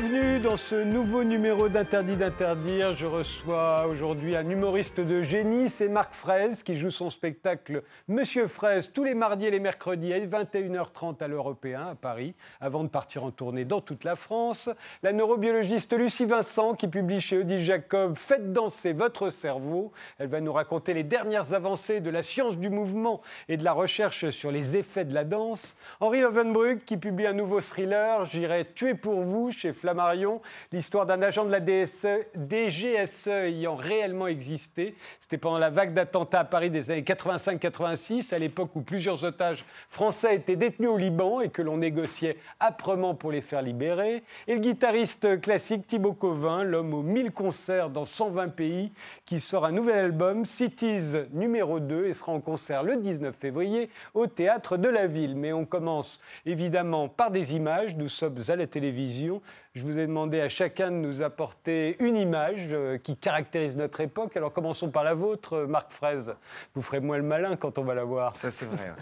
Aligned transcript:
Bienvenue 0.00 0.38
dans 0.38 0.56
ce 0.56 0.76
nouveau 0.76 1.24
numéro 1.24 1.68
d'Interdit 1.68 2.14
d'interdire. 2.14 2.94
Je 2.94 3.04
reçois 3.04 3.88
aujourd'hui 3.88 4.36
un 4.36 4.48
humoriste 4.48 5.00
de 5.00 5.22
génie, 5.22 5.68
c'est 5.68 5.88
Marc 5.88 6.14
Fraise 6.14 6.62
qui 6.62 6.76
joue 6.76 6.92
son 6.92 7.10
spectacle 7.10 7.82
Monsieur 8.06 8.46
Fraise 8.46 8.92
tous 8.94 9.02
les 9.02 9.14
mardis 9.14 9.46
et 9.46 9.50
les 9.50 9.58
mercredis 9.58 10.12
à 10.12 10.20
21h30 10.20 11.20
à 11.20 11.26
l'Européen 11.26 11.88
à 11.88 11.94
Paris, 11.96 12.34
avant 12.60 12.84
de 12.84 12.88
partir 12.88 13.24
en 13.24 13.32
tournée 13.32 13.64
dans 13.64 13.80
toute 13.80 14.04
la 14.04 14.14
France. 14.14 14.70
La 15.02 15.12
neurobiologiste 15.12 15.92
Lucie 15.98 16.26
Vincent 16.26 16.74
qui 16.74 16.86
publie 16.86 17.20
chez 17.20 17.38
Odile 17.38 17.58
Jacob 17.58 18.14
Faites 18.14 18.52
danser 18.52 18.92
votre 18.92 19.30
cerveau. 19.30 19.90
Elle 20.20 20.28
va 20.28 20.40
nous 20.40 20.52
raconter 20.52 20.94
les 20.94 21.02
dernières 21.02 21.54
avancées 21.54 21.98
de 21.98 22.10
la 22.10 22.22
science 22.22 22.56
du 22.56 22.70
mouvement 22.70 23.20
et 23.48 23.56
de 23.56 23.64
la 23.64 23.72
recherche 23.72 24.30
sur 24.30 24.52
les 24.52 24.76
effets 24.76 25.04
de 25.04 25.14
la 25.14 25.24
danse. 25.24 25.74
Henri 25.98 26.20
Lovenbrück 26.20 26.84
qui 26.84 26.98
publie 26.98 27.26
un 27.26 27.32
nouveau 27.32 27.60
thriller 27.60 28.26
J'irai 28.26 28.64
tuer 28.64 28.94
pour 28.94 29.22
vous 29.22 29.50
chez 29.50 29.72
Flammarion, 29.88 30.42
l'histoire 30.70 31.06
d'un 31.06 31.22
agent 31.22 31.46
de 31.46 31.50
la 31.50 31.60
DSE, 31.60 32.26
DGSE 32.36 33.28
ayant 33.28 33.74
réellement 33.74 34.26
existé. 34.26 34.94
C'était 35.18 35.38
pendant 35.38 35.56
la 35.56 35.70
vague 35.70 35.94
d'attentats 35.94 36.40
à 36.40 36.44
Paris 36.44 36.68
des 36.68 36.90
années 36.90 37.00
85-86, 37.00 38.34
à 38.34 38.38
l'époque 38.38 38.76
où 38.76 38.82
plusieurs 38.82 39.24
otages 39.24 39.64
français 39.88 40.36
étaient 40.36 40.56
détenus 40.56 40.90
au 40.90 40.98
Liban 40.98 41.40
et 41.40 41.48
que 41.48 41.62
l'on 41.62 41.78
négociait 41.78 42.36
âprement 42.60 43.14
pour 43.14 43.32
les 43.32 43.40
faire 43.40 43.62
libérer. 43.62 44.22
Et 44.46 44.56
le 44.56 44.60
guitariste 44.60 45.40
classique 45.40 45.86
Thibaut 45.86 46.12
Covin, 46.12 46.64
l'homme 46.64 46.92
aux 46.92 47.02
1000 47.02 47.32
concerts 47.32 47.88
dans 47.88 48.04
120 48.04 48.48
pays, 48.48 48.92
qui 49.24 49.40
sort 49.40 49.64
un 49.64 49.72
nouvel 49.72 49.96
album, 49.96 50.44
Cities 50.44 51.14
numéro 51.32 51.80
2, 51.80 52.08
et 52.08 52.12
sera 52.12 52.32
en 52.32 52.40
concert 52.40 52.82
le 52.82 52.96
19 52.96 53.34
février 53.34 53.88
au 54.12 54.26
Théâtre 54.26 54.76
de 54.76 54.88
la 54.90 55.06
Ville. 55.06 55.34
Mais 55.34 55.54
on 55.54 55.64
commence 55.64 56.20
évidemment 56.44 57.08
par 57.08 57.30
des 57.30 57.54
images. 57.54 57.96
Nous 57.96 58.10
sommes 58.10 58.36
à 58.48 58.56
la 58.56 58.66
télévision. 58.66 59.40
Je 59.78 59.84
vous 59.84 59.96
ai 59.96 60.08
demandé 60.08 60.40
à 60.40 60.48
chacun 60.48 60.90
de 60.90 60.96
nous 60.96 61.22
apporter 61.22 61.96
une 62.02 62.16
image 62.16 62.70
euh, 62.72 62.98
qui 62.98 63.16
caractérise 63.16 63.76
notre 63.76 64.00
époque. 64.00 64.36
Alors 64.36 64.52
commençons 64.52 64.90
par 64.90 65.04
la 65.04 65.14
vôtre, 65.14 65.52
euh, 65.52 65.66
Marc 65.68 65.92
Fraise. 65.92 66.34
Vous 66.74 66.82
ferez 66.82 66.98
moins 66.98 67.16
le 67.16 67.22
malin 67.22 67.54
quand 67.54 67.78
on 67.78 67.84
va 67.84 67.94
la 67.94 68.02
voir. 68.02 68.34
Ça, 68.34 68.50
c'est 68.50 68.64
vrai. 68.64 68.92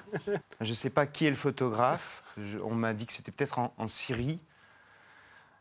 je 0.60 0.68
ne 0.68 0.74
sais 0.74 0.90
pas 0.90 1.06
qui 1.06 1.24
est 1.24 1.30
le 1.30 1.36
photographe. 1.36 2.36
on 2.62 2.74
m'a 2.74 2.92
dit 2.92 3.06
que 3.06 3.14
c'était 3.14 3.32
peut-être 3.32 3.58
en, 3.58 3.88
Syrie, 3.88 4.38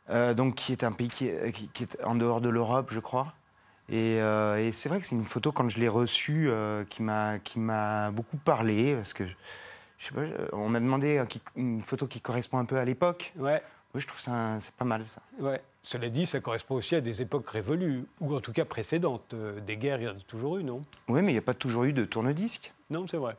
euh, 0.09 0.33
donc 0.33 0.55
qui 0.55 0.73
est 0.73 0.83
un 0.83 0.91
pays 0.91 1.07
qui 1.07 1.27
est, 1.27 1.53
qui, 1.53 1.83
est 1.83 2.03
en 2.03 2.15
dehors 2.15 2.41
de 2.41 2.49
l'Europe, 2.49 2.89
je 2.91 2.99
crois. 2.99 3.33
Et, 3.87 4.19
c'est 4.73 4.89
vrai 4.89 4.99
que 4.99 5.05
c'est 5.05 5.15
une 5.15 5.23
photo, 5.23 5.53
quand 5.53 5.69
je 5.69 5.79
l'ai 5.79 5.87
reçue, 5.87 6.49
qui 6.89 7.03
m'a 7.03 8.11
beaucoup 8.11 8.35
parlé, 8.35 8.95
parce 8.95 9.13
que 9.13 9.23
je 9.97 10.07
sais 10.07 10.13
pas, 10.13 10.23
on 10.51 10.67
m'a 10.67 10.81
demandé 10.81 11.23
une 11.55 11.81
photo 11.81 12.05
qui 12.05 12.19
correspond 12.19 12.57
un 12.57 12.65
peu 12.65 12.77
à 12.77 12.83
l'époque. 12.83 13.31
Ouais. 13.37 13.63
Oui, 13.95 14.01
je 14.01 14.07
trouve 14.07 14.19
ça 14.19 14.57
c'est 14.59 14.75
pas 14.75 14.83
mal 14.83 15.05
ça. 15.07 15.21
Ouais. 15.39 15.61
Cela 15.81 16.09
dit, 16.09 16.25
ça 16.25 16.41
correspond 16.41 16.75
aussi 16.75 16.95
à 16.95 17.01
des 17.01 17.21
époques 17.21 17.49
révolues, 17.49 18.03
ou 18.19 18.35
en 18.35 18.41
tout 18.41 18.51
cas 18.51 18.65
précédentes. 18.65 19.33
Euh, 19.33 19.61
des 19.61 19.77
guerres, 19.77 20.01
il 20.01 20.05
y 20.05 20.09
en 20.09 20.13
a 20.13 20.19
toujours 20.27 20.57
eu, 20.57 20.63
non? 20.63 20.81
Oui, 21.07 21.21
mais 21.21 21.31
il 21.31 21.35
n'y 21.35 21.39
a 21.39 21.43
pas 21.43 21.53
toujours 21.53 21.85
eu 21.85 21.93
de 21.93 22.03
tourne-disque. 22.03 22.73
Non, 22.89 23.07
c'est 23.07 23.17
vrai. 23.17 23.37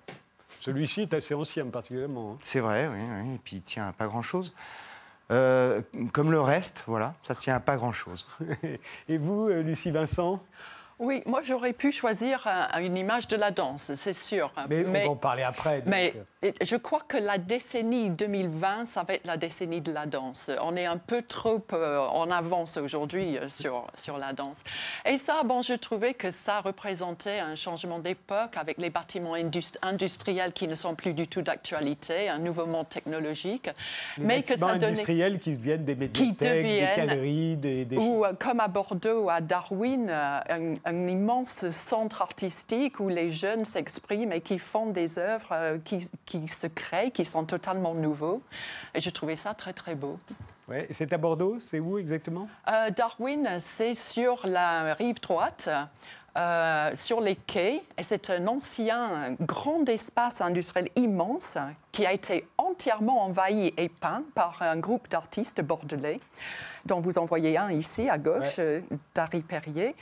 Celui-ci 0.61 1.03
est 1.03 1.13
assez 1.13 1.35
ancien, 1.35 1.67
particulièrement. 1.67 2.33
Hein. 2.33 2.39
C'est 2.41 2.61
vrai, 2.61 2.89
oui, 2.89 2.99
oui, 2.99 3.35
et 3.35 3.39
puis 3.45 3.57
il 3.57 3.63
tient 3.63 3.89
à 3.89 3.93
pas 3.93 4.07
grand-chose. 4.07 4.55
Euh, 5.31 5.83
comme 6.13 6.31
le 6.31 6.41
reste, 6.41 6.85
voilà, 6.87 7.15
ça 7.23 7.35
tient 7.35 7.57
à 7.57 7.61
pas 7.61 7.77
grand-chose. 7.77 8.27
et 9.09 9.19
vous, 9.19 9.49
euh, 9.49 9.61
Lucie 9.61 9.91
Vincent? 9.91 10.43
Oui, 10.99 11.23
moi 11.27 11.43
j'aurais 11.43 11.75
pu 11.75 11.93
choisir 11.93 12.49
une 12.81 12.97
image 12.97 13.29
de 13.29 13.37
la 13.37 13.51
danse, 13.51 13.93
c'est 13.95 14.15
sûr. 14.15 14.51
Mais, 14.71 14.85
on 14.87 14.93
va 14.93 15.11
en 15.11 15.17
parler 15.17 15.43
après. 15.43 15.83
Mais 15.85 16.15
euh. 16.43 16.53
je 16.63 16.77
crois 16.77 17.03
que 17.07 17.19
la 17.19 17.37
décennie 17.37 18.09
2020, 18.09 18.87
ça 18.87 19.03
va 19.03 19.15
être 19.15 19.27
la 19.27 19.37
décennie 19.37 19.83
de 19.83 19.93
la 19.93 20.07
danse. 20.07 20.51
On 20.63 20.75
est 20.75 20.87
un 20.87 20.97
peu 20.97 21.21
trop 21.21 21.63
euh, 21.75 21.99
en 21.99 22.31
avance 22.31 22.79
aujourd'hui 22.79 23.37
euh, 23.37 23.51
sur, 23.51 23.87
sur 23.95 24.17
la 24.17 24.33
danse. 24.33 24.63
Et 25.05 25.19
ça, 25.19 25.43
bon, 25.45 25.61
je 25.61 25.75
trouvais 25.75 26.15
que 26.15 26.31
ça 26.31 26.61
représentait 26.61 27.41
un 27.41 27.57
changement 27.57 27.99
d'époque 27.99 28.57
avec 28.57 28.79
les 28.79 28.89
bâtiments 28.89 29.35
industriels 29.83 30.55
qui 30.55 30.67
ne 30.67 30.75
sont 30.75 30.95
plus 30.95 31.13
du 31.13 31.29
tout 31.29 31.43
d'actualité, 31.43 32.31
un 32.31 32.39
nouveau 32.39 32.65
monde 32.65 32.89
technologique. 32.89 33.69
Les 34.17 34.25
mais 34.25 34.43
que 34.43 34.57
ça 34.57 34.69
industriels 34.69 35.39
qui 35.41 35.57
deviennent 35.57 35.85
des 35.85 35.95
médiathèques, 35.95 36.65
des 36.65 36.89
galeries, 36.97 37.57
des, 37.57 37.85
des... 37.85 37.99
Ou 37.99 38.25
comme 38.39 38.61
à 38.61 38.69
Bordeaux, 38.69 39.29
à 39.29 39.43
Darwin, 39.43 40.11
un, 40.11 40.86
un 40.87 41.09
immense 41.09 41.69
centre 41.71 42.23
artistique 42.23 43.01
où 43.01 43.09
les 43.09 43.31
jeunes 43.31 43.65
s'expriment 43.65 44.33
et 44.33 44.41
qui 44.41 44.59
font 44.59 44.87
des 44.87 45.19
œuvres 45.19 45.49
euh, 45.53 45.79
qui, 45.85 46.09
qui, 46.25 46.47
se 46.47 46.69
créent, 46.69 47.11
qui 47.11 47.25
sont 47.25 47.45
totalement 47.45 47.93
nouveaux. 47.93 48.41
Et 48.95 49.01
je 49.01 49.11
trouvais 49.11 49.37
ça 49.37 49.53
très, 49.53 49.73
très 49.73 49.97
beau. 49.97 50.17
Ouais, 50.69 50.87
c'est 50.93 51.13
à 51.13 51.19
Bordeaux? 51.19 51.59
C'est 51.59 51.81
où 51.81 51.99
exactement? 51.99 52.49
Euh, 52.69 52.91
Darwin, 52.91 53.59
c'est 53.59 53.95
sur 53.95 54.47
la 54.47 54.95
rive 54.95 55.21
droite. 55.21 55.69
Euh, 56.37 56.91
sur 56.95 57.23
les 57.23 57.35
quais. 57.35 57.83
Et 57.97 58.03
c'est 58.03 58.29
un 58.29 58.47
ancien 58.47 59.35
grand 59.41 59.89
espace 59.89 60.43
industriel 60.43 60.91
immense 60.95 61.57
qui 61.93 62.05
a 62.05 62.13
été 62.13 62.47
entièrement 62.59 63.25
envahi 63.25 63.73
et 63.79 63.89
peint 63.89 64.23
par 64.35 64.61
un 64.61 64.77
groupe 64.77 65.09
d'artistes 65.09 65.63
bordelais, 65.63 66.21
dont 66.85 67.01
vous 67.01 67.17
en 67.17 67.25
voyez 67.25 67.57
un 67.57 67.71
ici 67.71 68.11
à 68.11 68.19
gauche, 68.19 68.61
Dari 69.15 69.41
Perrier. 69.41 69.95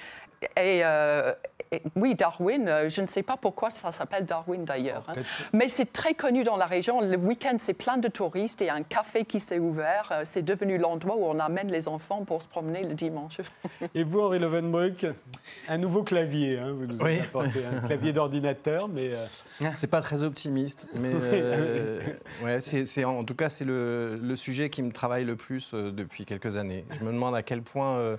Euh, 0.58 1.34
et, 1.72 1.82
oui, 1.96 2.14
Darwin, 2.14 2.68
euh, 2.68 2.88
je 2.88 3.00
ne 3.00 3.06
sais 3.06 3.22
pas 3.22 3.36
pourquoi 3.36 3.70
ça 3.70 3.92
s'appelle 3.92 4.26
Darwin 4.26 4.64
d'ailleurs. 4.64 5.04
Oh, 5.08 5.12
hein. 5.16 5.22
Mais 5.52 5.68
c'est 5.68 5.92
très 5.92 6.14
connu 6.14 6.44
dans 6.44 6.56
la 6.56 6.66
région. 6.66 7.00
Le 7.00 7.16
week-end, 7.16 7.56
c'est 7.58 7.74
plein 7.74 7.96
de 7.96 8.08
touristes. 8.08 8.60
Il 8.60 8.66
y 8.66 8.70
a 8.70 8.74
un 8.74 8.82
café 8.82 9.24
qui 9.24 9.40
s'est 9.40 9.58
ouvert. 9.58 10.08
Euh, 10.12 10.22
c'est 10.24 10.42
devenu 10.42 10.78
l'endroit 10.78 11.16
où 11.16 11.24
on 11.24 11.38
amène 11.38 11.70
les 11.70 11.88
enfants 11.88 12.24
pour 12.24 12.42
se 12.42 12.48
promener 12.48 12.84
le 12.84 12.94
dimanche. 12.94 13.38
Et 13.94 14.04
vous, 14.04 14.20
Henri 14.20 14.38
Levenbruck, 14.38 15.06
un 15.68 15.78
nouveau 15.78 16.02
clavier. 16.02 16.58
Hein, 16.58 16.72
vous 16.72 16.86
nous 16.86 17.00
avez 17.00 17.20
apporté 17.20 17.60
un 17.64 17.86
clavier 17.86 18.12
d'ordinateur, 18.12 18.88
mais. 18.88 19.10
C'est 19.76 19.86
pas 19.86 20.00
très 20.00 20.22
optimiste. 20.22 20.86
Mais 20.94 21.12
ouais, 22.42 22.60
c'est, 22.60 23.04
en 23.04 23.24
tout 23.24 23.34
cas, 23.34 23.48
c'est 23.48 23.64
le, 23.64 24.16
le, 24.16 24.36
sujet 24.36 24.68
qui 24.68 24.82
me 24.82 24.92
travaille 24.92 25.24
le 25.24 25.36
plus 25.36 25.74
depuis 25.74 26.24
quelques 26.24 26.56
années. 26.56 26.84
Je 26.98 27.04
me 27.04 27.12
demande 27.12 27.34
à 27.34 27.42
quel 27.42 27.62
point 27.62 28.16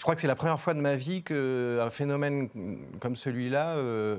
je 0.00 0.02
crois 0.02 0.14
que 0.14 0.22
c'est 0.22 0.26
la 0.26 0.34
première 0.34 0.58
fois 0.58 0.72
de 0.72 0.80
ma 0.80 0.94
vie 0.94 1.22
qu'un 1.22 1.90
phénomène 1.90 2.48
comme 3.00 3.16
celui-là 3.16 3.76
euh, 3.76 4.16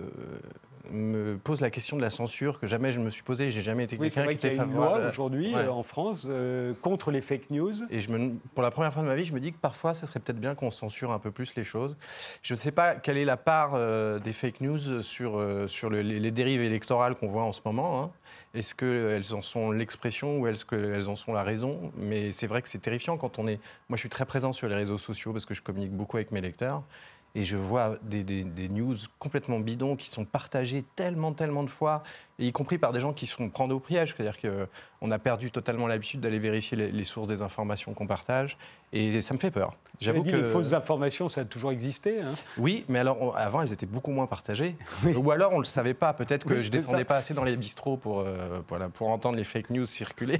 me 0.91 1.37
pose 1.37 1.59
la 1.59 1.71
question 1.71 1.97
de 1.97 2.03
la 2.03 2.11
censure 2.11 2.59
que 2.59 2.67
jamais 2.67 2.91
je 2.91 2.99
me 2.99 3.09
suis 3.09 3.23
posée. 3.23 3.49
J'ai 3.49 3.63
jamais 3.63 3.85
été 3.85 3.97
quelqu'un 3.97 4.27
qui 4.27 4.33
était 4.35 4.51
favorable. 4.51 4.69
Il 4.69 4.77
y 4.77 4.83
a 4.83 4.93
une 4.93 4.99
loi 4.99 5.09
aujourd'hui 5.09 5.55
euh, 5.55 5.71
en 5.71 5.81
France 5.81 6.27
euh, 6.29 6.75
contre 6.83 7.09
les 7.09 7.21
fake 7.21 7.49
news. 7.49 7.73
Et 7.89 7.99
je 7.99 8.11
me, 8.11 8.33
pour 8.53 8.61
la 8.61 8.69
première 8.69 8.93
fois 8.93 9.01
de 9.01 9.07
ma 9.07 9.15
vie, 9.15 9.25
je 9.25 9.33
me 9.33 9.39
dis 9.39 9.53
que 9.53 9.57
parfois, 9.57 9.95
ça 9.95 10.05
serait 10.05 10.19
peut-être 10.19 10.39
bien 10.39 10.53
qu'on 10.53 10.69
censure 10.69 11.11
un 11.11 11.17
peu 11.17 11.31
plus 11.31 11.55
les 11.55 11.63
choses. 11.63 11.97
Je 12.43 12.53
ne 12.53 12.59
sais 12.59 12.71
pas 12.71 12.93
quelle 12.93 13.17
est 13.17 13.25
la 13.25 13.37
part 13.37 13.71
des 14.19 14.33
fake 14.33 14.61
news 14.61 15.01
sur, 15.01 15.43
sur 15.65 15.89
les 15.89 16.31
dérives 16.31 16.61
électorales 16.61 17.15
qu'on 17.15 17.27
voit 17.27 17.43
en 17.43 17.53
ce 17.53 17.61
moment. 17.65 18.03
Hein. 18.03 18.11
Est-ce 18.53 18.75
qu'elles 18.75 19.33
en 19.33 19.41
sont 19.41 19.71
l'expression 19.71 20.39
ou 20.39 20.47
est-ce 20.47 20.65
qu'elles 20.65 21.07
en 21.07 21.15
sont 21.15 21.31
la 21.31 21.43
raison? 21.43 21.91
Mais 21.95 22.31
c'est 22.31 22.47
vrai 22.47 22.61
que 22.61 22.67
c'est 22.67 22.79
terrifiant 22.79 23.17
quand 23.17 23.39
on 23.39 23.47
est. 23.47 23.59
Moi, 23.87 23.95
je 23.95 24.01
suis 24.01 24.09
très 24.09 24.25
présent 24.25 24.51
sur 24.51 24.67
les 24.67 24.75
réseaux 24.75 24.97
sociaux 24.97 25.31
parce 25.31 25.45
que 25.45 25.53
je 25.53 25.61
communique 25.61 25.93
beaucoup 25.93 26.17
avec 26.17 26.31
mes 26.31 26.41
lecteurs 26.41 26.83
et 27.33 27.43
je 27.43 27.55
vois 27.55 27.95
des, 28.03 28.43
news 28.69 28.95
complètement 29.19 29.59
bidons 29.59 29.95
qui 29.95 30.09
sont 30.09 30.25
partagées 30.25 30.83
tellement, 30.95 31.31
tellement 31.31 31.63
de 31.63 31.69
fois, 31.69 32.03
et 32.39 32.47
y 32.47 32.51
compris 32.51 32.77
par 32.77 32.91
des 32.91 32.99
gens 32.99 33.13
qui 33.13 33.25
sont 33.25 33.49
prendre 33.49 33.75
au 33.75 33.79
piège. 33.79 34.13
C'est-à-dire 34.15 34.37
qu'on 34.37 35.11
a 35.11 35.19
perdu 35.19 35.51
totalement 35.51 35.87
l'habitude 35.87 36.19
d'aller 36.19 36.39
vérifier 36.39 36.77
les, 36.77 37.03
sources 37.03 37.27
des 37.27 37.41
informations 37.41 37.93
qu'on 37.93 38.07
partage, 38.07 38.57
et 38.91 39.21
ça 39.21 39.33
me 39.33 39.39
fait 39.39 39.51
peur. 39.51 39.71
J'avoue 39.99 40.23
que 40.23 40.29
les 40.29 40.45
fausses 40.45 40.73
informations, 40.73 41.29
ça 41.29 41.41
a 41.41 41.45
toujours 41.45 41.71
existé. 41.71 42.21
Hein 42.21 42.33
oui, 42.57 42.85
mais 42.89 42.99
alors 42.99 43.37
avant, 43.37 43.61
elles 43.61 43.71
étaient 43.71 43.85
beaucoup 43.85 44.11
moins 44.11 44.27
partagées. 44.27 44.75
Ou 45.15 45.31
alors 45.31 45.51
on 45.53 45.57
ne 45.57 45.61
le 45.61 45.65
savait 45.65 45.93
pas. 45.93 46.13
Peut-être 46.13 46.45
que 46.45 46.61
je 46.61 46.71
je 46.71 46.77
descendais 46.77 47.03
pas 47.03 47.17
assez 47.17 47.33
dans 47.33 47.43
les 47.43 47.57
bistrots 47.57 47.97
pour, 47.97 48.21
euh, 48.21 48.61
voilà, 48.69 48.87
pour 48.87 49.09
entendre 49.09 49.35
les 49.35 49.43
fake 49.43 49.71
news 49.71 49.85
circuler. 49.85 50.37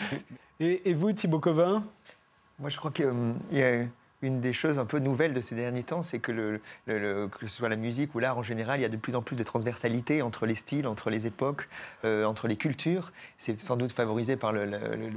et, 0.60 0.94
vous, 0.94 1.12
Thibaut 1.12 1.40
Covin? 1.40 1.84
Moi, 2.58 2.70
je 2.70 2.78
crois 2.78 2.90
qu'il 2.90 3.12
y 3.52 3.62
a 3.62 3.84
une 4.22 4.40
des 4.40 4.52
choses 4.52 4.78
un 4.78 4.84
peu 4.84 4.98
nouvelles 4.98 5.32
de 5.32 5.40
ces 5.40 5.54
derniers 5.54 5.84
temps, 5.84 6.02
c'est 6.02 6.18
que, 6.18 6.32
le, 6.32 6.60
que 6.86 7.46
ce 7.46 7.56
soit 7.56 7.68
la 7.68 7.76
musique 7.76 8.14
ou 8.14 8.18
l'art 8.18 8.36
en 8.36 8.42
général, 8.42 8.80
il 8.80 8.82
y 8.82 8.86
a 8.86 8.88
de 8.88 8.96
plus 8.96 9.14
en 9.14 9.22
plus 9.22 9.36
de 9.36 9.44
transversalité 9.44 10.22
entre 10.22 10.46
les 10.46 10.56
styles, 10.56 10.88
entre 10.88 11.10
les 11.10 11.26
époques, 11.26 11.68
euh, 12.04 12.24
entre 12.24 12.48
les 12.48 12.56
cultures. 12.56 13.12
C'est 13.38 13.60
sans 13.62 13.76
doute 13.76 13.92
favorisé 13.92 14.36
par 14.36 14.52
le, 14.52 14.68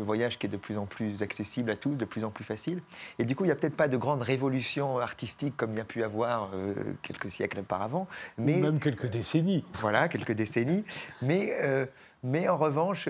voyage 0.04 0.38
qui 0.38 0.46
est 0.46 0.50
de 0.50 0.58
plus 0.58 0.78
en 0.78 0.86
plus 0.86 1.24
accessible 1.24 1.72
à 1.72 1.76
tous, 1.76 1.96
de 1.96 2.06
plus 2.06 2.24
en 2.24 2.30
plus 2.30 2.44
facile. 2.44 2.82
Et 3.18 3.26
du 3.26 3.36
coup, 3.36 3.44
il 3.44 3.48
n'y 3.48 3.54
a 3.54 3.56
peut-être 3.56 3.76
pas 3.76 3.88
de 3.88 3.98
grande 3.98 4.22
révolution 4.22 5.00
artistique 5.00 5.56
comme 5.58 5.72
il 5.72 5.78
y 5.78 5.82
a 5.82 5.86
pu 5.86 6.04
avoir 6.04 6.52
euh, 6.54 6.76
quelques 7.02 7.30
siècles 7.30 7.60
auparavant. 7.60 8.08
Mais, 8.38 8.58
même 8.58 8.80
quelques 8.80 9.08
décennies. 9.08 9.66
Voilà, 9.74 10.10
quelques 10.10 10.34
décennies. 10.34 10.84
Mais, 11.22 11.58
euh, 11.62 11.86
mais 12.24 12.48
en 12.48 12.58
revanche 12.58 13.08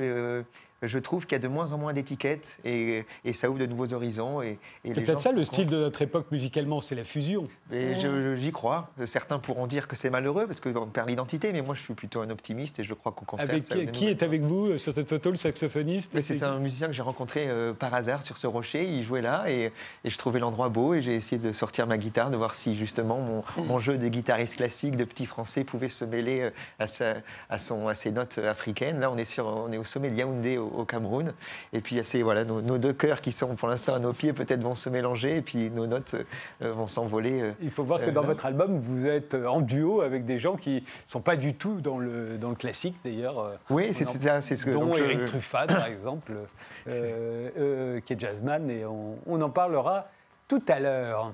je 0.88 0.98
trouve 1.00 1.26
qu'il 1.26 1.36
y 1.36 1.40
a 1.40 1.40
de 1.40 1.48
moins 1.48 1.72
en 1.74 1.78
moins 1.78 1.94
d'étiquettes 1.94 2.58
et, 2.66 3.06
et 3.26 3.34
ça 3.34 3.50
ouvre 3.50 3.60
de 3.60 3.66
nouveaux 3.66 3.94
horizons. 3.94 4.42
Et, 4.42 4.58
et 4.84 4.94
C'est 4.94 5.02
peut-être 5.02 5.20
ça 5.20 5.32
le 5.32 5.44
style 5.46 5.68
de 5.68 5.78
notre 5.78 6.02
époque 6.02 6.28
musicalement, 6.32 6.82
c'est 6.82 6.96
la 6.96 7.04
fusion. 7.04 7.48
et 7.72 7.96
je- 7.96 8.02
je- 8.02 8.36
j'y 8.36 8.52
crois. 8.52 8.90
Certains 9.06 9.40
pourront 9.40 9.68
dire 9.68 9.88
que 9.88 9.96
c'est 9.96 10.10
malheureux 10.10 10.46
parce 10.48 10.60
qu'on 10.60 10.88
perd 10.88 11.08
l'identité, 11.10 11.52
mais 11.52 11.62
moi 11.62 11.76
je 11.76 11.82
suis 11.82 11.94
plutôt 11.94 12.22
un 12.22 12.30
optimiste 12.30 12.80
et 12.80 12.84
je 12.84 12.94
crois 12.94 13.12
qu'au 13.12 13.26
contraire. 13.26 13.50
Avec 13.50 13.64
ça 13.64 13.76
qui, 13.86 14.08
est 14.08 14.24
avec 14.24 14.42
vous 14.42 14.68
euh, 14.68 14.78
sur 14.78 14.94
cette 14.94 15.08
photo, 15.10 15.30
le 15.32 15.38
saxophoniste? 15.38 16.14
Mais 16.16 16.22
C'est 16.22 16.40
C'est 16.40 16.46
un 16.46 16.58
musicien 16.60 16.88
que 16.88 16.94
j'ai 16.94 17.02
rencontré 17.04 17.46
euh, 17.48 17.74
par 17.74 17.94
hasard 17.94 18.24
sur 18.24 18.38
ce 18.38 18.48
rocher. 18.48 18.84
Il 18.86 19.04
jouait 19.04 19.22
là 19.22 19.46
et, 19.50 19.72
et 20.04 20.10
je 20.10 20.18
trouvais 20.18 20.40
l'endroit 20.40 20.70
beau 20.70 20.94
et 20.96 21.02
j'ai 21.02 21.14
essayé 21.16 21.42
de 21.42 21.52
sortir 21.52 21.86
ma 21.88 21.98
guitare, 21.98 22.32
de 22.32 22.38
voir 22.38 22.56
si 22.56 22.76
justement 22.76 23.20
mon, 23.20 23.44
mon 23.64 23.80
jeu 23.80 23.98
de 23.98 24.08
guitariste 24.08 24.56
classique, 24.56 24.96
de 24.96 25.04
petit 25.04 25.26
français, 25.26 25.64
pouvait 25.64 25.90
se 25.90 26.06
mêler 26.06 26.42
euh, 26.42 26.50
à, 26.80 26.88
sa- 26.88 27.16
à, 27.50 27.58
son, 27.60 27.88
à 27.88 27.94
ses 27.94 28.12
notes 28.12 28.38
africaines. 28.40 29.00
Là, 29.00 29.12
on 29.12 29.18
est, 29.18 29.26
sur, 29.26 29.46
on 29.46 29.72
est 29.72 29.78
au 29.78 29.84
sommet 29.84 30.10
de 30.10 30.16
Yaoundé 30.16 30.58
au, 30.58 30.71
au 30.78 30.86
Cameroun. 30.86 31.34
Et 31.74 31.82
puis, 31.82 31.96
il 31.96 31.98
y 31.98 32.02
a 32.02 32.04
ces- 32.04 32.22
voilà, 32.24 32.44
nos, 32.46 32.62
nos 32.62 32.78
deux 32.78 32.94
cœurs 32.94 33.22
qui 33.22 33.32
sont 33.32 33.56
pour 33.56 33.68
l'instant 33.68 33.94
à 33.96 34.00
nos 34.00 34.14
pieds, 34.14 34.34
peut-être 34.34 34.62
vont 34.62 34.76
se 34.76 34.90
mélanger 34.90 35.38
et 35.38 35.42
puis 35.42 35.70
nos 35.70 35.88
notes 35.88 36.16
euh, 36.64 36.72
vont 36.74 36.88
s'envoler. 36.88 37.42
euh. 37.42 37.52
Il 37.62 37.72
faut 37.72 37.84
voir 37.84 38.00
que 38.02 38.10
Euh, 38.10 38.12
dans 38.12 38.24
votre 38.24 38.46
album, 38.46 38.80
vous 38.80 39.06
êtes 39.08 39.34
en 39.36 39.62
duo 39.62 40.02
avec 40.02 40.26
des 40.26 40.40
gens 40.40 40.56
qui 40.56 40.76
ne 40.76 41.12
sont 41.12 41.22
pas 41.22 41.36
du 41.36 41.54
tout 41.56 41.82
dans 41.82 41.98
le, 42.00 42.38
dans 42.38 42.50
le 42.50 42.56
classique, 42.56 42.96
d'ailleurs. 43.04 43.52
Oui, 43.70 43.92
c'est 43.96 44.06
ça. 44.06 44.42
C'est 44.42 44.56
ce 44.58 44.66
que 44.66 44.72
dont 44.72 44.86
donc, 44.86 44.98
je- 44.98 45.04
Eric 45.04 45.26
Truffat, 45.26 45.68
par 45.68 45.86
exemple, 45.86 46.34
euh, 46.88 47.50
euh, 47.58 48.00
qui 48.02 48.14
est 48.14 48.20
jazzman, 48.20 48.70
et 48.70 48.86
on, 48.86 49.18
on 49.28 49.42
en 49.42 49.50
parlera 49.50 50.10
tout 50.48 50.62
à 50.68 50.80
l'heure. 50.80 51.34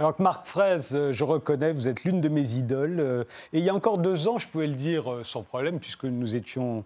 Alors 0.00 0.14
que 0.14 0.22
Marc 0.22 0.46
Fraise, 0.46 0.90
euh, 0.94 1.12
je 1.12 1.24
reconnais, 1.24 1.72
vous 1.72 1.88
êtes 1.88 2.04
l'une 2.04 2.20
de 2.20 2.28
mes 2.28 2.54
idoles. 2.54 3.00
euh, 3.00 3.24
Et 3.52 3.58
il 3.58 3.64
y 3.64 3.68
a 3.68 3.74
encore 3.74 3.98
deux 3.98 4.28
ans, 4.28 4.38
je 4.38 4.46
pouvais 4.46 4.68
le 4.68 4.74
dire 4.74 5.12
euh, 5.12 5.24
sans 5.24 5.42
problème, 5.42 5.80
puisque 5.80 6.04
nous 6.04 6.36
étions 6.36 6.84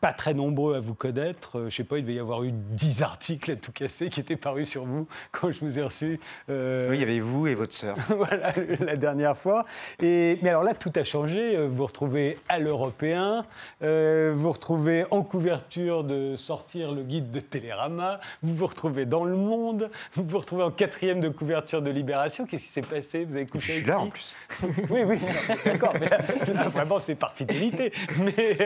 pas 0.00 0.12
très 0.12 0.34
nombreux 0.34 0.76
à 0.76 0.80
vous 0.80 0.94
connaître. 0.94 1.58
Euh, 1.58 1.68
Je 1.70 1.74
sais 1.74 1.82
pas, 1.84 1.98
il 1.98 2.02
devait 2.02 2.14
y 2.14 2.18
avoir 2.20 2.44
eu 2.44 2.52
dix 2.52 3.02
articles 3.02 3.50
à 3.50 3.56
tout 3.56 3.72
casser 3.72 4.08
qui 4.08 4.20
étaient 4.20 4.36
parus 4.36 4.68
sur 4.68 4.84
vous 4.84 5.08
quand 5.32 5.50
je 5.50 5.58
vous 5.60 5.78
ai 5.78 5.82
reçu. 5.82 6.20
euh, 6.48 6.88
Oui, 6.90 6.96
il 6.96 7.00
y 7.00 7.02
avait 7.02 7.18
vous 7.18 7.48
et 7.48 7.54
votre 7.54 7.74
sœur. 7.74 7.96
voilà, 8.16 8.52
la 8.78 8.96
dernière 8.96 9.36
fois. 9.36 9.64
Et, 10.00 10.38
mais 10.42 10.50
alors 10.50 10.62
là, 10.62 10.74
tout 10.74 10.92
a 10.94 11.02
changé. 11.02 11.56
Euh, 11.56 11.66
Vous 11.66 11.74
vous 11.76 11.86
retrouvez 11.86 12.38
à 12.48 12.60
l'européen, 12.60 13.44
euh, 13.82 14.30
vous 14.32 14.42
vous 14.42 14.52
retrouvez 14.52 15.06
en 15.10 15.22
couverture 15.22 16.04
de 16.04 16.36
sortir 16.36 16.92
le 16.92 17.02
guide 17.02 17.30
de 17.32 17.40
Télérama, 17.40 18.20
vous 18.42 18.54
vous 18.54 18.66
retrouvez 18.66 19.06
dans 19.06 19.24
le 19.24 19.34
monde, 19.36 19.90
vous 20.12 20.24
vous 20.24 20.38
retrouvez 20.38 20.62
en 20.62 20.70
quatrième 20.70 21.20
de 21.20 21.28
couverture 21.28 21.82
de 21.82 21.90
Libération. 21.90 22.46
Qu'est-ce 22.46 22.62
qui 22.62 22.68
s'est 22.68 22.82
passé? 22.82 23.24
Vous 23.24 23.34
avez 23.34 23.46
couché 23.46 23.72
Je 23.72 23.78
suis 23.78 23.86
là 23.88 23.98
en 23.98 24.08
plus. 24.08 24.34
oui, 24.90 25.00
oui, 25.04 25.18
d'accord. 25.64 25.94
Mais 25.98 26.08
là, 26.08 26.18
là, 26.54 26.68
vraiment, 26.68 27.00
c'est 27.00 27.16
par 27.16 27.32
fidélité. 27.34 27.92
Mais 28.20 28.56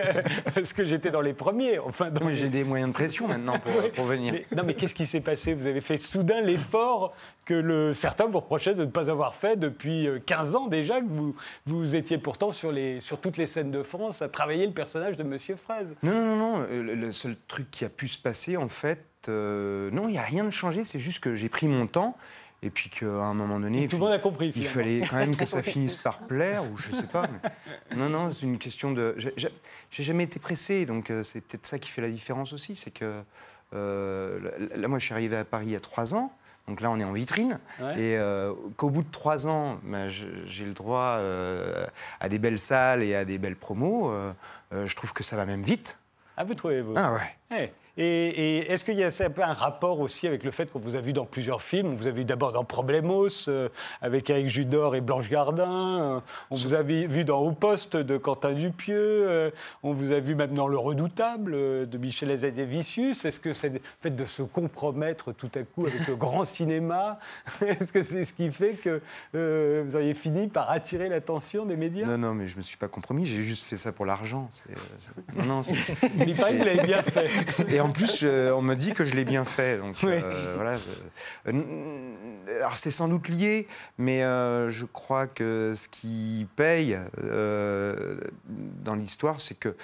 parce 0.54 0.72
que 0.74 0.84
j'étais 0.98 1.10
dans 1.10 1.20
les 1.20 1.32
premiers. 1.34 1.78
Enfin, 1.78 2.10
dans 2.10 2.26
les- 2.28 2.34
j'ai 2.34 2.48
des 2.48 2.64
moyens 2.64 2.90
de 2.90 2.94
pression 2.94 3.28
maintenant 3.28 3.58
pour, 3.58 3.72
pour 3.92 4.04
venir. 4.06 4.32
mais- 4.32 4.46
non, 4.56 4.62
mais 4.66 4.74
qu'est-ce 4.74 4.94
qui 4.94 5.06
s'est 5.06 5.20
passé? 5.20 5.54
Vous 5.54 5.66
avez 5.66 5.80
fait 5.80 5.96
soudain 5.96 6.40
l'effort 6.42 7.14
que 7.44 7.54
le, 7.54 7.94
certains 7.94 8.26
vous 8.26 8.40
reprochaient 8.40 8.74
de 8.74 8.84
ne 8.84 8.90
pas 8.90 9.10
avoir 9.10 9.34
fait 9.34 9.56
depuis 9.58 10.06
euh, 10.06 10.18
15 10.24 10.54
ans 10.56 10.66
déjà, 10.66 11.00
que 11.00 11.06
vous, 11.08 11.34
vous 11.66 11.94
étiez 11.94 12.18
pourtant 12.18 12.52
sur, 12.52 12.72
les, 12.72 13.00
sur 13.00 13.20
toutes 13.20 13.36
les 13.36 13.46
scènes 13.46 13.70
de 13.70 13.82
France 13.82 14.20
à 14.22 14.28
travailler 14.28 14.66
le 14.66 14.72
personnage 14.72 15.16
de 15.16 15.22
Monsieur 15.22 15.56
Fraise. 15.56 15.94
Non, 16.02 16.12
non, 16.12 16.36
non, 16.36 16.60
euh, 16.70 16.82
Le, 16.82 16.94
le 16.94 17.12
seul 17.12 17.36
truc 17.46 17.70
qui 17.70 17.84
a 17.84 17.88
pu 17.88 18.08
se 18.08 18.18
passer, 18.18 18.56
en 18.56 18.68
fait, 18.68 19.04
euh, 19.28 19.90
non, 19.92 20.08
il 20.08 20.12
n'y 20.12 20.18
a 20.18 20.22
rien 20.22 20.44
de 20.44 20.50
changé. 20.50 20.84
C'est 20.84 20.98
juste 20.98 21.20
que 21.20 21.34
j'ai 21.34 21.48
pris 21.48 21.68
mon 21.68 21.86
temps 21.86 22.16
et 22.62 22.70
puis 22.70 22.90
qu'à 22.90 23.06
un 23.06 23.34
moment 23.34 23.60
donné, 23.60 23.86
Tout 23.86 23.96
le 23.96 24.00
monde 24.02 24.12
a 24.12 24.18
compris. 24.18 24.52
il 24.56 24.66
fallait 24.66 25.00
quand 25.08 25.16
même 25.16 25.36
que 25.36 25.44
ça 25.44 25.62
finisse 25.62 25.96
par 25.96 26.18
plaire 26.20 26.64
ou 26.64 26.76
je 26.76 26.90
sais 26.90 27.06
pas. 27.06 27.28
mais- 27.28 27.96
Non, 27.96 28.08
non, 28.08 28.30
c'est 28.32 28.46
une 28.46 28.58
question 28.58 28.92
de. 28.92 29.14
j'ai- 29.16 29.34
jamais 29.90 30.24
été 30.24 30.38
pressé, 30.40 30.84
donc 30.86 31.10
euh, 31.10 31.22
c'est 31.22 31.40
peut-être 31.40 31.66
ça 31.66 31.78
qui 31.78 31.90
fait 31.90 32.02
la 32.02 32.10
différence 32.10 32.52
aussi. 32.52 32.74
C'est 32.74 32.90
que 32.90 33.22
euh, 33.74 34.50
là, 34.74 34.88
moi, 34.88 34.98
je 34.98 35.04
suis 35.04 35.14
arrivé 35.14 35.36
à 35.36 35.44
Paris 35.44 35.66
il 35.66 35.72
y 35.72 35.76
a 35.76 35.80
trois 35.80 36.14
ans. 36.14 36.32
Donc 36.66 36.80
là, 36.82 36.90
on 36.90 36.98
est 37.00 37.04
en 37.04 37.12
vitrine. 37.12 37.58
Ouais. 37.80 37.98
Et 37.98 38.18
euh, 38.18 38.52
qu'au 38.76 38.90
bout 38.90 39.02
de 39.02 39.10
trois 39.10 39.46
ans, 39.46 39.78
ben, 39.84 40.08
j'ai 40.08 40.64
le 40.66 40.72
droit 40.74 41.16
euh, 41.18 41.86
à 42.20 42.28
des 42.28 42.38
belles 42.38 42.58
salles 42.58 43.02
et 43.02 43.14
à 43.14 43.24
des 43.24 43.38
belles 43.38 43.56
promos. 43.56 44.12
je 44.72 44.94
trouve 44.96 45.12
que 45.14 45.22
ça 45.22 45.36
va 45.36 45.46
même 45.46 45.62
vite. 45.62 45.98
Ah, 46.36 46.44
vous 46.44 46.54
trouvez, 46.54 46.82
vous? 46.82 46.92
Ah 46.96 47.14
ouais. 47.14 47.56
Ouais. 47.56 47.72
Et, 48.00 48.04
et 48.60 48.70
est-ce 48.72 48.84
qu'il 48.84 48.94
y 48.96 49.02
a 49.02 49.08
un 49.08 49.30
peu 49.30 49.42
un 49.42 49.52
rapport 49.52 49.98
aussi 49.98 50.28
avec 50.28 50.44
le 50.44 50.52
fait 50.52 50.70
qu'on 50.70 50.78
vous 50.78 50.94
a 50.94 51.00
vu 51.00 51.12
dans 51.12 51.24
plusieurs 51.26 51.62
films? 51.62 51.88
On 51.88 51.94
vous 51.96 52.06
a 52.06 52.12
vu 52.12 52.24
d'abord 52.24 52.52
dans 52.52 52.64
Problemos, 52.64 53.28
euh, 53.48 53.68
avec 54.00 54.30
Eric 54.30 54.48
Judor 54.48 54.94
et 54.94 55.00
Blanche 55.00 55.28
Gardin. 55.28 56.16
euh, 56.16 56.20
on 56.50 56.56
vous 56.56 56.74
a 56.74 56.82
vu 56.82 57.24
dans 57.24 57.40
Au 57.40 57.50
Poste 57.50 57.96
de 57.96 58.16
Quentin 58.16 58.52
Dupieux. 58.52 58.94
euh, 59.28 59.50
on 59.82 59.92
vous 59.92 60.12
a 60.12 60.20
vu 60.20 60.36
même 60.36 60.52
dans 60.54 60.68
Le 60.68 60.78
Redoutable 60.78 61.54
euh, 61.54 61.86
de 61.86 61.98
Michel 61.98 62.30
Azanavicius. 62.30 63.24
Est-ce 63.24 63.40
que 63.40 63.52
c'est 63.52 63.70
le 63.70 63.80
fait 64.00 64.14
de 64.14 64.26
se 64.26 64.42
compromettre 64.42 65.32
tout 65.32 65.50
à 65.56 65.62
coup 65.64 65.84
avec 65.86 66.06
le 66.06 66.14
grand 66.14 66.44
cinéma? 66.44 67.18
Est-ce 67.66 67.92
que 67.92 68.02
c'est 68.04 68.22
ce 68.22 68.32
qui 68.32 68.52
fait 68.52 68.74
que 68.74 69.00
vous 69.84 69.96
auriez 69.96 70.14
fini 70.14 70.46
par 70.46 70.70
attirer 70.70 71.08
l'attention 71.08 71.66
des 71.66 71.76
médias? 71.76 72.06
Non, 72.06 72.18
non, 72.18 72.34
mais 72.34 72.46
je 72.46 72.56
me 72.58 72.62
suis 72.62 72.76
pas 72.76 72.88
compromis. 72.88 73.24
J'ai 73.24 73.42
juste 73.42 73.64
fait 73.64 73.76
ça 73.76 73.90
pour 73.90 74.06
l'argent. 74.06 74.48
Non, 75.36 75.44
non. 75.44 75.62
Il 76.26 76.36
paraît 76.36 76.52
que 76.52 76.58
vous 76.58 76.64
l'avez 76.64 76.82
bien 76.86 77.02
fait. 77.02 77.28
Et 77.68 77.80
en 77.80 77.87
plus, 77.92 78.20
je- 78.20 78.52
on 78.52 78.62
me 78.62 78.74
dit 78.74 78.92
que 78.92 79.04
je 79.04 79.14
l'ai 79.14 79.24
bien 79.24 79.44
fait. 79.44 79.78
Donc 79.78 79.94
Oui. 80.02 80.12
euh, 80.14 80.52
voilà. 80.56 80.76
je- 80.76 81.50
euh, 81.52 82.56
Alors 82.60 82.76
c'est 82.78 82.90
sans 82.90 83.08
doute 83.08 83.28
lié, 83.28 83.66
mais 83.98 84.22
euh, 84.24 84.70
je 84.70 84.84
crois 84.86 85.26
que 85.26 85.74
ce 85.76 85.88
qui 85.88 86.46
paye 86.56 86.98
euh, 87.22 88.16
dans 88.84 88.94
l'histoire, 88.94 89.40
c'est 89.40 89.54
que 89.58 89.74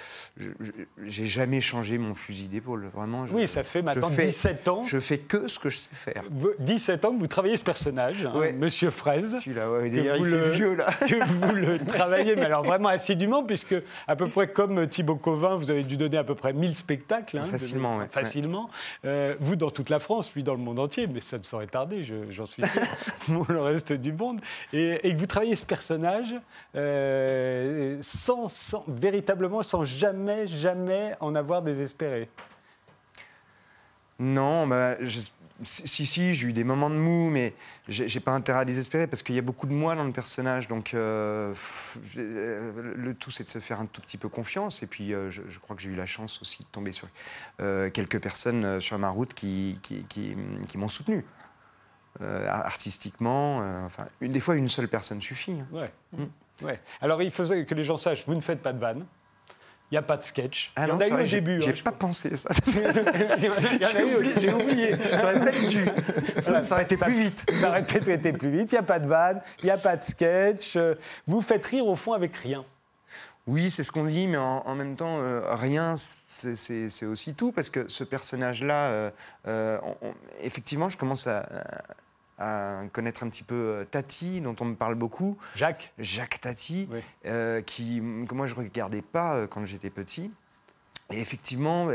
j'ai 1.03 1.25
jamais 1.25 1.61
changé 1.61 1.97
mon 1.97 2.15
fusil 2.15 2.47
d'épaule. 2.47 2.89
Vraiment. 2.93 3.27
je- 3.27 3.33
Oui, 3.35 3.47
ça 3.47 3.63
fait 3.63 3.81
maintenant 3.81 4.09
fais- 4.09 4.25
17 4.25 4.67
ans. 4.67 4.83
Je 4.83 4.99
fais 4.99 5.17
que 5.19 5.47
ce 5.47 5.59
que 5.59 5.69
je 5.69 5.77
sais 5.77 5.89
faire. 5.93 6.23
Vous- 6.31 6.53
17 6.59 7.05
ans 7.05 7.13
que 7.13 7.19
vous 7.19 7.27
travaillez 7.27 7.57
ce 7.57 7.63
personnage, 7.63 8.25
hein, 8.25 8.37
Ouais. 8.37 8.51
Monsieur 8.53 8.89
Fraise. 8.89 9.37
Celui-là, 9.43 9.71
ouais, 9.71 9.89
Que 9.89 10.17
vous 10.17 10.23
le- 10.23 10.49
vieux 10.49 10.75
là. 10.75 10.89
que 11.07 11.23
vous 11.25 11.53
le 11.55 11.79
travaillez, 11.79 12.35
mais 12.35 12.45
alors 12.45 12.63
vraiment 12.63 12.89
assidûment, 12.89 13.43
puisque 13.43 13.75
à 14.07 14.15
peu 14.15 14.27
près 14.27 14.47
comme 14.47 14.87
Thibaut 14.87 15.15
Covin, 15.15 15.55
vous 15.55 15.69
avez 15.71 15.83
dû 15.83 15.97
donner 15.97 16.17
à 16.17 16.23
peu 16.23 16.35
près 16.35 16.53
1000 16.53 16.75
spectacles. 16.75 17.37
hein, 17.39 17.45
Facilement, 17.45 17.94
ouais. 17.99 18.07
Facilement. 18.09 18.69
Euh, 19.05 19.35
vous 19.39 19.55
dans 19.55 19.71
toute 19.71 19.89
la 19.89 19.99
France, 19.99 20.33
lui 20.33 20.43
dans 20.43 20.53
le 20.53 20.59
monde 20.59 20.79
entier, 20.79 21.07
mais 21.07 21.21
ça 21.21 21.37
ne 21.37 21.43
saurait 21.43 21.67
tarder, 21.67 22.03
je- 22.03 22.31
j'en 22.31 22.45
suis 22.45 22.63
sûr, 22.63 22.81
pour 23.25 23.45
le 23.51 23.61
reste 23.61 23.93
du 23.93 24.13
monde. 24.13 24.39
Et, 24.73 25.07
et 25.07 25.13
que 25.13 25.19
vous 25.19 25.25
travaillez 25.27 25.55
ce 25.55 25.65
personnage 25.65 26.33
euh, 26.75 27.97
sans, 28.01 28.47
sans- 28.49 28.83
véritablement, 28.87 29.63
sans 29.63 29.85
jamais, 29.85 30.47
jamais 30.47 31.15
en 31.19 31.35
avoir 31.35 31.61
désespéré? 31.61 32.29
Non, 34.19 34.65
bah, 34.67 34.95
je- 35.01 35.19
si, 35.63 36.05
si, 36.05 36.33
j'ai 36.35 36.47
eu 36.47 36.53
des 36.53 36.63
moments 36.63 36.89
de 36.89 36.95
mou, 36.95 37.29
mais 37.29 37.53
j'ai 37.87 38.19
pas 38.19 38.31
intérêt 38.31 38.59
à 38.59 38.65
désespérer 38.65 39.07
parce 39.07 39.23
qu'il 39.23 39.35
y 39.35 39.39
a 39.39 39.41
beaucoup 39.41 39.67
de 39.67 39.73
moi 39.73 39.95
dans 39.95 40.03
le 40.03 40.11
personnage. 40.11 40.67
Donc, 40.67 40.93
euh, 40.93 41.53
euh, 42.17 42.93
le 42.95 43.13
tout, 43.13 43.31
c'est 43.31 43.43
de 43.45 43.49
se 43.49 43.59
faire 43.59 43.79
un 43.79 43.85
tout 43.85 44.01
petit 44.01 44.17
peu 44.17 44.27
confiance. 44.29 44.83
Et 44.83 44.87
puis, 44.87 45.13
euh, 45.13 45.29
je, 45.29 45.41
je 45.47 45.59
crois 45.59 45.75
que 45.75 45.81
j'ai 45.81 45.89
eu 45.91 45.95
la 45.95 46.05
chance 46.05 46.41
aussi 46.41 46.59
de 46.63 46.67
tomber 46.71 46.91
sur 46.91 47.07
euh, 47.61 47.89
quelques 47.89 48.19
personnes 48.21 48.81
sur 48.81 48.99
ma 48.99 49.09
route 49.09 49.33
qui, 49.33 49.79
qui, 49.81 50.03
qui- 50.03 50.35
qui 50.67 50.77
m'ont 50.77 50.87
soutenu. 50.89 51.23
Artistiquement, 52.21 53.57
enfin, 53.85 54.07
une, 54.21 54.31
des 54.31 54.39
fois, 54.39 54.55
une 54.55 54.69
seule 54.69 54.87
personne 54.87 55.19
suffit. 55.21 55.51
hein. 55.59 55.67
Ouais. 55.71 55.91
Mm. 56.13 56.23
Ouais. 56.65 56.79
Alors 57.01 57.21
il 57.21 57.31
faisait 57.31 57.65
que 57.65 57.75
les 57.75 57.83
gens 57.83 57.97
sachent, 57.97 58.25
vous 58.25 58.33
ne 58.35 58.39
faites 58.39 58.61
pas 58.61 58.71
de 58.71 58.79
vannes. 58.79 59.05
N'y 59.95 59.99
a 59.99 60.01
pas 60.01 60.17
de 60.17 60.23
sketch. 60.23 60.71
Ah 60.75 60.83
il 60.83 60.89
y 60.89 60.91
en 60.91 60.99
a 60.99 61.07
eu 61.07 61.13
au 61.13 61.25
j'ai- 61.25 61.39
début. 61.39 61.61
J'ai 61.61 61.71
hein, 61.71 61.75
pas 61.85 61.93
pensé 61.93 62.35
ça. 62.35 62.49
J'ai 63.39 63.49
oublié. 64.53 64.95
J'aurais 65.09 65.39
peut-être 65.39 65.67
dû. 65.67 65.85
Ça, 66.41 66.61
ça 66.61 66.75
aurait 66.75 66.83
été 66.83 66.97
plus 66.97 67.13
vite. 67.13 67.45
Ça 67.57 67.69
aurait 67.69 67.85
peut-être 67.85 68.09
été 68.09 68.33
plus 68.33 68.49
vite. 68.49 68.71
Il 68.73 68.75
n'y 68.75 68.79
a 68.79 68.83
pas 68.83 68.99
de 68.99 69.07
vanne, 69.07 69.39
il 69.63 69.65
n'y 69.67 69.71
a 69.71 69.77
pas 69.77 69.95
de 69.95 70.01
sketch. 70.01 70.75
Euh, 70.75 70.95
Vous 71.27 71.39
faites 71.39 71.65
rire 71.65 71.87
au 71.87 71.95
fond 71.95 72.11
avec 72.11 72.35
rien. 72.35 72.65
Oui, 73.47 73.71
c'est 73.71 73.83
ce 73.83 73.91
qu'on 73.91 74.03
dit, 74.03 74.27
mais 74.27 74.35
en, 74.37 74.63
en 74.65 74.75
même 74.75 74.97
temps, 74.97 75.19
euh, 75.21 75.41
rien, 75.55 75.95
c'est- 75.97 77.05
aussi 77.05 77.33
tout, 77.35 77.51
parce 77.53 77.69
que 77.69 77.87
ce 77.87 78.03
personnage-là, 78.03 78.89
euh, 78.89 79.11
euh, 79.47 79.77
effectivement, 80.41 80.89
je 80.89 80.97
commence 80.97 81.25
à, 81.27 81.39
à 81.39 81.81
connaître 82.37 83.23
un 83.23 83.29
petit 83.29 83.43
peu 83.43 83.55
euh, 83.55 83.85
Tati, 83.85 84.41
dont 84.41 84.55
on 84.59 84.65
me 84.65 84.75
parle 84.75 84.95
beaucoup, 84.95 85.37
Jacques 85.55 85.93
Jacques 85.97 86.39
Tati, 86.41 86.87
Oui. 86.91 86.99
euh, 87.25 87.61
qui, 87.61 87.99
que 88.27 88.33
moi 88.33 88.47
je 88.47 88.55
regardais 88.55 89.01
pas 89.01 89.35
euh, 89.35 89.47
quand 89.47 89.65
j'étais 89.65 89.89
petit. 89.89 90.31
Et 91.11 91.19
effectivement, 91.21 91.89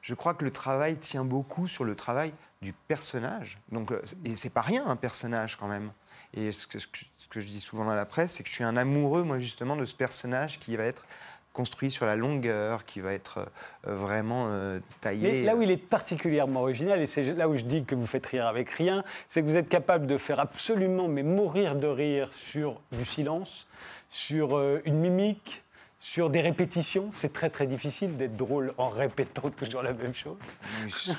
je 0.00 0.14
crois 0.14 0.32
que 0.34 0.44
le 0.44 0.52
travail 0.52 0.96
tient 0.98 1.24
beaucoup 1.24 1.66
sur 1.66 1.84
le 1.84 1.96
travail 1.96 2.32
du 2.62 2.72
personnage. 2.72 3.58
Donc, 3.72 3.92
et 4.24 4.36
c'est 4.36 4.48
pas 4.50 4.60
rien 4.60 4.86
un 4.86 4.94
personnage 4.94 5.56
quand 5.56 5.66
même. 5.66 5.90
Et 6.34 6.52
ce 6.52 6.66
que, 6.68 6.78
ce 6.78 6.86
que 6.86 6.98
je- 6.98 7.04
ce 7.16 7.26
que 7.28 7.40
je 7.40 7.46
dis 7.46 7.58
souvent 7.60 7.84
dans 7.84 7.94
la 7.96 8.06
presse, 8.06 8.32
c'est 8.34 8.42
que 8.44 8.48
je 8.48 8.54
suis 8.54 8.62
un 8.64 8.76
amoureux, 8.76 9.24
moi 9.24 9.38
justement, 9.40 9.74
de 9.76 9.84
ce 9.84 9.96
personnage 9.96 10.60
qui 10.60 10.76
va 10.76 10.84
être 10.84 11.04
construit 11.54 11.90
sur 11.90 12.04
la 12.04 12.16
longueur, 12.16 12.84
qui 12.84 13.00
va 13.00 13.14
être 13.14 13.38
euh, 13.86 13.94
vraiment 13.94 14.48
euh, 14.50 14.80
taillé. 15.00 15.30
Mais 15.30 15.42
là 15.44 15.56
où 15.56 15.62
il 15.62 15.70
est 15.70 15.76
particulièrement 15.78 16.60
original, 16.60 17.00
et 17.00 17.06
c'est 17.06 17.22
là 17.32 17.48
où 17.48 17.56
je 17.56 17.62
dis 17.62 17.84
que 17.84 17.94
vous 17.94 18.06
faites 18.06 18.26
rire 18.26 18.46
avec 18.46 18.68
rien, 18.68 19.02
c'est 19.28 19.40
que 19.40 19.46
vous 19.46 19.56
êtes 19.56 19.68
capable 19.68 20.06
de 20.06 20.18
faire 20.18 20.40
absolument, 20.40 21.08
mais 21.08 21.22
mourir 21.22 21.76
de 21.76 21.86
rire 21.86 22.28
sur 22.32 22.80
du 22.92 23.06
silence, 23.06 23.66
sur 24.10 24.58
euh, 24.58 24.82
une 24.84 24.98
mimique, 24.98 25.62
sur 26.00 26.28
des 26.28 26.40
répétitions. 26.40 27.10
C'est 27.14 27.32
très 27.32 27.48
très 27.50 27.66
difficile 27.68 28.16
d'être 28.16 28.36
drôle 28.36 28.74
en 28.76 28.88
répétant 28.90 29.48
toujours 29.50 29.82
la 29.82 29.92
même 29.94 30.12
chose. 30.12 30.36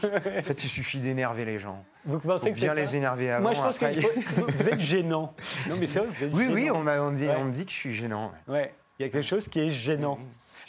En 0.04 0.44
fait, 0.44 0.64
il 0.64 0.68
suffit 0.68 1.00
d'énerver 1.00 1.46
les 1.46 1.58
gens. 1.60 1.84
Vous 2.06 2.20
pensez 2.20 2.50
Faut 2.50 2.54
que 2.54 2.60
bien 2.60 2.74
les 2.76 2.86
ça 2.86 2.98
énerver 2.98 3.32
avant. 3.32 3.42
Moi, 3.44 3.54
je 3.54 3.62
pense 3.62 3.76
après, 3.82 3.96
que 3.96 4.42
vous, 4.52 4.70
êtes 4.70 4.80
gênant. 4.82 5.34
Non, 5.70 5.78
mais 5.80 5.88
c'est 5.88 6.00
vrai, 6.00 6.10
vous 6.12 6.24
êtes 6.26 6.34
Oui, 6.34 6.44
gênant. 6.44 6.54
oui, 6.54 6.70
on, 6.72 7.08
on 7.08 7.12
dit, 7.14 7.26
Ouais. 7.26 7.44
me 7.44 7.52
dit 7.52 7.66
que 7.66 7.72
je 7.72 7.78
suis 7.78 7.94
gênant. 7.94 8.32
ouais. 8.50 8.74
Il 9.00 9.04
y 9.04 9.06
a 9.06 9.10
quelque 9.12 9.28
chose 9.28 9.48
qui 9.48 9.60
est 9.60 9.70
gênant. 9.70 10.18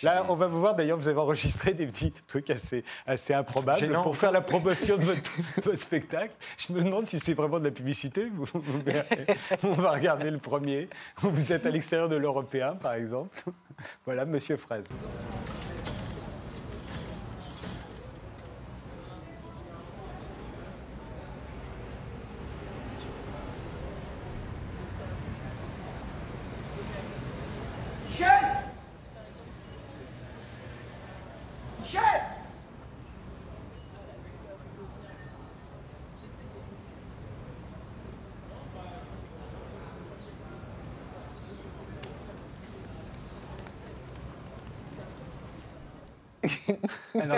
Là, 0.03 0.27
on 0.29 0.35
va 0.35 0.47
vous 0.47 0.61
voir, 0.61 0.75
d'ailleurs, 0.75 0.99
vous 0.99 1.09
avez 1.09 1.19
enregistré 1.19 1.73
des 1.73 1.87
petits 1.87 2.13
trucs 2.27 2.51
assez, 2.51 2.85
assez 3.07 3.33
improbables 3.33 3.79
Gênant. 3.81 4.03
pour 4.03 4.15
faire 4.15 4.31
la 4.31 4.43
promotion 4.43 4.99
de 4.99 5.05
votre, 5.05 5.33
votre 5.65 5.79
spectacle. 5.79 6.35
Je 6.59 6.73
me 6.75 6.83
demande 6.83 7.07
si 7.07 7.19
c'est 7.19 7.33
vraiment 7.33 7.59
de 7.59 7.65
la 7.65 7.71
publicité. 7.71 8.27
Vous- 8.35 8.45
vous 8.53 8.81
verrez. 8.85 9.27
on 9.63 9.73
va 9.73 9.93
regarder 9.93 10.31
le 10.31 10.37
premier. 10.39 10.91
Vous 11.17 11.51
êtes 11.51 11.65
à 11.65 11.71
l'extérieur 11.71 12.11
de 12.11 12.17
l'Européen, 12.17 12.75
par 12.75 12.93
exemple. 12.93 13.43
Voilà, 14.05 14.27
Monsieur 14.27 14.59
Fraise. 14.59 14.89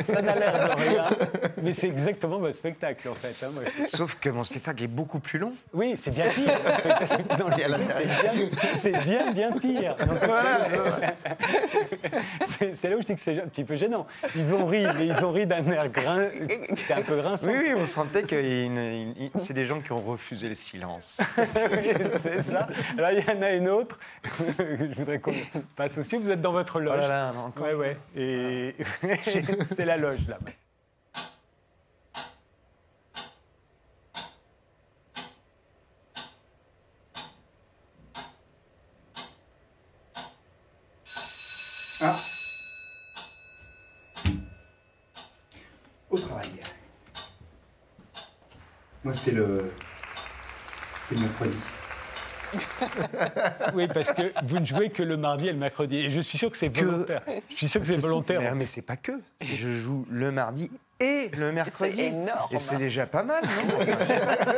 Ça 0.03 0.23
n'a 0.23 0.35
l'air 0.35 0.53
de 0.53 0.83
rien, 0.83 1.05
mais 1.63 1.73
c'est 1.75 1.89
exactement 1.89 2.39
votre 2.39 2.57
spectacle, 2.57 3.09
en 3.09 3.15
fait. 3.15 3.35
hein, 3.45 3.51
moi, 3.53 3.63
je- 3.79 3.85
Sauf 3.97 4.17
que 4.17 4.29
mon 4.31 4.45
spectacle 4.45 4.83
est 4.85 4.89
beaucoup 4.89 5.21
plus 5.21 5.39
long. 5.39 5.53
Oui, 5.73 5.95
c'est 5.97 6.13
bien 6.15 6.27
pire. 6.29 6.59
C'est 8.77 8.93
bien- 9.05 9.33
bien, 9.33 9.53
pire. 9.53 9.97
C'est 12.45 12.89
là 12.91 12.97
où 12.97 13.01
je 13.03 13.07
dis 13.07 13.15
que 13.15 13.21
c'est 13.21 13.41
un 13.41 13.47
petit 13.49 13.65
peu 13.65 13.77
gênant. 13.77 14.07
Ils 14.35 14.53
ont 14.55 14.67
ri, 14.67 14.85
mais 14.97 15.07
ils 15.07 15.25
ont 15.25 15.33
ri 15.33 15.47
d'un 15.47 15.65
air 15.71 15.89
grin, 15.89 16.29
un 16.91 17.03
peu 17.03 17.17
grinçant. 17.17 17.47
Oui, 17.49 17.55
oui, 17.59 17.73
on 17.77 17.87
sentait 17.87 18.23
que 18.23 18.37
c'est 19.37 19.55
des 19.55 19.65
gens 19.65 19.81
qui 19.81 19.93
ont 19.93 20.01
refusé 20.01 20.49
le 20.49 20.55
silence. 20.55 21.21
Oui, 21.71 21.93
c'est 22.23 22.43
ça. 22.43 22.67
Alors, 22.97 23.11
il 23.13 23.25
y 23.25 23.31
en 23.31 23.43
a 23.43 23.53
une 23.53 23.69
autre. 23.69 23.99
Je 24.59 24.95
voudrais 24.95 25.19
qu'on 25.19 25.35
passe 25.77 25.99
aussi. 25.99 26.17
Vous 26.17 26.31
êtes 26.31 26.41
dans 26.41 26.53
votre 26.53 26.81
loge. 26.81 26.95
Oh 26.99 27.03
là 27.03 27.09
là, 27.09 27.33
non, 27.33 27.41
encore. 27.47 27.67
Ouais, 27.67 27.75
ouais. 27.75 27.97
Et 28.17 28.75
c'est 29.67 29.85
la 29.85 29.97
loge, 29.97 30.27
là. 30.29 30.39
Ah. 42.01 42.15
Au 46.11 46.19
travail. 46.19 46.49
Moi, 49.05 49.15
c'est 49.15 49.33
le. 49.33 49.73
C'est 51.09 51.15
le 51.17 51.23
mercredi. 51.23 51.57
Oui, 53.75 53.89
parce 53.89 54.13
que 54.13 54.33
vous 54.45 54.59
ne 54.59 54.65
jouez 54.65 54.91
que 54.91 55.03
le 55.03 55.17
mardi 55.17 55.49
et 55.49 55.53
le 55.53 55.59
mercredi. 55.59 55.99
Et 55.99 56.11
je 56.11 56.21
suis 56.21 56.39
sûr 56.39 56.51
que 56.51 56.57
c'est 56.57 56.71
Que- 56.71 56.85
volontaire. 56.85 57.23
Je 57.51 57.55
suis 57.55 57.69
sûr 57.69 57.81
que 57.81 57.87
c'est 57.87 57.97
volontaire. 57.97 58.41
Mais, 58.41 58.55
mais 58.55 58.67
c'est 58.67 58.83
pas 58.83 58.97
que. 58.97 59.13
C'est 59.41 59.49
je 59.55 59.71
joue 59.71 60.07
le 60.11 60.33
mardi 60.33 60.71
et 61.01 61.29
le 61.37 61.53
mercredi. 61.53 62.03
énorme. 62.03 62.49
Et 62.51 62.59
c'est 62.59 62.77
déjà 62.77 63.07
pas 63.07 63.23
mal, 63.23 63.43
non. 63.45 63.85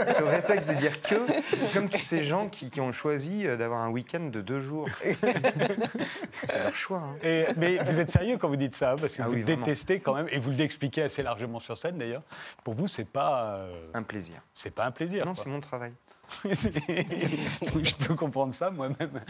C'est 0.09 0.23
au 0.23 0.27
réflexe 0.27 0.67
de 0.67 0.75
dire 0.75 1.01
que. 1.03 1.17
C'est 1.55 1.73
comme 1.73 1.89
tous 1.89 1.99
ces 2.01 2.23
gens 2.23 2.49
qui, 2.49 2.71
qui 2.71 2.81
ont 2.81 2.93
choisi 2.93 3.47
euh, 3.47 3.57
d'avoir 3.57 3.81
un 3.81 3.91
week-end 3.91 4.21
de 4.33 4.41
deux 4.41 4.61
jours. 4.61 4.89
c'est 6.45 6.59
leur 6.63 6.75
choix. 6.75 6.99
hein. 6.99 7.17
Et- 7.23 7.47
mais 7.57 7.79
vous 7.85 7.99
êtes 8.01 8.11
sérieux 8.11 8.37
quand 8.39 8.49
vous 8.49 8.57
dites 8.57 8.75
ça, 8.75 8.97
parce 8.99 9.13
que 9.13 9.23
Ah 9.23 9.27
vous 9.29 9.35
oui, 9.35 9.43
vraiment. 9.43 9.65
détestez 9.67 10.01
quand 10.01 10.15
même, 10.15 10.29
et 10.31 10.39
vous 10.39 10.51
l'expliquez 10.51 11.03
assez 11.03 11.23
largement 11.23 11.61
sur 11.61 11.77
scène 11.77 11.99
d'ailleurs. 11.99 12.23
Pour 12.65 12.75
vous, 12.75 12.87
c'est 12.87 13.05
pas, 13.09 13.57
euh, 13.57 13.87
Un 13.95 14.03
plaisir. 14.03 14.41
c'est 14.55 14.71
pas 14.75 14.85
un 14.87 14.91
plaisir. 14.91 15.27
Non, 15.27 15.35
quoi. 15.35 15.43
c'est 15.45 15.51
mon 15.51 15.61
travail. 15.61 15.93
je 16.45 17.95
peux 18.07 18.15
comprendre 18.15 18.55
ça 18.55 18.71
moi-même. 18.71 19.11
Non, 19.11 19.21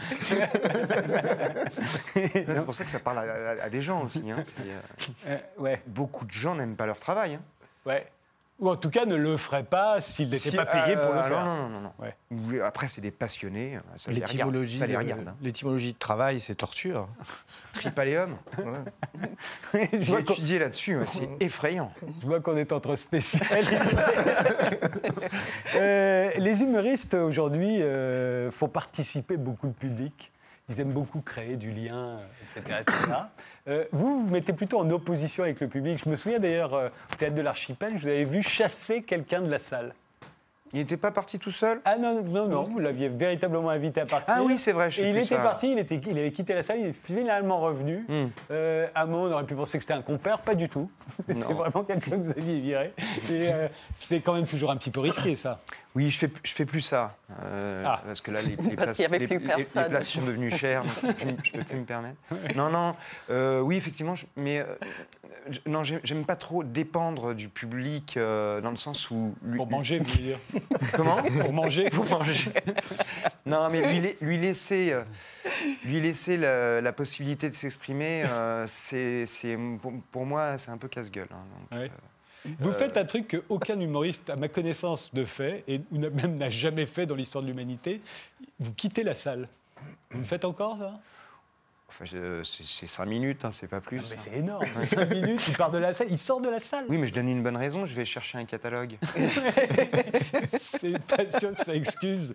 C'est 2.55 2.65
pour 2.65 2.75
ça 2.75 2.83
que 2.85 2.91
ça 2.91 2.99
parle 2.99 3.17
à, 3.17 3.21
à- 3.21 3.63
à 3.63 3.69
des 3.69 3.81
gens 3.81 4.03
aussi. 4.03 4.23
hein. 4.29 4.37
C'est, 4.43 4.59
euh, 4.59 4.79
Euh, 5.27 5.37
ouais, 5.57 5.81
beaucoup 5.87 6.25
de 6.25 6.31
gens 6.31 6.53
n'aiment 6.53 6.75
pas 6.75 6.85
leur 6.85 6.99
travail. 7.01 7.35
hein. 7.35 7.41
ouais. 7.85 8.07
Ou 8.59 8.69
en 8.69 8.75
tout 8.75 8.91
cas, 8.91 9.05
ne 9.05 9.15
le 9.15 9.37
ferait 9.37 9.63
pas 9.63 10.01
s'il 10.01 10.25
n'était 10.29 10.51
Si- 10.51 10.55
pas 10.55 10.67
payé 10.67 10.95
pour 10.95 11.11
le 11.11 11.17
euh, 11.17 11.23
faire. 11.23 11.43
Non, 11.45 11.67
non, 11.67 11.69
non. 11.69 11.79
non. 11.81 11.93
Ouais. 11.97 12.61
Après, 12.61 12.87
c'est 12.87 13.01
des 13.01 13.09
passionnés. 13.09 13.79
Ça 13.97 14.11
les 14.11 14.17
regarde. 14.17 14.31
L'étymologie 14.33 14.77
Ça 14.77 14.85
les 14.85 14.93
de- 14.93 14.97
regarde. 14.99 15.27
hein. 15.29 15.35
l'étymologie 15.41 15.93
de 15.93 15.97
travail, 15.97 16.39
c'est 16.41 16.53
torture. 16.53 17.07
Tripalium. 17.73 18.37
je, 19.73 19.79
J'ai 19.99 20.13
étudié 20.19 20.59
là-dessus. 20.59 20.99
C'est 21.07 21.27
effrayant. 21.39 21.91
je 22.21 22.27
vois 22.27 22.39
qu'on 22.39 22.55
est 22.55 22.71
entre 22.71 22.95
spécialistes. 22.95 23.99
Euh, 25.75 26.31
les 26.37 26.61
humoristes 26.61 27.13
aujourd'hui 27.13 27.81
euh, 27.81 28.51
font 28.51 28.67
participer 28.67 29.37
beaucoup 29.37 29.67
de 29.67 29.73
public. 29.73 30.31
Ils 30.71 30.79
aiment 30.79 30.93
beaucoup 30.93 31.19
créer 31.19 31.57
du 31.57 31.71
lien, 31.71 32.19
etc. 32.41 32.77
etc. 32.79 32.97
Euh, 33.67 33.83
vous, 33.91 34.23
vous 34.23 34.29
mettez 34.29 34.53
plutôt 34.53 34.79
en 34.79 34.89
opposition 34.89 35.43
avec 35.43 35.59
le 35.59 35.67
public. 35.67 35.99
Je 36.03 36.09
me 36.09 36.15
souviens 36.15 36.39
d'ailleurs, 36.39 36.73
euh, 36.73 36.87
au 37.11 37.15
théâtre 37.15 37.35
de 37.35 37.41
l'Archipel, 37.41 37.97
je 37.97 38.03
vous 38.03 38.07
avais 38.07 38.23
vu 38.23 38.41
chasser 38.41 39.03
quelqu'un 39.03 39.41
de 39.41 39.51
la 39.51 39.59
salle. 39.59 39.93
Il 40.73 40.79
n'était 40.79 40.97
pas 40.97 41.11
parti 41.11 41.37
tout 41.37 41.51
seul? 41.51 41.81
Ah 41.83 41.97
non, 41.97 42.23
non, 42.23 42.47
non, 42.47 42.63
vous 42.63 42.79
l'aviez 42.79 43.09
véritablement 43.09 43.69
invité 43.69 44.01
à 44.01 44.05
partir. 44.05 44.33
Ah 44.37 44.41
oui, 44.41 44.57
c'est 44.57 44.71
vrai, 44.71 44.89
je 44.89 45.01
Et 45.01 45.09
il 45.09 45.17
était 45.17 45.25
ça. 45.25 45.39
parti, 45.39 45.73
il, 45.73 45.77
était, 45.77 45.97
il 45.97 46.17
avait 46.17 46.31
quitté 46.31 46.53
la 46.53 46.63
salle, 46.63 46.79
il 46.79 46.85
est 46.87 46.93
finalement 46.93 47.59
revenu. 47.59 48.05
Hmm. 48.07 48.27
Euh, 48.51 48.87
à 48.95 49.03
un 49.03 49.05
moment, 49.05 49.23
on 49.23 49.31
aurait 49.33 49.45
pu 49.45 49.55
penser 49.55 49.77
que 49.77 49.83
c'était 49.83 49.93
un 49.93 50.01
compère, 50.01 50.39
pas 50.39 50.55
du 50.55 50.69
tout. 50.69 50.89
C'était 51.27 51.53
vraiment 51.53 51.83
quelqu'un 51.83 52.11
que 52.11 52.23
vous 52.23 52.31
aviez 52.31 52.61
viré. 52.61 52.93
Et 53.29 53.51
euh, 53.51 53.67
c'est 53.95 54.21
quand 54.21 54.33
même 54.33 54.47
toujours 54.47 54.71
un 54.71 54.77
petit 54.77 54.91
peu 54.91 55.01
risqué, 55.01 55.35
ça. 55.35 55.59
Oui, 55.93 56.09
je 56.09 56.17
fais, 56.19 56.31
je 56.43 56.53
fais 56.53 56.65
plus 56.65 56.81
ça. 56.81 57.17
euh, 57.43 57.83
Ah. 57.85 58.01
Parce 58.05 58.21
que 58.21 58.31
là, 58.31 58.41
les, 58.41 58.55
les 58.55 59.03
avait 59.05 59.19
les- 59.19 59.27
places 59.27 60.07
sont 60.07 60.21
devenues 60.21 60.49
chères, 60.51 60.83
donc 60.83 60.93
je 61.01 61.05
ne 61.07 61.11
peux, 61.11 61.35
plus- 61.35 61.37
je 61.43 61.51
peux 61.51 61.63
plus 61.65 61.77
me 61.79 61.85
permettre. 61.85 62.17
Non, 62.55 62.69
non, 62.69 62.95
euh, 63.29 63.59
oui, 63.59 63.75
effectivement, 63.75 64.15
je- 64.15 64.25
mais 64.37 64.59
euh, 64.59 64.65
je- 65.49 65.59
non, 65.65 65.83
j'ai- 65.83 65.99
j'aime 66.05 66.23
pas 66.25 66.37
trop 66.37 66.63
dépendre 66.63 67.33
du 67.35 67.49
public 67.49 68.15
euh, 68.15 68.61
dans 68.61 68.71
le 68.71 68.77
sens 68.77 69.11
où. 69.11 69.35
lui- 69.43 69.57
Pour 69.57 69.69
manger, 69.69 69.99
vous 69.99 70.05
voulez 70.05 70.23
dire. 70.23 70.37
Comment? 70.93 71.21
Pour 71.23 71.51
manger. 71.51 71.89
Pour 71.89 72.05
manger. 72.05 72.51
Non, 73.45 73.69
mais 73.69 73.81
lui, 73.91 73.99
lai- 73.99 74.17
lui 74.21 74.37
laisser, 74.37 74.95
lui 75.83 75.99
laisser 75.99 76.37
la, 76.37 76.79
la 76.79 76.93
possibilité 76.93 77.49
de 77.49 77.55
s'exprimer, 77.55 78.23
euh, 78.29 78.65
c'est, 78.67 79.25
pour, 79.81 79.91
pour 80.11 80.25
moi, 80.25 80.57
c'est 80.57 80.71
un 80.71 80.77
peu 80.77 80.87
casse-gueule. 80.87 81.27
hein, 81.33 81.43
euh, 81.73 81.87
Vous 82.59 82.71
faites 82.71 82.97
un 82.97 83.05
truc 83.05 83.27
qu'aucun 83.27 83.79
humoriste, 83.79 84.29
à 84.29 84.35
ma 84.35 84.47
connaissance, 84.47 85.13
ne 85.13 85.25
fait, 85.25 85.63
et 85.67 85.81
même 85.91 86.35
n'a 86.35 86.49
jamais 86.49 86.85
fait 86.85 87.05
dans 87.05 87.15
l'histoire 87.15 87.43
de 87.43 87.47
l'humanité. 87.49 88.01
Vous 88.59 88.73
quittez 88.73 89.03
la 89.03 89.13
salle. 89.15 89.47
Vous 90.11 90.19
le 90.19 90.23
faites 90.23 90.45
encore, 90.45 90.77
ça? 90.77 90.99
Enfin, 91.91 92.05
c'est, 92.43 92.63
c'est 92.63 92.87
cinq 92.87 93.05
minutes, 93.05 93.45
hein, 93.45 93.51
c'est 93.51 93.67
pas 93.67 93.81
plus. 93.81 93.99
Ah, 94.03 94.07
Mais 94.09 94.17
c'est 94.17 94.37
énorme. 94.37 94.65
Cinq 94.79 95.09
minutes, 95.11 95.41
il 95.47 95.55
part 95.55 95.71
de 95.71 95.77
la 95.77 95.93
salle, 95.93 96.07
il 96.09 96.17
sort 96.17 96.41
de 96.41 96.49
la 96.49 96.59
salle. 96.59 96.85
Oui, 96.89 96.97
mais 96.97 97.07
je 97.07 97.13
donne 97.13 97.29
une 97.29 97.43
bonne 97.43 97.57
raison, 97.57 97.85
je 97.85 97.93
vais 97.93 98.05
chercher 98.05 98.37
un 98.37 98.45
catalogue. 98.45 98.97
C'est 100.47 100.99
pas 100.99 101.29
sûr 101.29 101.53
que 101.55 101.63
ça 101.63 101.73
excuse. 101.75 102.33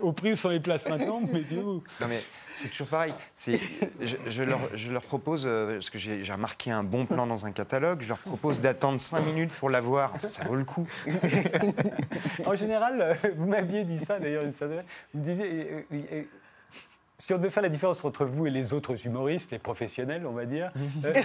Au 0.00 0.12
prix 0.12 0.32
où 0.32 0.36
sont 0.36 0.48
les 0.48 0.60
places 0.60 0.86
maintenant, 0.86 1.20
méfiez-vous. 1.20 1.82
Non 2.00 2.08
mais 2.08 2.22
c'est 2.54 2.68
toujours 2.68 2.86
pareil. 2.86 3.12
Je, 3.46 4.16
je 4.28 4.42
leur, 4.44 4.60
je 4.76 4.92
leur 4.92 5.02
propose, 5.02 5.44
euh, 5.44 5.74
parce 5.74 5.90
que 5.90 5.98
j'ai, 5.98 6.22
remarqué 6.32 6.70
un 6.70 6.84
bon 6.84 7.04
plan 7.04 7.26
dans 7.26 7.46
un 7.46 7.50
catalogue, 7.50 8.00
je 8.00 8.08
leur 8.08 8.18
propose 8.18 8.60
d'attendre 8.60 9.00
5 9.00 9.22
minutes 9.26 9.50
pour 9.50 9.70
l'avoir. 9.70 10.12
Ça 10.28 10.44
vaut 10.44 10.54
le 10.54 10.64
coup. 10.64 10.86
En 12.46 12.54
général, 12.54 13.00
euh, 13.00 13.14
vous 13.36 13.46
m'aviez 13.46 13.82
dit 13.82 13.98
ça 13.98 14.20
d'ailleurs, 14.20 14.44
une 14.44 14.52
certaine 14.52 14.84
vous 15.12 15.20
me 15.20 15.24
disiez, 15.24 15.46
euh, 15.46 15.80
euh, 15.92 16.02
euh, 16.12 16.22
si 17.18 17.32
on 17.32 17.38
devait 17.38 17.50
faire 17.50 17.62
la 17.62 17.68
différence 17.68 18.04
entre 18.04 18.24
vous 18.24 18.46
et 18.46 18.50
les 18.50 18.72
autres 18.72 19.06
humoristes, 19.06 19.50
les 19.52 19.58
professionnels, 19.58 20.26
on 20.26 20.32
va 20.32 20.44
dire, 20.46 20.72
euh, 21.04 21.22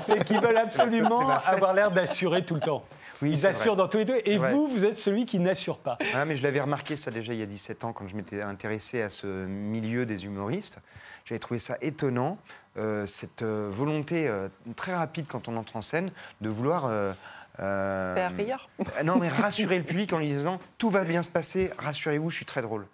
c'est 0.00 0.24
qu'ils 0.24 0.40
veulent, 0.40 0.56
absolument 0.58 1.28
avoir 1.30 1.72
l'air 1.72 1.90
d'assurer 1.90 2.44
tout 2.44 2.54
le 2.54 2.60
temps. 2.60 2.84
Oui, 3.22 3.30
Ils 3.30 3.46
assurent 3.46 3.74
vrai. 3.74 3.82
dans 3.84 3.88
tous 3.88 3.96
les 3.98 4.04
deux. 4.04 4.20
Et 4.26 4.36
vrai. 4.36 4.52
vous, 4.52 4.68
vous 4.68 4.84
êtes 4.84 4.98
celui 4.98 5.24
qui 5.24 5.38
n'assure 5.38 5.78
pas. 5.78 5.96
Ah, 6.14 6.24
mais 6.26 6.36
je 6.36 6.42
l'avais 6.42 6.60
remarqué 6.60 6.96
ça 6.96 7.10
déjà 7.10 7.32
il 7.32 7.38
y 7.40 7.42
a 7.42 7.46
17 7.46 7.84
ans 7.84 7.92
quand 7.94 8.06
je 8.06 8.14
m'étais 8.14 8.42
intéressé 8.42 9.00
à 9.00 9.08
ce 9.08 9.26
milieu 9.46 10.04
des 10.04 10.26
humoristes. 10.26 10.80
J'avais 11.24 11.38
trouvé 11.38 11.58
ça 11.58 11.76
étonnant 11.80 12.36
euh, 12.76 13.06
cette 13.06 13.40
euh, 13.42 13.68
volonté 13.70 14.28
euh, 14.28 14.48
très 14.76 14.94
rapide 14.94 15.24
quand 15.28 15.48
on 15.48 15.56
entre 15.56 15.76
en 15.76 15.82
scène 15.82 16.10
de 16.42 16.50
vouloir. 16.50 16.84
euh, 16.84 17.12
euh, 17.58 18.14
Faire 18.14 18.36
rire. 18.36 18.68
Non, 19.02 19.16
mais 19.16 19.28
rassurer 19.28 19.78
le 19.78 19.84
public 19.84 20.12
en 20.12 20.18
lui 20.18 20.28
disant 20.28 20.60
tout 20.76 20.90
va 20.90 21.04
bien 21.04 21.22
se 21.22 21.30
passer, 21.30 21.70
rassurez-vous, 21.78 22.28
je 22.28 22.36
suis 22.36 22.44
très 22.44 22.60
drôle. 22.60 22.86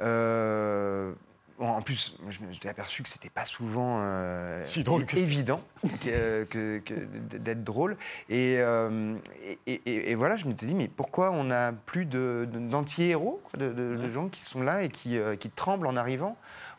Euh, 0.00 1.12
en 1.58 1.82
plus, 1.82 2.16
je 2.30 2.40
me 2.40 2.52
suis 2.54 2.68
aperçu 2.70 3.02
que 3.02 3.08
c'était 3.10 3.28
pas 3.28 3.44
souvent 3.44 3.98
euh, 4.00 4.64
Si 4.64 4.82
drôle 4.82 5.04
que 5.04 5.16
ça. 5.18 5.22
évident 5.22 5.60
que- 6.02 6.44
que- 6.44 6.78
que 6.78 6.94
d'être 7.36 7.62
drôle. 7.64 7.98
Et, 8.30 8.56
euh, 8.60 9.14
et, 9.44 9.60
et- 9.84 10.10
et 10.10 10.14
voilà, 10.14 10.36
je 10.36 10.46
m'étais 10.46 10.64
dit, 10.64 10.74
mais 10.74 10.88
pourquoi 10.88 11.30
on 11.32 11.44
n'a 11.44 11.72
plus 11.72 12.06
de- 12.06 12.48
de- 12.50 12.58
d'anti-héros, 12.58 13.42
de, 13.58 13.68
de- 13.68 13.96
de 13.96 14.08
gens 14.08 14.28
qui 14.30 14.42
sont 14.42 14.62
là 14.62 14.82
et 14.84 14.88
qui, 14.88 15.18
euh, 15.18 15.36
qui 15.36 15.50
tremblent 15.50 15.86
en 15.86 15.96
arrivant? 15.96 16.36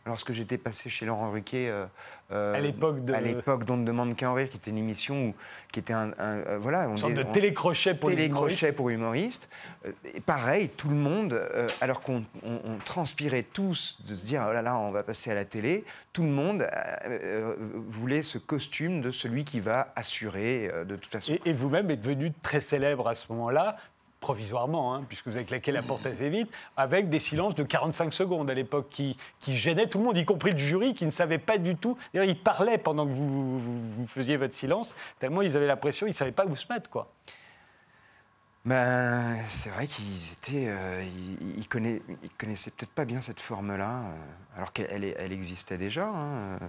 Lorsque 0.08 0.32
j'étais 0.32 0.58
passé 0.58 0.90
chez 0.90 1.06
Laurent 1.06 1.30
Ruquier, 1.30 1.70
euh, 2.32 2.54
À 2.56 2.60
l'époque 2.60 3.04
de- 3.06 3.14
à 3.14 3.22
l'époque 3.22 3.66
d'On 3.66 3.78
ne 3.78 3.86
demande 3.86 4.16
qu'à 4.16 4.30
en 4.32 4.34
rire, 4.34 4.50
qui 4.50 4.58
était 4.58 4.72
une 4.72 4.78
émission 4.78 5.28
où, 5.30 5.36
qui 5.72 5.80
était 5.80 5.94
un, 5.94 6.12
un- 6.18 6.38
euh, 6.48 6.58
voilà, 6.60 6.88
on 6.88 6.92
Une 6.92 6.98
sorte 6.98 7.12
est- 7.14 7.16
de 7.16 7.24
on- 7.24 7.32
télécrochet 7.32 7.94
pour 7.96 8.10
télécrochet 8.10 8.72
pour 8.72 8.90
humoristes. 8.90 9.50
Euh, 9.86 9.92
Et 10.14 10.22
pareil, 10.22 10.70
tout 10.70 10.90
le 10.90 10.96
monde, 10.96 11.42
alors 11.82 12.02
qu'on 12.02 12.24
on- 12.44 12.60
on 12.66 12.78
transpirait 12.86 13.44
tous 13.44 13.98
de 14.08 14.16
se 14.16 14.26
dire 14.26 14.46
oh 14.50 14.54
là 14.54 14.62
là, 14.62 14.78
on 14.78 14.92
va 14.92 15.04
passer 15.04 15.32
à 15.32 15.34
la 15.34 15.46
télé, 15.46 15.84
tout 16.14 16.24
le 16.24 16.30
monde 16.30 16.68
voulait 17.88 18.22
ce 18.22 18.38
costume 18.38 19.02
de 19.02 19.12
celui 19.12 19.44
qui 19.46 19.60
va 19.60 19.92
assurer 19.96 20.72
de 20.86 20.96
toute 20.96 21.12
façon. 21.12 21.34
Et, 21.34 21.50
et 21.50 21.54
vous-même 21.54 21.90
êtes 21.92 22.02
devenu 22.02 22.32
très 22.42 22.60
célèbre 22.60 23.08
à 23.08 23.16
ce 23.16 23.32
moment-là, 23.32 23.78
provisoirement, 24.22 24.96
hein, 24.96 25.04
puisque 25.08 25.28
vous 25.28 25.36
avez 25.36 25.44
claqué 25.46 25.74
la 25.74 25.82
porte 25.84 26.06
assez 26.06 26.30
vite, 26.30 26.56
avec 26.78 27.10
des 27.10 27.20
silences 27.20 27.56
de 27.56 27.64
45 27.64 28.14
secondes 28.14 28.50
à 28.50 28.54
l'époque 28.54 28.88
qui, 28.90 29.18
qui 29.42 29.56
gênaient 29.56 29.88
tout 29.88 29.98
le 29.98 30.06
monde, 30.06 30.16
y 30.18 30.24
compris 30.24 30.52
le 30.52 30.58
jury, 30.60 30.94
qui 30.94 31.06
ne 31.06 31.12
savait 31.12 31.40
pas 31.40 31.58
du 31.58 31.76
tout. 31.76 31.98
D'ailleurs, 32.14 32.30
ils 32.30 32.40
parlaient 32.40 32.78
pendant 32.78 33.06
que 33.06 33.12
vous, 33.12 33.60
vous- 33.60 34.06
faisiez 34.08 34.38
votre 34.38 34.54
silence, 34.54 34.96
tellement 35.20 35.42
ils 35.42 35.58
avaient 35.58 35.68
l'impression, 35.68 36.06
ils 36.08 36.12
ne 36.12 36.16
savaient 36.16 36.32
pas 36.32 36.46
où 36.46 36.56
se 36.56 36.72
mettre. 36.72 36.90
Quoi. 36.90 37.12
Ben, 38.64 39.36
c'est 39.48 39.72
vrai 39.72 39.88
qu'ils 39.88 40.34
étaient, 40.34 40.68
euh, 40.70 41.04
ils, 41.04 41.58
ils 41.58 41.68
conna- 41.68 42.00
ils 42.24 42.30
connaissaient 42.38 42.70
peut-être 42.72 42.92
pas 42.92 43.06
bien 43.06 43.20
cette 43.22 43.40
forme-là, 43.40 44.04
euh, 44.04 44.16
alors 44.56 44.72
qu'elle 44.72 44.88
elle, 44.92 45.16
elle 45.18 45.32
existait 45.32 45.80
déjà. 45.80 46.06
hein, 46.08 46.58
euh, 46.62 46.68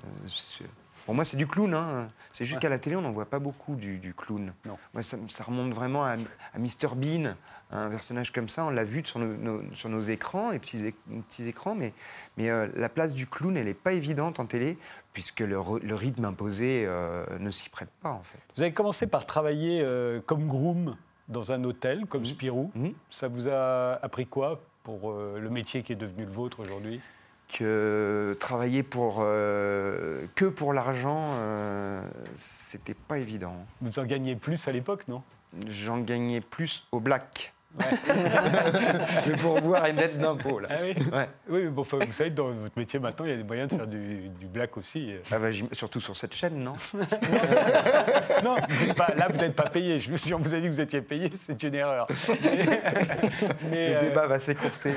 pour 1.04 1.14
moi, 1.14 1.24
c'est 1.24 1.36
du 1.36 1.46
clown. 1.46 1.74
hein. 1.74 2.08
C'est 2.32 2.44
juste 2.44 2.60
qu'à 2.60 2.68
la 2.68 2.78
télé, 2.78 2.96
on 2.96 3.02
n'en 3.02 3.12
voit 3.12 3.26
pas 3.28 3.38
beaucoup 3.38 3.74
du, 3.76 3.98
du 3.98 4.14
clown. 4.14 4.52
Non. 4.64 4.78
Moi, 4.94 5.02
ça, 5.02 5.16
ça 5.28 5.44
remonte 5.44 5.72
vraiment 5.72 6.04
à, 6.04 6.12
à 6.54 6.58
Mr 6.58 6.94
Bean, 6.96 7.34
un 7.70 7.90
personnage 7.90 8.32
comme 8.32 8.48
ça. 8.48 8.64
On 8.64 8.70
l'a 8.70 8.84
vu 8.84 9.02
sur 9.04 9.18
nos, 9.18 9.34
nos- 9.36 9.74
sur 9.74 9.88
nos 9.88 10.00
écrans, 10.00 10.50
les 10.50 10.58
petits, 10.58 10.78
éc- 10.78 11.22
petits 11.28 11.46
écrans, 11.48 11.74
mais, 11.74 11.92
mais 12.36 12.50
euh, 12.50 12.68
la 12.76 12.88
place 12.88 13.14
du 13.14 13.26
clown, 13.26 13.56
elle 13.56 13.64
n'est 13.66 13.74
pas 13.74 13.92
évidente 13.92 14.40
en 14.40 14.46
télé, 14.46 14.78
puisque 15.12 15.40
le, 15.40 15.58
rythme 15.60 16.24
imposé 16.24 16.84
euh, 16.86 17.24
ne 17.38 17.50
s'y 17.50 17.68
prête 17.70 17.90
pas, 18.02 18.10
en 18.10 18.22
fait. 18.22 18.38
Vous 18.56 18.62
avez 18.62 18.72
commencé 18.72 19.06
par 19.06 19.26
travailler 19.26 19.82
euh, 19.82 20.20
comme 20.24 20.46
groom 20.46 20.96
dans 21.28 21.52
un 21.52 21.62
hôtel, 21.64 22.06
comme 22.06 22.24
Spirou. 22.24 22.70
Mhm. 22.74 22.94
Ça 23.10 23.28
vous 23.28 23.48
a 23.48 23.94
appris 24.02 24.26
quoi 24.26 24.60
pour 24.84 25.12
le 25.12 25.48
métier 25.48 25.82
qui 25.84 25.92
est 25.92 25.96
devenu 25.96 26.24
le 26.24 26.30
vôtre 26.32 26.60
aujourd'hui? 26.60 27.00
Que 27.48 28.36
travailler 28.40 28.82
pour, 28.82 29.18
euh, 29.20 30.26
que 30.34 30.46
pour 30.46 30.72
l'argent, 30.72 31.32
euh, 31.34 32.02
c'était 32.34 32.94
pas 32.94 33.18
évident. 33.18 33.66
Vous 33.80 33.98
en 33.98 34.04
gagnez 34.04 34.36
plus 34.36 34.68
à 34.68 34.72
l'époque, 34.72 35.06
non? 35.08 35.22
J'en 35.66 36.00
gagnais 36.00 36.40
plus 36.40 36.86
au 36.92 37.00
black. 37.00 37.52
Le 37.78 39.36
pourboire 39.40 39.86
est 39.86 39.92
net 39.92 40.18
d'impôts, 40.18 40.58
là. 40.58 40.68
Ah 40.70 40.74
oui 40.82 40.94
Ouais. 41.12 41.28
Oui, 41.48 41.60
mais 41.64 41.70
bon, 41.70 41.82
enfin, 41.82 41.98
vous 42.06 42.12
savez, 42.12 42.30
dans 42.30 42.48
votre 42.52 42.78
métier 42.78 42.98
maintenant, 42.98 43.24
il 43.24 43.30
y 43.30 43.34
a 43.34 43.36
des 43.36 43.44
moyens 43.44 43.70
de 43.70 43.76
faire 43.76 43.86
du, 43.86 44.28
du 44.40 44.46
black 44.46 44.76
aussi. 44.76 45.14
Ah 45.30 45.38
bah, 45.38 45.48
surtout 45.72 46.00
sur 46.00 46.16
cette 46.16 46.34
chaîne, 46.34 46.58
non? 46.58 46.74
Non, 48.44 48.56
vous 48.68 48.90
êtes 48.90 48.94
pas- 48.96 49.14
là, 49.16 49.28
vous 49.32 49.38
n'êtes 49.40 49.54
pas 49.54 49.68
payé. 49.70 49.98
Je, 49.98 50.14
si 50.16 50.34
on 50.34 50.38
vous 50.38 50.54
a 50.54 50.58
dit 50.58 50.66
que 50.68 50.72
vous 50.72 50.80
étiez 50.80 51.00
payé, 51.00 51.30
c'est 51.32 51.62
une 51.62 51.74
erreur. 51.74 52.06
Mais, 52.42 52.66
mais, 53.70 53.88
Le 53.90 53.94
euh, 53.96 54.00
débat 54.08 54.26
va 54.26 54.38
s'écourter. 54.38 54.92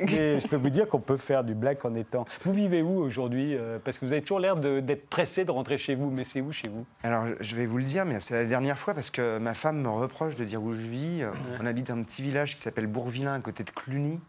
mais 0.00 0.40
je 0.40 0.46
peux 0.48 0.56
vous 0.56 0.70
dire 0.70 0.88
qu'on 0.88 1.00
peut 1.00 1.16
faire 1.16 1.44
du 1.44 1.54
black 1.54 1.84
en 1.84 1.94
étant. 1.94 2.24
Vous 2.44 2.52
vivez 2.52 2.82
où 2.82 2.98
aujourd'hui 2.98 3.54
Euh, 3.56 3.78
Parce 3.84 3.98
que 3.98 4.04
vous 4.06 4.12
avez 4.12 4.22
toujours 4.22 4.40
l'air 4.40 4.56
de- 4.56 4.80
d'être 4.80 5.08
pressé 5.08 5.44
de 5.44 5.50
rentrer 5.50 5.78
chez 5.78 5.94
vous. 5.94 6.10
Mais 6.10 6.24
c'est 6.24 6.40
où 6.40 6.52
chez 6.52 6.68
vous? 6.68 6.84
Alors, 7.02 7.26
je 7.40 7.54
vais 7.56 7.66
vous 7.66 7.78
le 7.78 7.84
dire, 7.84 8.04
mais 8.04 8.18
c'est 8.20 8.34
la 8.34 8.44
dernière 8.46 8.78
fois 8.78 8.94
parce 8.94 9.10
que 9.10 9.38
ma 9.38 9.54
femme 9.54 9.80
me 9.82 9.88
reproche 9.88 10.36
de 10.36 10.44
dire 10.44 10.62
où 10.62 10.72
je 10.72 10.80
vis. 10.80 11.03
Euh, 11.22 11.30
On 11.60 11.66
habite 11.66 11.90
un 11.90 12.02
petit 12.02 12.22
village 12.22 12.54
qui 12.54 12.60
s'appelle 12.60 12.86
Bourvillain, 12.86 13.34
à 13.34 13.40
côté 13.40 13.64
de 13.64 13.70
Cluny, 13.70 14.20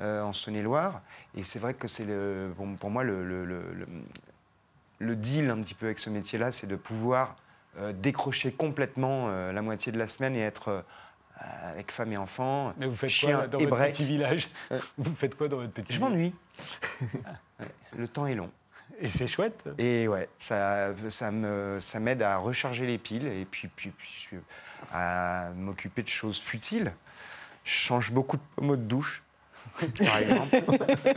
euh, 0.00 0.22
en 0.22 0.32
Saône-et-Loire. 0.32 1.02
Et 1.36 1.44
c'est 1.44 1.58
vrai 1.58 1.74
que 1.74 1.88
c'est 1.88 2.06
pour, 2.56 2.66
pour 2.78 2.90
moi 2.90 3.04
le, 3.04 3.24
le- 3.26 3.44
le- 3.44 3.72
le- 3.74 3.86
le 4.98 5.16
deal 5.16 5.48
un 5.50 5.60
petit 5.62 5.74
peu 5.74 5.86
avec 5.86 5.98
ce 5.98 6.10
métier-là, 6.10 6.52
c'est 6.52 6.66
de 6.66 6.76
pouvoir 6.76 7.36
euh, 7.78 7.92
décrocher 7.92 8.52
complètement 8.52 9.26
euh, 9.28 9.52
la 9.52 9.62
moitié 9.62 9.92
de 9.92 9.98
la 9.98 10.08
semaine 10.08 10.34
et 10.36 10.40
être 10.40 10.84
avec 11.62 11.90
femme 11.90 12.12
et 12.12 12.18
enfants, 12.18 12.74
Mais 12.76 12.86
vous 12.86 12.94
faites 12.94 13.08
chien 13.08 13.38
quoi 13.38 13.46
dans 13.46 13.58
et 13.60 13.64
votre 13.64 13.76
break. 13.78 13.94
petit 13.94 14.04
village 14.04 14.50
Vous 14.98 15.14
faites 15.14 15.34
quoi 15.36 15.48
dans 15.48 15.56
votre 15.56 15.72
petit 15.72 15.90
Je 15.92 15.98
village 15.98 16.12
m'ennuie. 16.12 16.34
Ouais, 17.60 17.66
le 17.96 18.08
temps 18.08 18.26
est 18.26 18.34
long. 18.34 18.50
Et 18.98 19.08
c'est 19.08 19.26
chouette. 19.26 19.66
Et 19.78 20.06
ouais, 20.08 20.28
ça, 20.38 20.90
ça 21.08 21.30
m'aide 22.00 22.20
à 22.22 22.36
recharger 22.36 22.86
les 22.86 22.98
piles 22.98 23.26
et 23.26 23.46
puis, 23.50 23.68
puis, 23.68 23.90
puis 23.90 24.38
à 24.92 25.50
m'occuper 25.56 26.02
de 26.02 26.08
choses 26.08 26.40
futiles. 26.40 26.92
Je 27.64 27.72
change 27.72 28.12
beaucoup 28.12 28.36
de 28.36 28.42
pommeaux 28.56 28.76
de 28.76 28.82
douche, 28.82 29.22
par 29.98 30.18
exemple. 30.18 30.62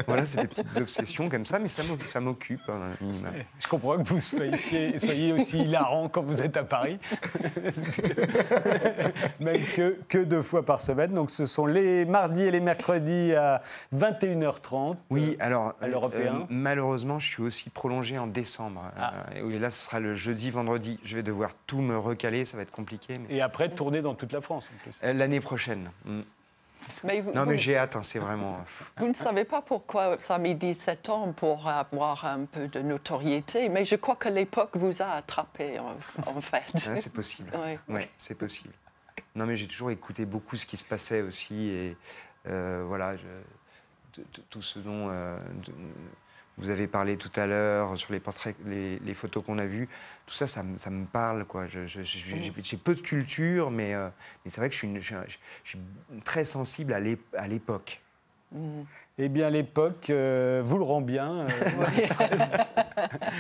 voilà, 0.08 0.26
c'est 0.26 0.42
des 0.42 0.48
petites 0.48 0.78
obsessions 0.78 1.30
comme 1.30 1.46
ça, 1.46 1.60
mais 1.60 1.68
ça 1.68 1.84
m'oc- 1.84 2.04
ça 2.04 2.20
m'occupe. 2.20 2.62
minimum. 3.02 3.32
Je 3.60 3.68
comprends 3.68 3.98
que 3.98 4.04
vous 4.08 4.22
soyez, 4.22 4.98
soyez 5.00 5.34
aussi 5.34 5.60
hilarant 5.60 6.10
quand 6.10 6.24
vous 6.24 6.42
êtes 6.42 6.58
à 6.58 6.64
Paris. 6.64 7.00
Même 9.40 9.62
que, 9.76 9.98
que 10.08 10.18
deux 10.20 10.42
fois 10.42 10.66
par 10.66 10.82
semaine. 10.82 11.14
Donc 11.14 11.30
ce 11.30 11.46
sont 11.46 11.66
les 11.66 12.06
mardis 12.06 12.44
et 12.44 12.52
les 12.52 12.60
mercredis 12.60 13.34
à 13.34 13.62
21h30. 13.96 14.96
Oui, 15.10 15.36
alors, 15.40 15.74
à 15.82 15.88
l'européen 15.88 16.42
euh, 16.42 16.46
malheureusement, 16.50 17.20
je 17.20 17.28
suis 17.28 17.44
aussi 17.44 17.70
prolongé 17.70 18.18
en 18.18 18.28
décembre. 18.28 18.82
Ah. 18.98 19.14
Euh, 19.36 19.50
et 19.50 19.60
là, 19.60 19.72
ce 19.72 19.86
sera 19.86 20.00
le 20.00 20.16
jeudi, 20.16 20.50
vendredi. 20.50 21.00
Je 21.04 21.16
vais 21.16 21.24
devoir 21.24 21.52
tout 21.68 21.80
me 21.82 21.98
recaler, 21.98 22.46
ça 22.46 22.58
va 22.58 22.64
être 22.64 22.72
compliqué. 22.72 23.18
mais- 23.20 23.36
Et 23.36 23.42
après, 23.42 23.70
tourner 23.70 24.02
dans 24.02 24.16
toute 24.16 24.32
la 24.32 24.42
France 24.42 24.72
en 24.74 24.84
plus. 24.84 24.96
Euh, 25.04 25.14
L'année 25.14 25.40
prochaine. 25.40 25.90
Mm. 26.06 26.22
Mais 27.04 27.22
vous, 27.22 27.32
Non, 27.34 27.46
mais 27.46 27.58
j'ai 27.58 27.78
hâte, 27.78 27.96
hein, 27.96 28.04
c'est 28.04 28.20
vraiment. 28.20 28.64
vous 28.98 29.08
ne 29.08 29.14
savez 29.14 29.44
pas 29.46 29.62
pourquoi 29.62 30.20
ça 30.20 30.36
a 30.36 30.38
mis 30.38 30.56
17 30.56 31.10
ans 31.10 31.32
pour 31.34 31.68
avoir 31.68 32.26
un 32.26 32.46
peu 32.46 32.68
de 32.68 32.80
notoriété, 32.82 33.70
mais 33.70 33.86
je 33.86 33.96
crois 33.96 34.16
que 34.16 34.30
l'époque 34.30 34.76
vous 34.78 35.02
a 35.02 35.12
attrapé 35.12 35.80
en, 35.80 35.96
en 36.28 36.42
fait. 36.42 36.72
Ouais, 36.88 36.98
c'est 36.98 37.14
possible. 37.14 37.52
Oui. 37.56 37.78
Ouais, 37.96 38.10
c'est 38.18 38.36
possible. 38.36 38.74
Non, 39.36 39.46
mais 39.46 39.56
j'ai 39.56 39.68
toujours 39.68 39.92
écouté 39.92 40.26
beaucoup 40.26 40.56
ce 40.56 40.66
qui 40.66 40.78
se 40.78 40.84
passait 40.86 41.22
aussi. 41.22 41.70
Et 41.70 41.98
euh, 42.48 42.84
voilà, 42.88 43.16
je- 43.18 44.22
tout 44.50 44.62
ce 44.62 44.78
dont 44.80 45.08
euh, 45.10 45.38
de- 45.66 45.74
vous 46.58 46.70
avez 46.70 46.88
parlé 46.88 47.18
tout 47.18 47.32
à 47.36 47.46
l'heure, 47.48 47.98
sur 47.98 48.12
les 48.14 48.20
portraits, 48.20 48.56
les, 48.66 49.00
les 49.00 49.14
photos 49.14 49.44
qu'on 49.44 49.58
a 49.58 49.66
vues, 49.66 49.90
tout 50.28 50.34
ça, 50.36 50.46
ça, 50.48 50.62
me- 50.64 50.78
ça 50.78 50.90
me 50.90 51.06
parle. 51.06 51.46
quoi. 51.46 51.66
J'ai 51.68 52.78
peu 52.78 52.94
de 52.96 53.02
culture, 53.02 53.72
mais, 53.72 53.94
euh, 53.96 54.08
mais 54.46 54.52
c'est 54.52 54.62
vrai 54.62 54.70
que 54.70 54.74
je 54.74 54.80
suis, 54.80 54.88
une- 54.88 55.00
je 55.00 55.06
suis 55.06 55.16
un- 55.16 55.26
je 55.64 55.70
suis 55.70 55.80
très 56.24 56.46
sensible 56.46 56.94
à 56.94 57.00
l'ép- 57.00 57.36
à 57.38 57.48
l'époque. 57.48 58.00
Eh 59.18 59.30
bien, 59.30 59.50
l'époque 59.50 60.12
euh, 60.12 60.62
vous 60.64 60.78
le 60.78 60.84
rend 60.84 61.02
bien. 61.02 61.40
euh. 61.40 61.48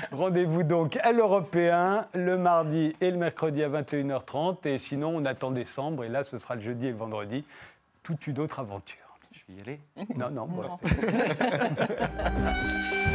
Rendez-vous 0.12 0.64
donc 0.64 0.98
à 0.98 1.12
l'Européen 1.12 2.08
le 2.16 2.36
mardi 2.38 2.96
et 3.00 3.12
le 3.12 3.18
mercredi 3.18 3.64
à 3.64 3.70
21h30. 3.70 4.66
Et 4.68 4.78
sinon, 4.80 5.16
on 5.16 5.26
attend 5.26 5.52
décembre. 5.52 6.04
Et 6.04 6.10
là, 6.10 6.24
ce 6.24 6.40
sera 6.40 6.56
le 6.56 6.62
jeudi 6.62 6.88
et 6.88 6.92
le 6.92 6.98
vendredi. 6.98 7.46
Toute 8.02 8.26
une 8.26 8.40
autre 8.40 8.60
aventure. 8.60 8.98
Je 9.48 9.54
vais 9.54 9.60
y 9.60 9.62
aller. 9.62 9.82
Non, 10.16 10.30
non, 10.30 10.48
moi, 10.48 10.68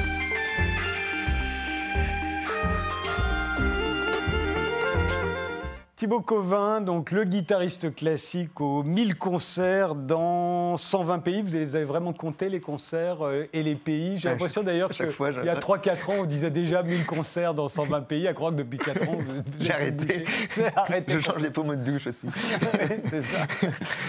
Thibaut 5.98 6.20
Covin, 6.20 6.80
donc 6.80 7.10
le 7.10 7.24
guitariste 7.24 7.92
classique 7.92 8.60
aux 8.60 8.84
1000 8.84 9.16
concerts 9.18 9.96
dans 9.96 10.76
120 10.76 11.18
pays. 11.18 11.42
Vous 11.42 11.52
les 11.52 11.74
avez 11.74 11.84
vraiment 11.84 12.12
compté, 12.12 12.48
les 12.48 12.60
concerts 12.60 13.26
euh, 13.26 13.48
et 13.52 13.64
les 13.64 13.74
pays 13.74 14.16
J'ai 14.16 14.28
l'impression 14.28 14.62
d'ailleurs 14.62 14.90
qu'il 14.90 15.06
y 15.06 15.08
a 15.08 15.10
je- 15.10 15.58
3-4 15.58 16.10
ans, 16.10 16.14
on 16.20 16.24
disait 16.24 16.50
déjà 16.52 16.84
1000 16.84 17.04
concerts 17.04 17.52
dans 17.52 17.66
120 17.66 18.02
pays. 18.02 18.28
À 18.28 18.32
croire 18.32 18.52
que 18.52 18.58
depuis 18.58 18.78
4 18.78 19.08
ans, 19.08 19.18
J'ai 19.58 19.72
arrêté. 19.72 20.24
arrêté. 20.76 21.12
Je 21.14 21.18
change 21.18 21.42
les 21.42 21.50
pommeaux 21.50 21.74
de 21.74 21.82
douche 21.90 22.06
aussi. 22.06 22.28
c'est 23.10 23.22
ça. 23.22 23.38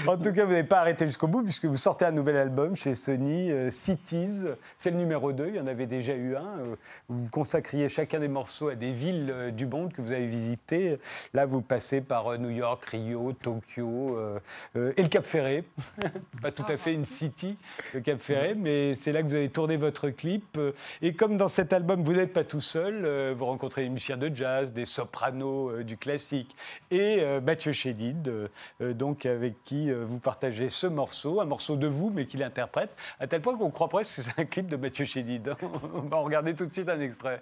En 0.05 0.15
tout 0.15 0.31
cas, 0.31 0.45
vous 0.45 0.51
n'avez 0.51 0.63
pas 0.63 0.81
arrêté 0.81 1.07
jusqu'au 1.07 1.27
bout 1.27 1.41
puisque 1.41 1.65
vous 1.65 1.77
sortez 1.77 2.05
un 2.05 2.11
nouvel 2.11 2.37
album 2.37 2.75
chez 2.75 2.93
Sony, 2.93 3.49
euh, 3.51 3.71
Cities. 3.71 4.43
C'est 4.77 4.91
le 4.91 4.97
numéro 4.97 5.31
2, 5.31 5.47
il 5.47 5.55
y 5.55 5.59
en 5.59 5.65
avait 5.65 5.87
déjà 5.87 6.13
eu 6.13 6.35
un. 6.35 6.59
euh, 6.59 6.75
vous 7.07 7.29
consacriez 7.31 7.89
chacun 7.89 8.19
des 8.19 8.27
morceaux 8.27 8.69
à 8.69 8.75
des 8.75 8.91
villes 8.91 9.33
du 9.57 9.65
monde 9.65 9.91
que 9.91 10.03
vous 10.03 10.11
avez 10.11 10.27
visitées. 10.27 10.99
Là, 11.33 11.47
vous 11.47 11.63
passez 11.63 11.78
passé 11.79 12.01
par 12.01 12.33
euh, 12.33 12.37
New 12.37 12.49
York, 12.49 12.83
Rio, 12.87 13.31
Tokyo 13.31 14.17
euh, 14.17 14.37
euh, 14.75 14.91
et 14.97 15.01
le 15.01 15.07
Cap 15.07 15.25
Ferré. 15.25 15.63
Pas 16.41 16.51
tout 16.51 16.65
à 16.67 16.75
fait 16.75 16.93
une 16.93 17.05
city, 17.05 17.55
le 17.93 18.01
Cap 18.01 18.19
Ferré, 18.19 18.53
mais 18.53 18.95
c'est 18.95 19.13
là 19.13 19.23
que 19.23 19.27
vous 19.29 19.35
avez 19.35 19.47
tourné 19.47 19.77
votre 19.77 20.09
clip. 20.09 20.59
Et 21.01 21.13
comme 21.13 21.37
dans 21.37 21.47
cet 21.47 21.71
album, 21.71 22.03
vous 22.03 22.11
n'êtes 22.11 22.33
pas 22.33 22.43
tout 22.43 22.59
seul, 22.59 23.31
vous 23.31 23.45
rencontrez 23.45 23.83
des 23.83 23.89
musiciens 23.89 24.17
de 24.17 24.33
jazz, 24.33 24.73
des 24.73 24.85
sopranos 24.85 25.83
du 25.83 25.95
classique 25.95 26.55
et 26.91 27.23
Mathieu 27.41 27.71
Chédid, 27.71 28.49
donc 28.81 29.25
avec 29.25 29.63
qui 29.63 29.91
vous 29.91 30.19
partagez 30.19 30.69
ce 30.69 30.87
morceau, 30.87 31.39
un 31.41 31.45
morceau 31.45 31.75
de 31.75 31.87
vous, 31.87 32.09
mais 32.09 32.25
qu'il 32.25 32.43
interprète, 32.43 32.91
à 33.19 33.27
tel 33.27 33.41
point 33.41 33.57
qu'on 33.57 33.71
croit 33.71 33.89
presque 33.89 34.15
que 34.15 34.21
c'est 34.21 34.39
un 34.39 34.45
clip 34.45 34.67
de 34.67 34.75
Mathieu 34.75 35.05
Chédid. 35.05 35.53
On 35.93 36.01
va 36.01 36.17
regarder 36.17 36.53
tout 36.53 36.65
de 36.65 36.73
suite 36.73 36.89
un 36.89 36.99
extrait. 36.99 37.41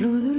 Flot 0.00 0.18
de 0.22 0.29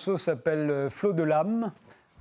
morceau 0.00 0.16
s'appelle 0.16 0.70
euh, 0.70 0.88
Flot 0.88 1.12
de 1.12 1.22
l'âme. 1.22 1.72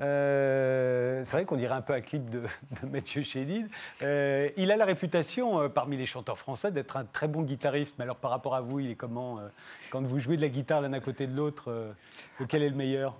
Euh, 0.01 1.21
c'est 1.23 1.31
vrai 1.31 1.45
qu'on 1.45 1.55
dirait 1.55 1.75
un 1.75 1.81
peu 1.81 1.93
un 1.93 2.01
clip 2.01 2.29
de, 2.29 2.41
de 2.83 2.87
Mathieu 2.91 3.23
Chédid. 3.23 3.69
Euh, 4.01 4.49
il 4.57 4.69
a 4.71 4.75
la 4.75 4.83
réputation, 4.83 5.61
euh, 5.61 5.69
parmi 5.69 5.95
les 5.95 6.05
chanteurs 6.05 6.37
français, 6.37 6.73
d'être 6.73 6.97
un 6.97 7.05
très 7.05 7.29
bon 7.29 7.41
guitariste. 7.43 7.95
Mais 7.97 8.03
alors, 8.03 8.17
par 8.17 8.31
rapport 8.31 8.53
à 8.55 8.59
vous, 8.59 8.81
il 8.81 8.91
est 8.91 8.95
comment 8.95 9.39
euh, 9.39 9.47
Quand 9.91 10.01
vous 10.01 10.19
jouez 10.19 10.35
de 10.35 10.41
la 10.41 10.49
guitare 10.49 10.81
l'un 10.81 10.91
à 10.91 10.99
côté 10.99 11.25
de 11.25 11.33
l'autre, 11.33 11.71
euh, 11.71 11.91
lequel 12.41 12.63
est 12.63 12.69
le 12.69 12.75
meilleur? 12.75 13.15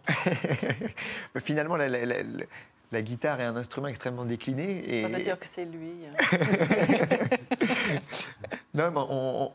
Finalement, 1.40 1.78
la, 1.78 1.88
la- 1.88 2.06
la- 2.06 2.24
la- 2.24 2.46
la 2.92 3.02
guitare 3.04 3.40
est 3.40 3.46
un 3.46 3.56
instrument 3.56 3.88
extrêmement 3.88 4.26
décliné. 4.26 4.84
Et... 4.86 5.04
Ça 5.04 5.08
veut 5.10 5.22
dire 5.24 5.40
que 5.40 5.48
c'est 5.48 5.64
lui. 5.66 5.92
Non, 8.76 8.92
mais 8.92 9.00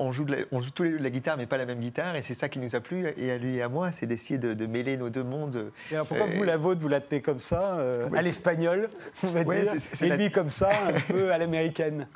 on, 0.01 0.11
joue 0.13 0.25
de 0.25 0.33
la, 0.35 0.39
on 0.51 0.61
joue 0.61 0.71
tous 0.73 0.83
les 0.83 0.91
deux 0.91 0.99
de 0.99 1.03
la 1.05 1.11
guitare, 1.11 1.37
mais 1.37 1.47
pas 1.47 1.57
la 1.57 1.67
même 1.67 1.79
guitare. 1.79 2.17
Et 2.17 2.23
c'est 2.23 2.35
ça 2.35 2.49
qui 2.49 2.59
nous 2.59 2.75
a 2.75 2.81
plu, 2.81 3.07
et 3.17 3.31
à 3.31 3.39
lui 3.39 3.57
et 3.57 3.63
à 3.63 3.69
moi, 3.69 3.93
c'est 3.93 4.07
d'essayer 4.07 4.39
de, 4.39 4.55
de 4.55 4.67
mêler 4.67 4.97
nos 4.97 5.09
deux 5.09 5.23
mondes. 5.23 5.71
Et 5.91 5.95
alors, 5.95 6.07
pourquoi 6.07 6.27
Euh, 6.27 6.31
vous, 6.35 6.43
la 6.43 6.57
vôtre, 6.57 6.81
vous 6.81 6.89
la 6.89 7.01
tenez 7.01 7.21
comme 7.23 7.39
ça, 7.39 7.79
euh, 7.79 8.09
Ouais, 8.09 8.19
à 8.19 8.23
l'espagnol, 8.23 8.89
on 9.23 9.29
va 9.29 9.43
Ouais, 9.43 9.63
dire, 9.63 9.73
et 10.03 10.09
la- 10.09 10.17
lui 10.17 10.31
comme 10.33 10.51
ça, 10.51 10.71
un 10.89 10.93
peu 11.13 11.33
à 11.33 11.39
l'américaine 11.39 12.09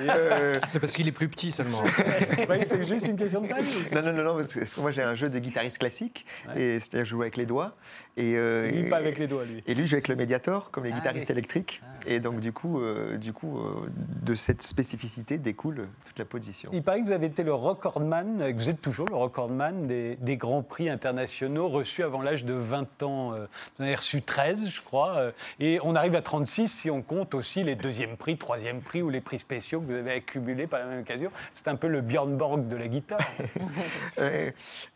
Euh, 0.00 0.58
C'est 0.66 0.80
parce 0.80 0.92
qu'il 0.92 1.06
est 1.06 1.12
plus 1.12 1.28
petit 1.28 1.52
seulement. 1.52 1.82
Voyez, 2.46 2.64
c'est 2.64 2.84
juste 2.84 3.06
une 3.06 3.16
question 3.16 3.42
de 3.42 3.48
taille 3.48 3.64
non, 3.94 4.02
non, 4.02 4.12
non, 4.12 4.24
non, 4.24 4.34
parce 4.36 4.52
que 4.54 4.58
parce 4.60 4.74
que 4.74 4.80
moi 4.80 4.90
j'ai 4.90 5.02
un 5.02 5.14
jeu 5.14 5.28
de 5.30 5.38
guitariste 5.38 5.78
classique, 5.78 6.26
et 6.56 6.78
c'est-à-dire 6.80 7.04
je 7.04 7.10
joue 7.10 7.22
avec 7.22 7.36
les 7.36 7.46
doigts. 7.46 7.76
Et, 8.16 8.34
euh, 8.36 8.68
Lui, 8.70 8.88
pas 8.90 8.96
avec 8.96 9.18
les 9.18 9.28
doigts, 9.28 9.44
lui. 9.44 9.62
Et 9.66 9.74
lui, 9.74 9.84
je 9.86 9.90
joue 9.90 9.94
avec 9.94 10.08
le 10.08 10.16
Mediator, 10.16 10.70
comme 10.72 10.84
les 10.84 10.90
Ah, 10.92 10.96
guitaristes 10.96 11.28
oui. 11.28 11.32
électriques. 11.32 11.80
Et 12.06 12.18
donc, 12.18 12.40
du 12.40 12.52
coup, 12.52 12.80
euh, 12.80 13.16
du 13.16 13.32
coup 13.32 13.58
euh, 13.60 13.88
de 14.22 14.34
cette 14.34 14.62
spécificité 14.62 15.38
découle 15.38 15.86
toute 16.06 16.18
la 16.18 16.24
Il 16.72 16.82
paraît 16.82 17.00
que 17.00 17.06
vous 17.06 17.12
avez 17.12 17.26
été 17.26 17.42
le 17.42 17.54
recordman, 17.54 18.38
que 18.38 18.52
vous 18.58 18.68
êtes 18.68 18.80
toujours 18.80 19.06
le 19.08 19.16
recordman 19.16 19.86
des, 19.86 20.16
des 20.16 20.36
grands 20.36 20.62
prix 20.62 20.88
internationaux 20.88 21.68
reçus 21.68 22.02
avant 22.02 22.22
l'âge 22.22 22.44
de 22.44 22.54
20 22.54 23.02
ans. 23.02 23.32
Euh, 23.34 23.46
Vous 23.78 23.84
en 23.84 23.86
avez 23.86 23.94
reçu 23.96 24.22
13, 24.22 24.68
je 24.68 24.80
crois. 24.80 25.16
euh, 25.16 25.32
Et 25.58 25.78
on 25.82 25.94
arrive 25.94 26.14
à 26.14 26.22
36 26.22 26.68
si 26.68 26.90
on 26.90 27.02
compte 27.02 27.34
aussi 27.34 27.62
les 27.64 27.74
deuxièmes 27.76 28.16
prix, 28.16 28.36
troisième 28.36 28.80
prix 28.80 29.02
ou 29.02 29.10
les 29.10 29.20
prix 29.20 29.38
spéciaux 29.38 29.80
que 29.80 29.86
vous 29.86 29.92
avez 29.98 30.12
accumulés 30.12 30.66
par 30.66 30.80
la 30.80 30.86
même 30.86 31.00
occasion. 31.00 31.30
C'est 31.54 31.68
un 31.68 31.76
peu 31.76 31.88
le 31.88 32.00
Björn 32.00 32.36
Borg 32.36 32.68
de 32.68 32.76
la 32.76 32.88
guitare. 32.88 33.20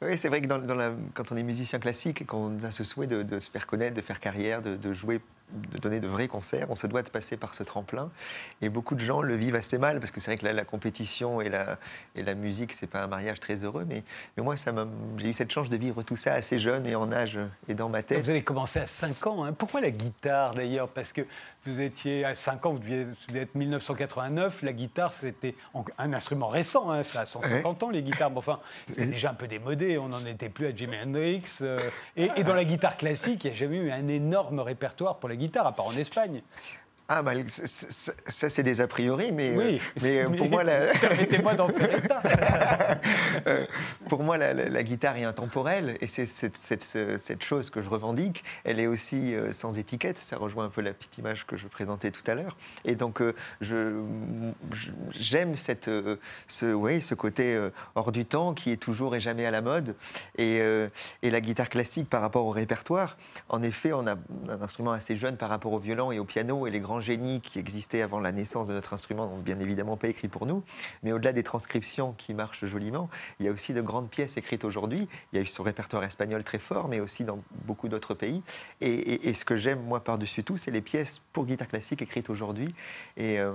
Oui, 0.02 0.18
c'est 0.18 0.28
vrai 0.28 0.40
que 0.40 0.46
dans, 0.46 0.58
dans 0.58 0.74
la- 0.74 0.92
quand 1.14 1.32
on 1.32 1.36
est 1.36 1.42
musicien 1.42 1.78
classique 1.78 2.22
et 2.22 2.24
qu'on 2.24 2.62
a 2.62 2.70
ce 2.70 2.84
souhait 2.84 3.06
de, 3.06 3.22
de 3.22 3.38
se 3.38 3.50
faire 3.50 3.66
connaître, 3.66 3.94
de 3.94 4.00
faire 4.02 4.20
carrière, 4.20 4.62
de, 4.62 4.76
de 4.76 4.92
jouer, 4.94 5.20
de 5.72 5.78
donner 5.78 6.00
de 6.00 6.08
vrais 6.08 6.28
concerts, 6.28 6.66
on 6.70 6.76
se 6.76 6.86
doit 6.86 7.02
de 7.02 7.10
passer 7.10 7.36
par 7.36 7.54
ce 7.54 7.62
tremplin. 7.62 8.10
Et 8.62 8.68
beaucoup 8.68 8.94
de 8.94 9.00
gens 9.00 9.22
le 9.22 9.36
vivent 9.36 9.54
assez 9.54 9.78
mal 9.78 10.00
parce 10.00 10.10
que 10.10 10.20
c'est 10.20 10.30
vrai 10.30 10.38
que 10.38 10.46
la, 10.46 10.64
compétition 10.64 11.40
et 11.40 11.48
la, 11.48 11.78
et 12.16 12.22
la 12.22 12.34
musique, 12.34 12.72
c'est 12.72 12.86
pas 12.86 13.02
un 13.02 13.06
mariage 13.06 13.40
très 13.40 13.56
heureux. 13.56 13.84
Mais, 13.88 14.02
mais 14.36 14.42
moi, 14.42 14.54
j'ai 15.18 15.28
eu 15.28 15.32
cette 15.32 15.52
chance 15.52 15.70
de 15.70 15.76
vivre 15.76 16.02
tout 16.02 16.16
ça 16.16 16.34
assez 16.34 16.58
jeune 16.58 16.86
et 16.86 16.94
en 16.94 17.12
âge 17.12 17.38
et 17.68 17.74
dans 17.74 17.88
ma 17.88 18.02
tête. 18.02 18.22
Vous 18.22 18.30
avez 18.30 18.42
commencé 18.42 18.78
à 18.78 18.86
5 18.86 19.26
ans. 19.26 19.44
hein. 19.44 19.52
Pourquoi 19.52 19.80
la 19.80 19.90
guitare 19.90 20.54
d'ailleurs? 20.54 20.88
Parce 20.88 21.12
que 21.12 21.22
vous 21.66 21.80
étiez 21.80 22.24
à 22.24 22.34
5 22.34 22.66
ans, 22.66 22.72
vous 22.72 22.78
deviez, 22.78 23.04
vous 23.04 23.14
deviez 23.28 23.42
être 23.42 23.54
1989. 23.54 24.62
La 24.62 24.72
guitare, 24.72 25.12
c'était 25.12 25.54
un 25.98 26.12
instrument 26.12 26.48
récent. 26.48 26.90
hein. 26.90 27.02
Ça 27.02 27.22
a 27.22 27.26
150 27.26 27.82
ans, 27.82 27.90
les 27.90 28.02
guitares. 28.02 28.30
Bon, 28.30 28.38
enfin, 28.38 28.60
c'était 28.86 29.06
déjà 29.06 29.30
un 29.30 29.34
peu 29.34 29.46
démodé. 29.46 29.98
On 29.98 30.08
n'en 30.08 30.24
était 30.26 30.48
plus 30.48 30.66
à 30.66 30.74
Jimi 30.74 30.96
Hendrix. 31.02 31.42
euh, 31.62 31.78
et, 32.16 32.30
et 32.36 32.44
dans 32.44 32.54
la 32.54 32.64
guitare 32.64 32.96
classique, 32.96 33.44
il 33.44 33.48
n'y 33.50 33.52
a 33.56 33.56
jamais 33.58 33.76
eu 33.76 33.90
un 33.90 34.08
énorme 34.08 34.60
répertoire 34.60 35.18
pour 35.18 35.28
la 35.28 35.36
guitare, 35.36 35.66
à 35.66 35.72
part 35.72 35.86
en 35.86 35.96
Espagne. 35.96 36.42
Ah, 37.06 37.22
bah, 37.22 37.32
ça, 37.46 38.48
c'est 38.50 38.62
des 38.62 38.80
a 38.80 38.86
priori, 38.86 39.30
mais, 39.30 39.54
Oui. 39.56 39.76
euh, 39.76 40.00
mais 40.02 40.24
euh, 40.24 40.28
pour 40.30 40.48
moi, 40.50 40.64
la, 40.64 40.92
Permettez-moi 41.00 41.54
d'en 41.54 41.68
faire 41.68 41.94
état. 41.96 42.20
Euh, 43.46 43.66
pour 44.08 44.22
moi, 44.22 44.38
la, 44.38 44.54
la- 44.54 44.68
la 44.70 44.82
guitare 44.82 45.16
est 45.18 45.24
intemporelle 45.24 45.98
et 46.00 46.06
c'est 46.06 46.24
cette, 46.24 46.56
cette- 46.56 46.82
ce- 46.82 47.18
cette 47.18 47.42
chose 47.42 47.68
que 47.68 47.82
je 47.82 47.90
revendique. 47.90 48.42
Elle 48.62 48.80
est 48.80 48.86
aussi 48.86 49.34
euh, 49.34 49.52
sans 49.52 49.76
étiquette. 49.76 50.18
Ça 50.18 50.38
rejoint 50.38 50.64
un 50.66 50.68
peu 50.70 50.80
la 50.80 50.94
petite 50.94 51.18
image 51.18 51.44
que 51.44 51.56
je 51.56 51.66
présentais 51.66 52.10
tout 52.10 52.22
à 52.30 52.34
l'heure. 52.34 52.56
Et 52.86 52.94
donc, 52.94 53.20
euh, 53.20 53.34
j'aime 55.10 55.56
cette, 55.56 55.88
euh, 55.88 56.16
ce, 56.46 56.72
ouais, 56.72 57.00
ce 57.00 57.14
côté 57.14 57.54
euh, 57.54 57.70
hors 57.96 58.12
du 58.12 58.24
temps 58.24 58.54
qui 58.54 58.70
est 58.72 58.76
toujours 58.76 59.14
et 59.14 59.20
jamais 59.20 59.44
à 59.46 59.50
la 59.50 59.60
mode. 59.60 59.94
Et, 60.38 60.60
euh, 60.60 60.88
et 61.22 61.30
la 61.30 61.40
guitare 61.40 61.68
classique 61.68 62.08
par 62.08 62.20
rapport 62.20 62.46
au 62.46 62.50
répertoire, 62.50 63.16
en 63.48 63.62
effet, 63.62 63.92
on 63.92 64.06
a 64.06 64.12
un 64.48 64.62
instrument 64.62 64.92
assez 64.92 65.16
jeune 65.16 65.36
par 65.36 65.50
rapport 65.50 65.72
au 65.72 65.78
violon 65.78 66.12
et 66.12 66.18
au 66.18 66.24
piano 66.24 66.66
et 66.66 66.70
les 66.70 66.80
grands 66.80 66.93
génies 67.00 67.40
qui 67.40 67.58
existaient 67.58 68.02
avant 68.02 68.20
la 68.20 68.32
naissance 68.32 68.68
de 68.68 68.74
notre 68.74 68.92
instrument 68.92 69.26
n'ont 69.26 69.38
bien 69.38 69.58
évidemment 69.58 69.96
pas 69.96 70.08
écrit 70.08 70.28
pour 70.28 70.46
nous. 70.46 70.62
Mais 71.02 71.12
au-delà 71.12 71.32
des 71.32 71.42
transcriptions 71.42 72.12
qui 72.12 72.34
marchent 72.34 72.64
joliment, 72.64 73.08
il 73.40 73.46
y 73.46 73.48
a 73.48 73.52
aussi 73.52 73.74
de 73.74 73.80
grandes 73.80 74.10
pièces 74.10 74.36
écrites 74.36 74.64
aujourd'hui. 74.64 75.08
Il 75.32 75.36
y 75.36 75.38
a 75.38 75.42
eu 75.42 75.46
ce 75.46 75.62
répertoire 75.62 76.04
espagnol 76.04 76.44
très 76.44 76.58
fort, 76.58 76.88
mais 76.88 77.00
aussi 77.00 77.24
dans 77.24 77.42
beaucoup 77.64 77.88
d'autres 77.88 78.14
pays. 78.14 78.42
Et 78.80 79.32
ce 79.32 79.44
que 79.44 79.56
j'aime, 79.56 79.80
moi, 79.80 80.02
par-dessus 80.02 80.44
tout, 80.44 80.56
c'est 80.56 80.70
les 80.70 80.82
pièces 80.82 81.20
pour 81.32 81.46
guitare 81.46 81.68
classique 81.68 82.02
écrites 82.02 82.30
aujourd'hui. 82.30 82.74
Et, 83.16 83.38
euh, 83.38 83.54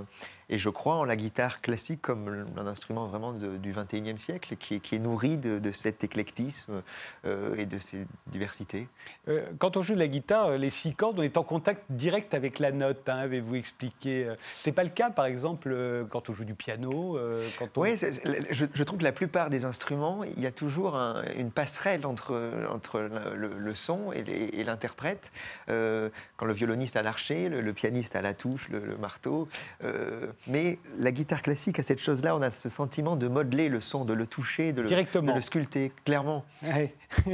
et 0.50 0.58
je 0.58 0.68
crois 0.68 0.96
en 0.96 1.04
la 1.04 1.16
guitare 1.16 1.60
classique 1.62 2.02
comme 2.02 2.46
un 2.56 2.66
instrument 2.66 3.06
vraiment 3.06 3.32
de- 3.32 3.56
du 3.56 3.72
21e 3.72 4.18
siècle 4.18 4.56
qui, 4.56 4.74
est- 4.74 4.80
qui 4.80 4.96
est 4.96 4.98
nourri 4.98 5.38
de, 5.38 5.58
de 5.58 5.72
cet 5.72 6.04
éclectisme 6.04 6.82
euh, 7.24 7.54
et 7.56 7.64
de 7.66 7.78
ces 7.78 8.06
diversités. 8.26 8.88
Euh, 9.28 9.46
Quand 9.58 9.76
on 9.76 9.82
joue 9.82 9.94
de 9.94 10.00
la 10.00 10.08
guitare, 10.08 10.58
les 10.58 10.70
six 10.70 10.94
cordes, 10.94 11.18
on 11.18 11.22
est 11.22 11.36
en 11.38 11.44
contact 11.44 11.84
direct 11.90 12.34
avec 12.34 12.58
la 12.58 12.72
note, 12.72 13.08
hein, 13.08 13.16
avez-vous 13.18 13.54
expliqué. 13.54 14.24
euh. 14.26 14.34
C'est 14.58 14.72
pas 14.72 14.82
le 14.82 14.90
cas, 14.90 15.10
par 15.10 15.24
exemple, 15.26 15.68
euh, 15.72 16.04
quand 16.04 16.28
on 16.28 16.34
joue 16.34 16.44
du 16.44 16.54
piano, 16.54 17.16
euh, 17.16 17.46
quand 17.58 17.78
on... 17.78 17.82
Oui, 17.82 17.96
je, 17.96 18.64
je 18.74 18.82
trouve 18.84 18.98
que 18.98 19.04
la 19.04 19.12
plupart 19.12 19.50
des 19.50 19.64
instruments, 19.64 20.24
il 20.24 20.40
y 20.40 20.46
a 20.46 20.52
toujours 20.52 20.96
un- 20.96 21.22
une 21.38 21.52
passerelle 21.52 22.04
entre, 22.06 22.34
entre 22.70 23.00
le, 23.36 23.74
son 23.74 24.12
et, 24.12 24.64
l'interprète. 24.64 25.30
Euh, 25.68 26.08
quand 26.36 26.46
le 26.46 26.52
violoniste 26.52 26.96
a 26.96 27.02
l'archet, 27.02 27.48
le, 27.48 27.60
le 27.60 27.72
pianiste 27.72 28.16
a 28.16 28.20
la 28.22 28.34
touche, 28.34 28.68
le, 28.68 28.80
le 28.80 28.96
marteau. 28.96 29.48
Euh, 29.84 30.26
mais 30.46 30.78
la 30.98 31.12
guitare 31.12 31.42
classique 31.42 31.78
a 31.78 31.82
cette 31.82 31.98
chose-là, 31.98 32.34
on 32.36 32.42
a 32.42 32.50
ce 32.50 32.68
sentiment 32.68 33.16
de 33.16 33.28
modeler 33.28 33.68
le 33.68 33.80
son, 33.80 34.04
de 34.04 34.12
le 34.14 34.26
toucher, 34.26 34.72
de 34.72 34.80
le, 34.82 34.88
Directement. 34.88 35.32
de 35.32 35.36
le 35.36 35.42
sculpter, 35.42 35.92
clairement. 36.04 36.44
Ouais. 36.62 36.94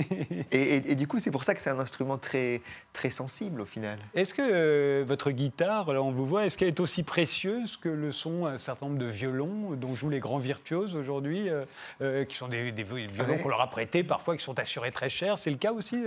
Et, 0.53 0.59
et- 0.77 0.91
et 0.93 0.95
du 0.95 1.07
coup, 1.07 1.19
c'est 1.19 1.31
pour 1.31 1.45
ça 1.45 1.55
que 1.55 1.61
c'est 1.61 1.69
un 1.71 1.79
instrument 1.79 2.17
très, 2.19 2.63
très 2.95 3.11
sensible 3.11 3.61
au 3.61 3.65
final. 3.67 3.99
Est-ce 4.15 4.33
que 4.35 4.43
euh, 4.43 5.05
votre 5.07 5.31
guitare, 5.31 5.93
là 5.93 6.03
on 6.03 6.11
vous 6.13 6.27
voit, 6.27 6.47
est-ce 6.47 6.57
qu'elle 6.57 6.69
est 6.69 6.81
aussi 6.81 7.03
précieuse 7.03 7.77
que 7.77 7.89
le 7.91 8.11
sont 8.13 8.47
un 8.47 8.59
certain 8.59 8.87
nombre 8.87 8.99
de 8.99 9.07
violons 9.07 9.73
dont 9.73 9.95
jouent 9.95 10.09
les 10.11 10.21
grands 10.21 10.39
virtuoses 10.39 10.97
aujourd'hui, 10.97 11.49
euh, 11.51 11.65
euh, 12.01 12.25
qui 12.25 12.37
sont 12.37 12.49
des, 12.49 12.73
des 12.73 12.83
violons 12.85 13.35
Ouais. 13.35 13.39
qu'on 13.41 13.49
leur 13.51 13.61
a 13.61 13.69
prêtés 13.71 14.03
parfois, 14.03 14.37
qui 14.37 14.43
sont 14.45 14.59
assurés 14.59 14.93
très 14.93 15.11
cher? 15.11 15.39
C'est 15.39 15.51
le 15.51 15.57
cas 15.59 15.73
aussi 15.73 16.03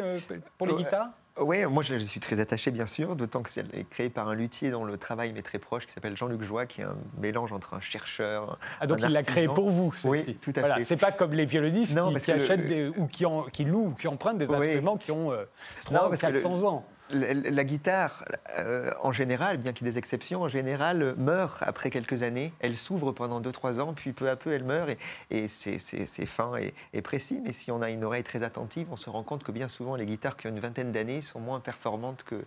pour 0.58 0.66
les 0.68 0.74
guitares? 0.76 1.10
Oui, 1.42 1.66
moi 1.66 1.84
je, 1.84 1.98
je 1.98 2.06
suis 2.06 2.20
très 2.20 2.40
attaché 2.40 2.72
bien 2.72 2.86
sûr, 2.86 3.16
d'autant 3.16 3.42
que 3.42 3.50
c'est 3.50 3.66
créé 3.90 4.10
par 4.10 4.28
un 4.30 4.36
luthier 4.36 4.72
dont 4.72 4.84
le 4.84 4.98
travail 4.98 5.32
m'est 5.34 5.42
très 5.42 5.60
proche, 5.60 5.86
qui 5.86 5.92
s'appelle 5.94 6.16
Jean-Luc 6.18 6.44
Joie, 6.44 6.66
qui 6.66 6.82
est 6.82 6.86
un 6.86 6.96
mélange 7.20 7.52
entre 7.52 7.74
un 7.74 7.80
chercheur. 7.80 8.58
Ah, 8.80 8.88
donc 8.88 9.02
un 9.04 9.08
il 9.08 9.14
l'a 9.14 9.24
créé 9.24 9.48
pour 9.48 9.70
vous 9.70 9.94
Oui, 10.06 10.38
tout 10.42 10.54
à 10.56 10.60
voilà, 10.60 10.76
fait. 10.78 10.84
C'est 10.84 10.98
pas 10.98 11.12
comme 11.12 11.32
les 11.34 11.46
violonistes 11.46 11.96
Non, 11.96 12.14
qui, 12.14 12.32
le- 12.32 12.42
achètent 12.42 12.66
des, 12.68 12.88
ou 12.90 13.08
qui, 13.08 13.26
en- 13.26 13.44
qui 13.44 13.64
louent 13.66 13.88
ou 13.88 13.92
qui 13.96 14.08
empruntent 14.08 14.38
des 14.38 14.50
Oui. 14.50 14.56
instruments 14.56 14.98
qui 14.98 15.12
ont 15.12 15.32
euh, 15.32 15.46
Non, 15.92 16.00
300 16.00 16.10
parce 16.10 16.22
que 16.22 16.28
le- 16.28 16.34
400 16.42 16.64
ans. 16.68 16.86
La, 17.12 17.34
la 17.34 17.64
guitare, 17.64 18.24
euh, 18.58 18.92
en 19.02 19.12
général, 19.12 19.58
bien 19.58 19.74
qu'il 19.74 19.86
y 19.86 19.90
ait 19.90 19.94
des 19.94 19.98
exceptions, 19.98 20.44
en 20.44 20.48
général, 20.48 21.02
euh, 21.02 21.16
meurt 21.18 21.64
après 21.64 21.90
quelques 21.90 22.22
années. 22.24 22.54
Elle 22.60 22.76
s'ouvre 22.76 23.12
pendant 23.12 23.42
2-3 23.42 23.80
ans, 23.80 23.94
puis 23.94 24.14
peu 24.14 24.30
à 24.30 24.36
peu, 24.36 24.54
elle 24.54 24.64
meurt. 24.64 24.90
Et, 24.92 24.98
et 25.32 25.48
c'est- 25.48 26.26
fin 26.28 26.56
et, 26.58 26.74
et 26.94 27.02
précis. 27.02 27.42
Mais 27.44 27.52
si 27.52 27.72
on 27.72 27.82
a 27.82 27.90
une 27.90 28.04
oreille 28.04 28.24
très 28.24 28.44
attentive, 28.44 28.88
on 28.92 28.98
se 28.98 29.10
rend 29.10 29.24
compte 29.24 29.44
que 29.44 29.52
bien 29.52 29.68
souvent, 29.68 29.96
les 29.96 30.06
guitares 30.06 30.38
qui 30.38 30.48
ont 30.48 30.52
une 30.52 30.60
vingtaine 30.60 30.92
d'années 30.92 31.22
sont 31.22 31.40
moins 31.40 31.60
performantes 31.60 32.24
que, 32.24 32.44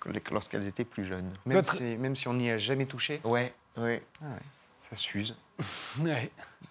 que 0.00 0.08
les- 0.08 0.22
lorsqu'elles 0.32 0.66
étaient 0.66 0.84
plus 0.84 1.04
jeunes. 1.04 1.30
Même, 1.46 1.58
Votre- 1.58 1.76
si, 1.76 1.82
même 1.96 2.16
si 2.16 2.26
on 2.28 2.34
n'y 2.34 2.50
a 2.50 2.58
jamais 2.58 2.86
touché, 2.86 3.20
Ouais, 3.76 4.02
ouais, 4.22 4.38
ça 4.90 4.96
s'use. 4.96 5.36
Ouais. 6.02 6.30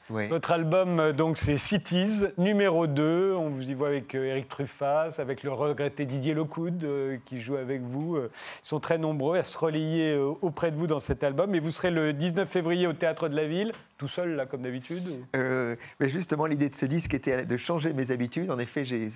ouais. 0.10 0.28
Votre 0.28 0.52
album, 0.52 1.00
euh, 1.00 1.14
donc, 1.14 1.38
c'est 1.38 1.56
Cities, 1.58 2.26
numéro 2.38 2.88
2. 2.88 3.34
On 3.38 3.50
vous 3.50 3.62
y 3.70 3.74
voit 3.74 3.88
avec 3.90 4.16
euh, 4.16 4.26
Eric 4.26 4.50
Truffaz, 4.50 5.20
avec 5.20 5.44
le 5.44 5.52
regretté 5.52 6.06
Didier 6.06 6.34
Locoud, 6.34 6.84
euh, 6.84 7.18
qui 7.26 7.40
joue 7.40 7.56
avec 7.56 7.82
vous. 7.82 8.18
Ils 8.18 8.30
sont 8.64 8.80
très 8.80 8.98
nombreux 8.98 9.38
à 9.38 9.44
se 9.44 9.58
relayer 9.58 10.14
euh, 10.14 10.34
auprès 10.42 10.72
de 10.72 10.76
vous 10.78 10.88
dans 10.88 11.00
cet 11.00 11.24
album. 11.24 11.54
Et 11.56 11.60
vous 11.60 11.72
serez 11.72 11.92
le 11.92 12.14
19 12.14 12.50
février 12.50 12.88
au 12.88 12.94
Théâtre 12.94 13.30
de 13.30 13.36
la 13.36 13.46
Ville, 13.48 13.74
tout 13.98 14.08
seul, 14.08 14.36
là, 14.36 14.46
comme 14.48 14.64
d'habitude 14.64 15.08
ou- 15.08 15.26
Euh, 15.38 15.76
mais 16.00 16.10
justement, 16.10 16.48
l'idée 16.48 16.70
de 16.70 16.76
ce 16.76 16.88
disque 16.88 17.14
était 17.14 17.46
de 17.46 17.58
changer 17.58 17.94
mes 17.94 18.10
habitudes. 18.10 18.50
En 18.50 18.58
effet, 18.58 18.84
j'ai 18.84 19.08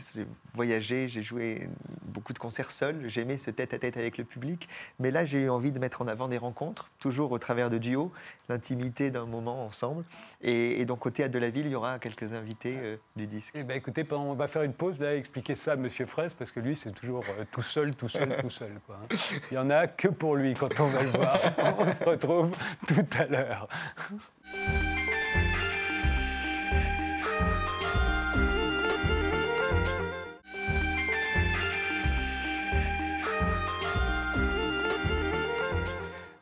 voyagé, 0.54 1.08
j'ai 1.08 1.24
joué 1.24 1.68
beaucoup 2.04 2.34
de 2.34 2.40
concerts 2.40 2.70
seul. 2.72 3.10
J'aimais 3.10 3.40
ce 3.40 3.50
tête-à-tête 3.50 3.98
avec 3.98 4.20
le 4.20 4.24
public. 4.24 4.70
Mais 5.00 5.10
là, 5.10 5.26
j'ai 5.26 5.40
eu 5.40 5.50
envie 5.50 5.72
de 5.72 5.80
mettre 5.80 6.04
en 6.04 6.08
avant 6.08 6.28
des 6.28 6.38
rencontres, 6.38 6.90
toujours 7.00 7.32
au 7.32 7.40
travers 7.40 7.72
de 7.72 7.80
duos, 7.80 8.12
l'intimité 8.50 9.10
d'un 9.10 9.26
moment 9.26 9.55
ensemble. 9.60 10.04
Et, 10.42 10.82
et 10.82 10.86
donc, 10.86 11.06
au 11.06 11.10
Théâtre 11.10 11.34
de 11.34 11.40
la 11.40 11.50
Ville, 11.50 11.66
il 11.66 11.72
y 11.72 11.76
aura 11.76 12.00
quelques 12.00 12.34
invités 12.34 12.76
euh, 12.78 12.98
du 13.16 13.28
disque. 13.28 13.54
Eh 13.56 13.64
ben, 13.64 13.78
écoutez, 13.78 14.06
on 14.12 14.34
va 14.34 14.48
faire 14.48 14.64
une 14.64 14.74
pause, 14.74 15.00
là, 15.00 15.16
expliquer 15.16 15.56
ça 15.56 15.74
à 15.74 15.76
Monsieur 15.76 16.06
Fraisse, 16.06 16.34
parce 16.34 16.52
que 16.52 16.60
lui, 16.60 16.76
c'est 16.76 16.92
toujours 16.92 17.24
euh, 17.40 17.46
tout 17.52 17.62
seul, 17.62 17.96
tout 17.96 18.10
seul, 18.10 18.38
tout 18.38 18.50
seul. 18.50 18.80
quoi, 18.86 19.00
hein. 19.04 19.16
Il 19.52 19.56
y 19.56 19.58
en 19.58 19.70
a 19.70 19.88
que 19.88 20.08
pour 20.08 20.36
lui 20.36 20.54
quand 20.54 20.80
on 20.80 20.88
va 20.88 21.04
le 21.04 21.10
voir. 21.10 21.40
On 21.80 21.86
se 21.86 22.04
retrouve 22.04 22.52
tout 22.88 23.06
à 23.18 23.26
l'heure. 23.26 23.68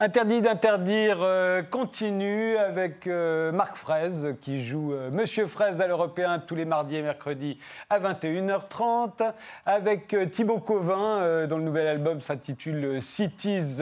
Interdit 0.03 0.41
d'interdire 0.41 1.19
euh, 1.21 1.61
continue 1.61 2.57
avec 2.57 3.07
euh, 3.07 3.53
Marc 3.53 3.77
Fraise 3.77 4.35
qui 4.41 4.61
joue 4.61 4.91
euh, 4.91 5.09
Monsieur 5.09 5.47
Fraise 5.47 5.79
à 5.79 5.87
l'Européen 5.87 6.39
tous 6.39 6.55
les 6.55 6.65
mardis 6.65 6.97
et 6.97 7.01
mercredis 7.01 7.57
à 7.89 8.01
21h30 8.01 9.31
avec 9.65 10.13
Thibaut 10.29 10.59
Covin 10.59 11.47
dont 11.47 11.57
le 11.57 11.63
nouvel 11.63 11.87
album 11.87 12.19
s'intitule 12.19 13.01
Cities 13.01 13.77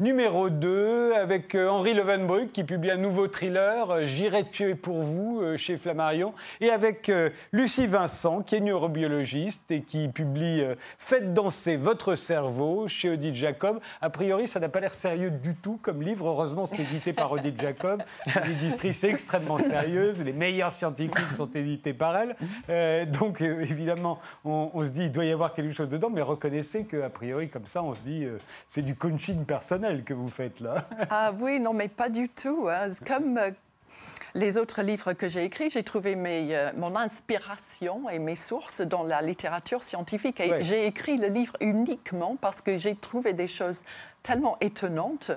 numéro 0.00 0.50
2 0.50 1.12
avec 1.12 1.54
Henri 1.54 1.94
Levenbruck 1.94 2.50
qui 2.50 2.64
publie 2.64 2.90
un 2.90 2.96
nouveau 2.96 3.28
thriller 3.28 4.06
J'irai 4.06 4.50
tuer 4.50 4.74
pour 4.74 5.02
vous 5.02 5.40
chez 5.56 5.76
Flammarion 5.76 6.34
et 6.60 6.70
avec 6.70 7.12
Lucie 7.52 7.86
Vincent 7.86 8.42
qui 8.42 8.56
est 8.56 8.60
neurobiologiste 8.60 9.70
et 9.70 9.82
qui 9.82 10.08
publie 10.08 10.64
Faites 10.98 11.32
danser 11.32 11.76
votre 11.76 12.16
cerveau 12.16 12.88
chez 12.88 13.10
Odile 13.10 13.36
Jacob. 13.36 13.78
A 14.00 14.10
priori, 14.10 14.48
ça 14.48 14.58
n'a 14.58 14.68
pas 14.68 14.80
l'air 14.80 14.94
sérieux 14.94 15.30
du 15.44 15.54
tout 15.54 15.78
comme 15.82 16.02
livre. 16.02 16.26
Heureusement, 16.26 16.64
c'est 16.66 16.80
édité 16.80 17.12
par 17.12 17.30
Odile 17.30 17.54
Jacob, 17.60 18.02
une 18.46 18.52
éditrice 18.52 19.04
extrêmement 19.04 19.58
sérieuse. 19.58 20.20
Les 20.22 20.32
meilleurs 20.32 20.72
scientifiques 20.72 21.32
sont 21.36 21.50
édités 21.52 21.92
par 21.92 22.16
elle. 22.16 22.34
Euh, 22.70 23.04
donc, 23.04 23.42
euh, 23.42 23.60
évidemment, 23.60 24.18
on, 24.44 24.70
on 24.72 24.84
se 24.86 24.90
dit 24.90 25.02
il 25.04 25.12
doit 25.12 25.26
y 25.26 25.32
avoir 25.32 25.52
quelque 25.54 25.74
chose 25.74 25.88
dedans, 25.90 26.08
mais 26.10 26.22
reconnaissez 26.22 26.84
qu'a 26.86 27.10
priori, 27.10 27.50
comme 27.50 27.66
ça, 27.66 27.82
on 27.82 27.94
se 27.94 28.00
dit 28.00 28.24
euh, 28.24 28.38
c'est 28.66 28.82
du 28.82 28.94
coaching 28.96 29.44
personnel 29.44 30.02
que 30.02 30.14
vous 30.14 30.30
faites 30.30 30.60
là. 30.60 30.88
Ah 31.10 31.32
oui, 31.38 31.60
non, 31.60 31.74
mais 31.74 31.88
pas 31.88 32.08
du 32.08 32.28
tout. 32.30 32.68
hein. 32.70 32.86
Comme 33.06 33.36
euh, 33.38 33.50
les 34.34 34.56
autres 34.58 34.82
livres 34.82 35.12
que 35.12 35.28
j'ai 35.28 35.44
écrits, 35.44 35.70
j'ai 35.70 35.82
trouvé 35.84 36.16
mes, 36.16 36.56
euh, 36.56 36.70
mon 36.76 36.96
inspiration 36.96 38.08
et 38.10 38.18
mes 38.18 38.34
sources 38.34 38.80
dans 38.80 39.02
la 39.04 39.22
littérature 39.22 39.82
scientifique. 39.82 40.40
Et 40.40 40.50
Ouais. 40.50 40.64
j'ai 40.64 40.86
écrit 40.86 41.18
le 41.18 41.28
livre 41.28 41.54
uniquement 41.60 42.36
parce 42.40 42.60
que 42.60 42.76
j'ai 42.78 42.96
trouvé 42.96 43.32
des 43.32 43.46
choses 43.46 43.84
tellement 44.24 44.56
étonnantes. 44.62 45.30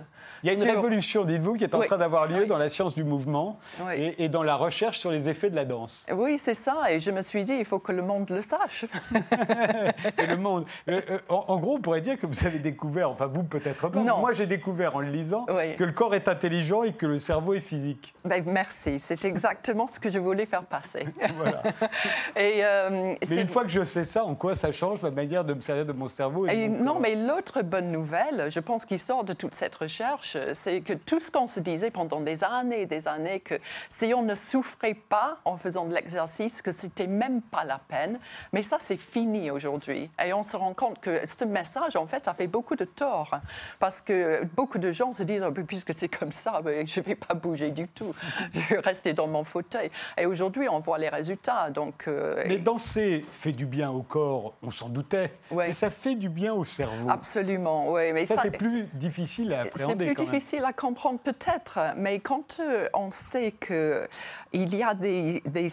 Il 0.43 0.47
y 0.47 0.50
a 0.50 0.54
une 0.54 0.60
sur- 0.62 0.73
révolution, 0.73 1.26
dites-vous, 1.26 1.56
qui 1.56 1.65
est 1.65 1.76
en 1.76 1.80
Oui. 1.80 1.88
train 1.88 1.97
d'avoir 1.97 2.26
lieu 2.26 2.41
Oui. 2.43 2.47
dans 2.47 2.58
la 2.58 2.69
science 2.69 2.95
du 2.95 3.04
mouvement 3.04 3.60
Oui. 3.82 3.93
et, 3.97 4.23
et 4.23 4.30
dans 4.30 4.43
la 4.43 4.56
recherche 4.56 4.97
sur 4.97 5.12
les 5.12 5.28
effets 5.30 5.50
de 5.50 5.56
la 5.56 5.65
danse. 5.65 6.06
Oui, 6.12 6.39
c'est 6.39 6.54
ça. 6.54 6.89
Et 6.89 7.00
je 7.02 7.12
me 7.12 7.21
suis 7.21 7.43
dit, 7.43 7.54
il 7.54 7.65
faut 7.65 7.80
que 7.80 7.91
le 7.91 8.02
monde 8.02 8.30
le 8.30 8.41
sache. 8.41 8.86
Et 10.17 10.26
le 10.28 10.38
monde. 10.38 10.65
euh, 10.89 11.02
euh, 11.10 11.17
en, 11.30 11.45
en 11.50 11.58
gros, 11.58 11.76
on 11.76 11.82
pourrait 11.82 12.02
dire 12.02 12.17
que 12.17 12.26
vous 12.26 12.45
avez 12.45 12.60
découvert, 12.60 13.10
enfin 13.10 13.26
vous 13.28 13.43
peut-être 13.43 13.89
pas, 13.89 14.00
Non. 14.00 14.19
moi 14.19 14.32
j'ai 14.34 14.45
découvert 14.45 14.95
en 14.95 15.00
le 15.02 15.10
lisant 15.10 15.45
que 15.45 15.84
le 15.84 15.91
corps 15.91 16.15
est 16.15 16.28
intelligent 16.30 16.84
et 16.84 16.93
que 16.93 17.06
le 17.06 17.19
cerveau 17.19 17.54
est 17.54 17.60
physique. 17.60 18.13
Ben, 18.23 18.41
merci. 18.45 19.00
C'est 19.00 19.26
exactement 19.26 19.86
ce 19.88 20.00
que 20.00 20.10
je 20.10 20.19
voulais 20.19 20.45
faire 20.45 20.63
passer. 20.63 21.06
Voilà. 21.38 21.62
Et, 22.38 22.63
euh, 22.63 23.15
Mais 23.30 23.41
une 23.41 23.47
fois 23.47 23.63
que 23.63 23.69
je 23.69 23.84
sais 23.84 24.06
ça, 24.06 24.23
en 24.23 24.34
quoi 24.36 24.56
ça 24.56 24.71
change 24.71 25.02
ma 25.02 25.12
manière 25.12 25.43
de 25.43 25.54
me 25.54 25.62
servir 25.62 25.86
de 25.86 25.91
mon 25.93 26.08
cerveau 26.08 26.45
et 26.47 26.52
de 26.52 26.56
Et 26.56 26.69
mon 26.69 26.84
non, 26.84 26.91
corps 26.93 27.02
mais 27.02 27.15
l'autre 27.15 27.62
bonne 27.63 27.91
nouvelle, 27.91 28.47
je 28.50 28.60
pense, 28.60 28.76
qui 28.85 28.99
sort 28.99 29.23
de 29.23 29.33
toute 29.33 29.55
cette 29.55 29.75
recherche, 29.75 30.37
c'est 30.53 30.81
que 30.81 30.93
tout 30.93 31.19
ce 31.19 31.31
qu'on 31.31 31.47
se 31.47 31.59
disait 31.59 31.91
pendant 31.91 32.21
des 32.21 32.43
années 32.43 32.81
et 32.81 32.85
des 32.85 33.07
années, 33.07 33.39
que 33.39 33.55
si 33.89 34.13
on 34.13 34.21
ne 34.21 34.35
souffrait 34.35 34.93
pas 34.93 35.37
en 35.45 35.57
faisant 35.57 35.85
de 35.85 35.93
l'exercice, 35.93 36.61
que 36.61 36.71
c'était 36.71 37.07
même 37.07 37.41
pas 37.41 37.63
la 37.63 37.79
peine, 37.79 38.19
mais 38.53 38.61
ça, 38.61 38.77
c'est 38.79 38.97
fini 38.97 39.51
aujourd'hui. 39.51 40.09
Et 40.23 40.33
on 40.33 40.43
se 40.43 40.55
rend 40.57 40.73
compte 40.73 40.99
que 40.99 41.25
ce 41.27 41.45
message, 41.45 41.95
en 41.95 42.05
fait, 42.07 42.25
ça 42.25 42.33
fait 42.33 42.47
beaucoup 42.47 42.75
de 42.75 42.85
tort. 42.85 43.31
Parce 43.79 44.01
que 44.01 44.43
beaucoup 44.55 44.77
de 44.77 44.91
gens 44.91 45.11
se 45.13 45.23
disent, 45.23 45.43
Ah, 45.43 45.51
puisque 45.51 45.93
c'est 45.93 46.07
comme 46.09 46.31
ça, 46.31 46.61
je 46.65 46.99
ne 46.99 47.05
vais 47.05 47.15
pas 47.15 47.33
bouger 47.33 47.71
du 47.71 47.87
tout. 47.87 48.13
Je 48.53 48.75
vais 48.75 48.79
rester 48.79 49.13
dans 49.13 49.27
mon 49.27 49.43
fauteuil. 49.43 49.89
Et 50.17 50.25
aujourd'hui, 50.25 50.67
on 50.69 50.79
voit 50.79 50.97
les 50.97 51.09
résultats. 51.09 51.69
Donc, 51.69 52.05
euh, 52.07 52.43
Mais 52.47 52.57
danser 52.57 53.25
fait 53.31 53.51
du 53.51 53.65
bien 53.65 53.89
au 53.91 54.01
corps, 54.01 54.53
on 54.63 54.71
s'en 54.71 54.89
doutait, 54.89 55.31
Ouais. 55.51 55.67
mais 55.67 55.73
ça 55.73 55.89
fait 55.89 56.15
du 56.15 56.29
bien 56.29 56.53
au 56.53 56.65
cerveau. 56.65 57.09
absolument, 57.09 57.91
oui. 57.91 58.11
Mais 58.13 58.25
Ça, 58.25 58.35
c'est 58.41 58.51
plus 58.51 58.66
difficile 58.93 59.53
à 59.53 59.63
C'est 59.63 59.69
plus 59.71 59.84
quand 59.84 59.95
même. 59.95 60.15
difficile 60.15 60.63
à 60.65 60.73
comprendre 60.73 61.19
peut-être, 61.19 61.80
mais 61.95 62.19
quand 62.19 62.60
euh, 62.60 62.88
on 62.93 63.10
sait 63.10 63.51
qu'il 63.53 64.08
y 64.75 64.84
a 64.84 64.93
des, 64.93 65.41
des, 65.45 65.67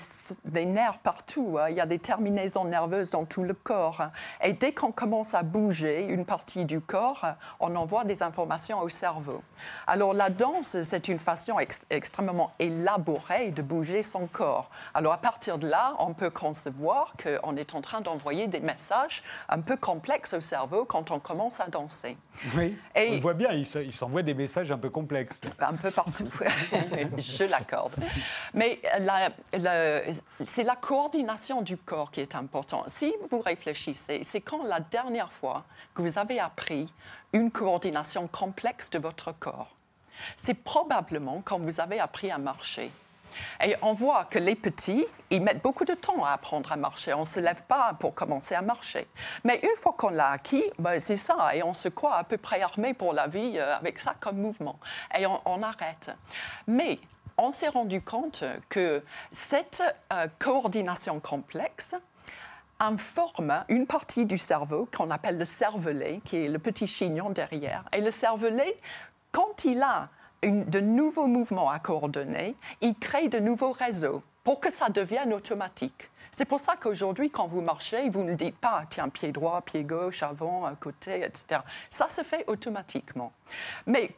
des 0.45 0.65
nerfs 0.67 0.99
partout, 0.99 1.57
hein, 1.61 1.69
il 1.71 1.77
y 1.77 1.81
a 1.81 1.87
des 1.87 1.99
terminaisons 1.99 2.65
nerveuses 2.65 3.11
dans 3.11 3.25
tout 3.25 3.43
le 3.43 3.55
corps, 3.55 4.01
hein, 4.01 4.13
et 4.43 4.53
dès 4.53 4.73
qu'on 4.73 4.93
commence 4.93 5.35
à 5.35 5.43
bouger 5.43 6.05
une 6.05 6.25
partie 6.25 6.65
du 6.65 6.81
corps, 6.81 7.25
on 7.61 7.75
envoie 7.77 8.05
des 8.05 8.23
informations 8.23 8.81
au 8.81 8.89
cerveau. 8.89 9.43
Alors 9.87 10.15
la 10.15 10.31
danse, 10.31 10.77
c'est 10.83 11.09
une 11.09 11.19
façon 11.19 11.59
ex- 11.59 11.83
extrêmement 11.91 12.53
élaborée 12.59 13.51
de 13.51 13.63
bouger 13.63 14.03
son 14.03 14.27
corps. 14.27 14.71
Alors 14.95 15.13
à 15.13 15.19
partir 15.19 15.59
de 15.59 15.69
là, 15.69 15.95
on 15.99 16.15
peut 16.15 16.31
concevoir 16.31 17.15
qu'on 17.23 17.57
est 17.57 17.75
en 17.75 17.81
train 17.81 18.01
d'envoyer 18.01 18.47
des 18.47 18.61
messages 18.61 19.23
un 19.49 19.61
peu 19.61 19.77
complexes 19.77 20.35
au 20.35 20.41
cerveau 20.41 20.85
quand 20.85 21.11
on 21.11 21.21
commence 21.21 21.61
à 21.61 21.69
danser. 21.69 22.17
Oui. 22.57 22.77
On 22.97 23.13
le 23.13 23.17
voit 23.19 23.35
bien, 23.35 23.51
il 23.53 23.67
se- 23.67 23.79
il 23.79 23.93
s'envoie 23.93 24.23
des 24.23 24.35
messages 24.35 24.71
un 24.71 24.79
peu 24.79 24.91
complexes. 24.91 25.41
un 25.61 25.75
peu 25.75 25.91
partout, 25.91 26.29
je 27.19 27.45
l'accorde. 27.45 27.93
Mais 28.53 28.81
la- 29.01 29.31
la- 29.53 30.03
c'est 30.47 30.63
la 30.63 30.77
coordination 30.77 31.63
du 31.63 31.77
corps 31.77 32.11
qui 32.11 32.21
est 32.21 32.35
importante. 32.35 32.89
Si 32.89 33.13
vous 33.31 33.41
réfléchissez, 33.41 34.23
c'est 34.25 34.41
quand 34.41 34.63
la 34.65 34.81
dernière 34.81 35.33
fois 35.33 35.65
que 35.95 36.03
vous 36.03 36.19
avez 36.19 36.39
appris 36.41 36.93
une 37.33 37.51
coordination 37.51 38.29
complexe 38.29 38.91
de 38.91 38.99
votre 38.99 39.33
corps. 39.33 39.75
C'est 40.37 40.55
probablement 40.55 41.43
quand 41.45 41.59
vous 41.59 41.81
avez 41.81 41.99
appris 41.99 42.31
à 42.31 42.39
marcher. 42.39 42.93
Et 43.63 43.77
on 43.83 43.93
voit 43.93 44.25
que 44.25 44.39
les 44.39 44.55
petits, 44.55 45.07
ils 45.31 45.43
mettent 45.43 45.63
beaucoup 45.63 45.85
de 45.85 45.95
temps 45.95 46.25
à 46.25 46.33
apprendre 46.33 46.71
à 46.73 46.77
marcher. 46.77 47.15
On 47.15 47.21
ne 47.21 47.25
se 47.25 47.41
lève 47.41 47.63
pas 47.65 47.95
pour 47.99 48.15
commencer 48.15 48.55
à 48.55 48.63
marcher. 48.63 49.07
Mais 49.45 49.61
une 49.63 49.77
fois 49.77 49.95
qu'on 49.97 50.11
l'a 50.11 50.31
acquis, 50.31 50.65
ben, 50.79 50.99
c'est 50.99 51.17
ça. 51.17 51.55
Et 51.55 51.63
on 51.63 51.75
se 51.75 51.89
croit 51.89 52.17
à 52.17 52.25
peu 52.25 52.37
près 52.37 52.63
armé 52.63 52.95
pour 52.95 53.13
la 53.13 53.27
vie 53.27 53.55
euh, 53.57 53.77
avec 53.77 53.99
ça 53.99 54.15
comme 54.19 54.39
mouvement. 54.39 54.79
Et 55.19 55.27
on, 55.27 55.63
arrête. 55.63 56.11
Mais 56.67 56.99
on 57.39 57.51
s'est 57.51 57.69
rendu 57.69 58.01
compte 58.01 58.45
que 58.69 59.03
cette 59.33 59.83
euh, 60.13 60.29
coordination 60.39 61.21
complexe, 61.21 61.95
informe 62.81 63.65
une 63.69 63.87
partie 63.87 64.27
du 64.27 64.37
cerveau 64.37 64.89
qu'on 64.95 65.11
appelle 65.11 65.39
le 65.39 65.45
cervelet, 65.45 66.21
qui 66.25 66.45
est 66.45 66.49
le 66.49 66.59
petit 66.59 66.87
chignon 66.87 67.31
derrière. 67.31 67.85
Et 67.93 68.01
le 68.01 68.11
cervelet, 68.11 68.77
quand 69.33 69.65
il 69.65 69.83
a 69.83 70.09
de 70.45 70.81
nouveaux 70.81 71.27
mouvements 71.27 71.71
à 71.71 71.79
coordonner, 71.79 72.55
il 72.81 72.95
crée 72.95 73.29
de 73.29 73.39
nouveaux 73.39 73.73
réseaux 73.73 74.23
pour 74.43 74.61
que 74.61 74.71
ça 74.71 74.89
devienne 74.89 75.33
automatique. 75.33 76.11
C'est 76.37 76.47
pour 76.47 76.59
ça 76.59 76.75
qu'aujourd'hui, 76.75 77.31
quand 77.31 77.47
vous 77.47 77.61
marchez, 77.61 78.11
vous 78.11 78.25
ne 78.25 78.35
dites 78.35 78.59
pas, 78.59 78.83
tiens, 78.91 79.09
pied 79.09 79.31
droit, 79.31 79.63
pied 79.63 79.85
gauche, 79.85 80.25
avant, 80.25 80.65
à 80.65 80.75
côté, 80.75 81.23
etc. 81.25 81.61
Ça 81.89 82.09
se 82.09 82.23
fait 82.23 82.43
automatiquement. 82.49 83.33
Mais 83.87 84.11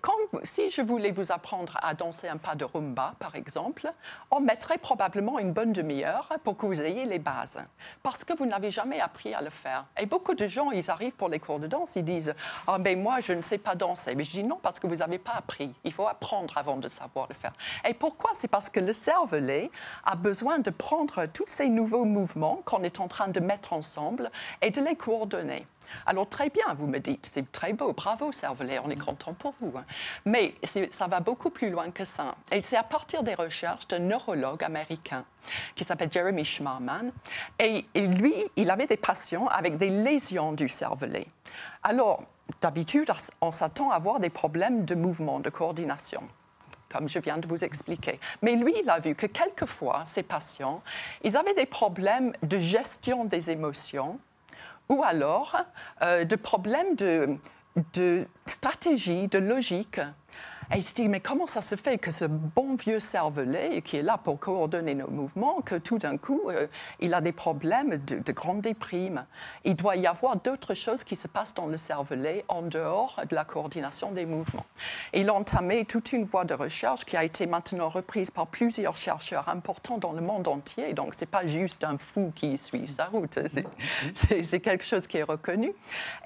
si 0.44 0.70
je 0.70 0.80
voulais 0.80 1.10
vous 1.10 1.30
apprendre 1.30 1.76
à 1.82 1.92
danser 1.92 2.26
un 2.26 2.38
pas 2.38 2.54
de 2.54 2.64
rumba, 2.64 3.16
par 3.18 3.34
exemple, 3.34 3.90
on 4.30 4.40
mettrait 4.40 4.78
probablement 4.78 5.38
une 5.38 5.52
bonne 5.52 5.74
demi-heure 5.74 6.32
pour 6.42 6.56
que 6.56 6.64
vous 6.64 6.80
ayez 6.80 7.04
les 7.04 7.18
bases, 7.18 7.62
parce 8.02 8.24
que 8.24 8.32
vous 8.32 8.46
n'avez 8.46 8.70
jamais 8.70 8.98
appris 8.98 9.34
à 9.34 9.42
le 9.42 9.50
faire. 9.50 9.84
Et 10.00 10.06
beaucoup 10.06 10.32
de 10.32 10.48
gens, 10.48 10.70
ils 10.70 10.90
arrivent 10.90 11.16
pour 11.16 11.28
les 11.28 11.38
cours 11.38 11.60
de 11.60 11.66
danse, 11.66 11.96
ils 11.96 12.04
disent, 12.04 12.34
ah 12.66 12.78
ben 12.78 12.98
moi, 12.98 13.20
je 13.20 13.34
ne 13.34 13.42
sais 13.42 13.58
pas 13.58 13.74
danser. 13.74 14.14
Mais 14.14 14.24
je 14.24 14.30
dis 14.30 14.42
non, 14.42 14.58
parce 14.62 14.80
que 14.80 14.86
vous 14.86 14.96
n'avez 14.96 15.18
pas 15.18 15.32
appris. 15.32 15.74
Il 15.84 15.92
faut 15.92 16.08
apprendre 16.08 16.56
avant 16.56 16.78
de 16.78 16.88
savoir 16.88 17.26
le 17.28 17.34
faire. 17.34 17.52
Et 17.86 17.92
pourquoi? 17.92 18.30
C'est 18.38 18.48
parce 18.48 18.70
que 18.70 18.80
le 18.80 18.94
cervelet 18.94 19.70
a 20.06 20.16
besoin 20.16 20.60
de 20.60 20.70
prendre 20.70 21.26
tous 21.26 21.46
ces 21.46 21.68
nouveaux 21.68 22.05
mouvements 22.06 22.62
qu'on 22.64 22.82
est 22.82 23.00
en 23.00 23.08
train 23.08 23.28
de 23.28 23.40
mettre 23.40 23.72
ensemble 23.72 24.30
et 24.62 24.70
de 24.70 24.80
les 24.80 24.96
coordonner. 24.96 25.66
Alors 26.04 26.28
très 26.28 26.50
bien, 26.50 26.74
vous 26.74 26.86
me 26.86 26.98
dites, 26.98 27.26
c'est 27.26 27.50
très 27.52 27.72
beau, 27.72 27.92
bravo 27.92 28.32
cervelet, 28.32 28.80
on 28.82 28.90
est 28.90 29.00
content 29.00 29.34
pour 29.34 29.54
vous. 29.60 29.72
hein. 29.76 29.84
Mais 30.24 30.54
ça 30.90 31.06
va 31.06 31.20
beaucoup 31.20 31.50
plus 31.50 31.70
loin 31.70 31.90
que 31.90 32.04
ça. 32.04 32.34
Et 32.50 32.60
c'est 32.60 32.76
à 32.76 32.82
partir 32.82 33.22
des 33.22 33.34
recherches 33.34 33.86
d'un 33.86 34.00
neurologue 34.00 34.64
américain 34.64 35.24
qui 35.74 35.84
s'appelle 35.84 36.10
Jeremy 36.10 36.44
Schmarman. 36.44 37.12
Et 37.58 37.84
lui, 37.94 38.34
il 38.56 38.70
avait 38.70 38.86
des 38.86 38.96
patients 38.96 39.46
avec 39.46 39.78
des 39.78 39.90
lésions 39.90 40.52
du 40.52 40.68
cervelet. 40.68 41.28
Alors, 41.82 42.24
d'habitude, 42.60 43.10
on 43.40 43.52
s'attend 43.52 43.90
à 43.90 43.94
avoir 43.96 44.18
des 44.18 44.30
problèmes 44.30 44.84
de 44.84 44.94
mouvement, 44.94 45.38
de 45.38 45.50
coordination 45.50 46.22
comme 46.90 47.08
je 47.08 47.18
viens 47.18 47.38
de 47.38 47.46
vous 47.46 47.64
expliquer. 47.64 48.20
Mais 48.42 48.54
lui, 48.56 48.74
il 48.82 48.90
a 48.90 48.98
vu 48.98 49.14
que 49.14 49.26
quelquefois, 49.26 50.02
ces 50.06 50.22
patients, 50.22 50.82
ils 51.22 51.36
avaient 51.36 51.54
des 51.54 51.66
problèmes 51.66 52.32
de 52.42 52.58
gestion 52.58 53.24
des 53.24 53.50
émotions 53.50 54.18
ou 54.88 55.02
alors 55.02 55.56
euh, 56.02 56.24
de 56.24 56.36
problèmes 56.36 56.94
de, 56.94 57.36
de 57.94 58.26
stratégie, 58.46 59.28
de 59.28 59.38
logique. 59.38 60.00
Et 60.72 60.78
il 60.78 60.82
se 60.82 60.94
dit, 60.94 61.08
mais 61.08 61.20
comment 61.20 61.46
ça 61.46 61.60
se 61.60 61.76
fait 61.76 61.98
que 61.98 62.10
ce 62.10 62.24
bon 62.24 62.74
vieux 62.74 62.98
cervelet, 63.00 63.82
qui 63.82 63.96
est 63.96 64.02
là 64.02 64.18
pour 64.18 64.38
coordonner 64.38 64.94
nos 64.94 65.08
mouvements, 65.08 65.60
que 65.62 65.76
tout 65.76 65.98
d'un 65.98 66.16
coup, 66.18 66.42
euh, 66.48 66.66
il 67.00 67.14
a 67.14 67.20
des 67.20 67.32
problèmes 67.32 67.98
de, 68.04 68.16
de 68.18 68.32
grande 68.32 68.62
déprime? 68.62 69.26
Il 69.64 69.76
doit 69.76 69.96
y 69.96 70.06
avoir 70.06 70.36
d'autres 70.36 70.74
choses 70.74 71.04
qui 71.04 71.14
se 71.16 71.28
passent 71.28 71.54
dans 71.54 71.66
le 71.66 71.76
cervelet 71.76 72.44
en 72.48 72.62
dehors 72.62 73.20
de 73.28 73.34
la 73.34 73.44
coordination 73.44 74.10
des 74.10 74.26
mouvements. 74.26 74.66
Il 75.14 75.28
a 75.28 75.34
entamé 75.34 75.84
toute 75.84 76.12
une 76.12 76.24
voie 76.24 76.44
de 76.44 76.54
recherche 76.54 77.04
qui 77.04 77.16
a 77.16 77.22
été 77.24 77.46
maintenant 77.46 77.88
reprise 77.88 78.30
par 78.30 78.46
plusieurs 78.48 78.96
chercheurs 78.96 79.48
importants 79.48 79.98
dans 79.98 80.12
le 80.12 80.20
monde 80.20 80.48
entier. 80.48 80.94
Donc, 80.94 81.14
ce 81.14 81.20
n'est 81.20 81.26
pas 81.26 81.46
juste 81.46 81.84
un 81.84 81.96
fou 81.96 82.32
qui 82.34 82.58
suit 82.58 82.88
sa 82.88 83.04
route, 83.06 83.38
c'est- 84.14 84.60
quelque 84.60 84.84
chose 84.84 85.06
qui 85.06 85.18
est 85.18 85.22
reconnu. 85.22 85.72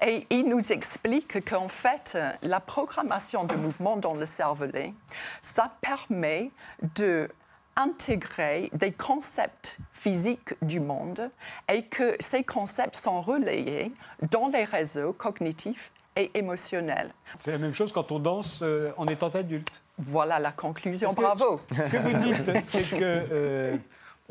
Et 0.05 0.25
il 0.29 0.45
nous 0.49 0.71
explique 0.71 1.43
qu'en 1.49 1.67
fait, 1.67 2.17
la 2.41 2.59
programmation 2.59 3.43
de 3.43 3.55
mouvement 3.55 3.97
dans 3.97 4.13
le 4.13 4.25
cervelet, 4.31 4.93
ça 5.41 5.71
permet 5.81 6.51
de 6.95 7.29
intégrer 7.75 8.69
des 8.73 8.91
concepts 8.91 9.77
physiques 9.93 10.53
du 10.61 10.79
monde 10.79 11.29
et 11.71 11.83
que 11.83 12.15
ces 12.19 12.43
concepts 12.43 12.95
sont 12.95 13.21
relayés 13.21 13.91
dans 14.29 14.47
les 14.47 14.65
réseaux 14.65 15.13
cognitifs 15.13 15.91
et 16.15 16.31
émotionnels. 16.33 17.11
C'est 17.39 17.51
la 17.51 17.57
même 17.57 17.73
chose 17.73 17.93
quand 17.93 18.11
on 18.11 18.19
danse 18.19 18.59
euh, 18.61 18.91
en 18.97 19.05
étant 19.05 19.29
adulte. 19.29 19.81
Voilà 19.97 20.39
la 20.39 20.51
conclusion. 20.51 21.13
Bravo. 21.13 21.61
Ce 21.71 21.81
que 21.83 21.97
vous 21.97 22.17
dites, 22.17 22.65
c'est 22.65 22.83
que 22.83 22.97
euh, 23.01 23.77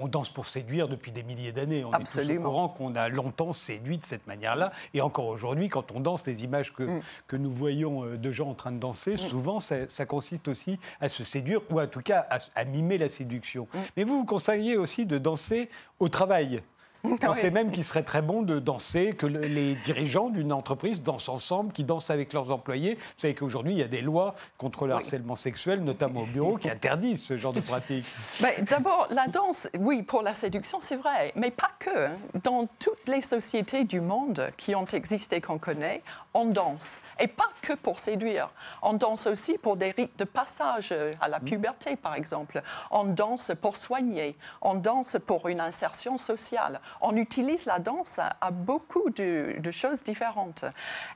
on 0.00 0.08
danse 0.08 0.30
pour 0.30 0.46
séduire 0.46 0.88
depuis 0.88 1.12
des 1.12 1.22
milliers 1.22 1.52
d'années. 1.52 1.84
On 1.84 1.92
est 1.92 1.98
tous 2.04 2.18
au 2.38 2.40
courant 2.42 2.68
qu'on 2.68 2.94
a 2.96 3.08
longtemps 3.08 3.52
séduit 3.52 3.98
de 3.98 4.04
cette 4.04 4.26
manière-là. 4.26 4.72
Et 4.94 5.00
encore 5.00 5.26
aujourd'hui, 5.26 5.68
quand 5.68 5.92
on 5.92 6.00
danse, 6.00 6.26
les 6.26 6.42
images 6.44 6.72
que, 6.72 6.82
Mm. 6.84 7.00
que 7.26 7.36
nous 7.36 7.50
voyons 7.52 8.04
euh, 8.04 8.16
de 8.16 8.32
gens 8.32 8.48
en 8.48 8.54
train 8.54 8.72
de 8.72 8.78
danser, 8.78 9.16
souvent, 9.16 9.60
ça, 9.60 9.88
ça 9.88 10.06
consiste 10.06 10.48
aussi 10.48 10.78
à 11.00 11.08
se 11.08 11.22
séduire 11.24 11.60
ou 11.70 11.80
en 11.80 11.86
tout 11.86 12.00
cas 12.00 12.26
à, 12.30 12.38
à 12.56 12.64
mimer 12.64 12.98
la 12.98 13.08
séduction. 13.08 13.68
Mm. 13.72 13.78
Mais 13.96 14.04
vous, 14.04 14.18
vous 14.18 14.24
conseillez 14.24 14.76
aussi 14.76 15.06
de 15.06 15.18
danser 15.18 15.68
au 15.98 16.08
travail. 16.08 16.62
Vous 17.02 17.16
pensez 17.18 17.50
même 17.50 17.70
qu'il 17.70 17.84
serait 17.84 18.02
très 18.02 18.22
bon 18.22 18.42
de 18.42 18.58
danser, 18.58 19.14
que 19.14 19.26
le- 19.26 19.40
les 19.40 19.74
dirigeants 19.76 20.28
d'une 20.30 20.52
entreprise 20.52 21.02
dansent 21.02 21.28
ensemble, 21.28 21.72
qui 21.72 21.84
dansent 21.84 22.10
avec 22.10 22.32
leurs 22.32 22.50
employés. 22.50 22.94
Vous 22.96 23.00
savez 23.18 23.34
qu'aujourd'hui, 23.34 23.72
il 23.74 23.78
y 23.78 23.82
a 23.82 23.88
des 23.88 24.02
lois 24.02 24.34
contre 24.58 24.86
le 24.86 24.94
Oui. 24.94 25.00
harcèlement 25.00 25.36
sexuel, 25.36 25.82
notamment 25.82 26.20
au 26.22 26.26
bureau, 26.26 26.56
qui 26.56 26.68
interdisent 26.70 27.22
ce 27.22 27.36
genre 27.36 27.52
de 27.52 27.60
pratique. 27.60 28.04
D'abord, 28.70 29.06
la 29.10 29.26
danse, 29.28 29.68
oui, 29.78 30.02
pour 30.02 30.22
la 30.22 30.34
séduction, 30.34 30.78
c'est 30.82 30.96
vrai, 30.96 31.32
mais 31.36 31.50
pas 31.50 31.70
que. 31.78 32.08
Dans 32.44 32.66
toutes 32.78 33.06
les 33.08 33.22
sociétés 33.22 33.84
du 33.84 34.00
monde 34.00 34.50
qui 34.56 34.74
ont 34.74 34.84
existé, 34.86 35.40
qu'on 35.40 35.58
connaît, 35.58 36.02
on 36.34 36.44
danse. 36.46 36.88
Et 37.18 37.26
pas 37.26 37.48
que 37.62 37.72
pour 37.74 37.98
séduire. 37.98 38.50
On 38.82 38.92
danse 38.94 39.26
aussi 39.26 39.58
pour 39.58 39.76
des 39.76 39.90
rites 39.90 40.18
de 40.18 40.24
passage 40.24 40.94
à 41.20 41.28
la 41.28 41.40
puberté, 41.40 41.96
par 41.96 42.14
exemple. 42.14 42.62
On 42.90 43.04
danse 43.04 43.52
pour 43.60 43.76
soigner. 43.76 44.36
On 44.62 44.74
danse 44.74 45.16
pour 45.26 45.48
une 45.48 45.60
insertion 45.60 46.16
sociale. 46.16 46.80
On 47.00 47.16
utilise 47.16 47.64
la 47.64 47.78
danse 47.78 48.18
à, 48.18 48.50
beaucoup 48.50 49.10
de, 49.10 49.70
choses 49.70 50.02
différentes. 50.02 50.64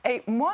Et 0.07 0.23
moi, 0.27 0.53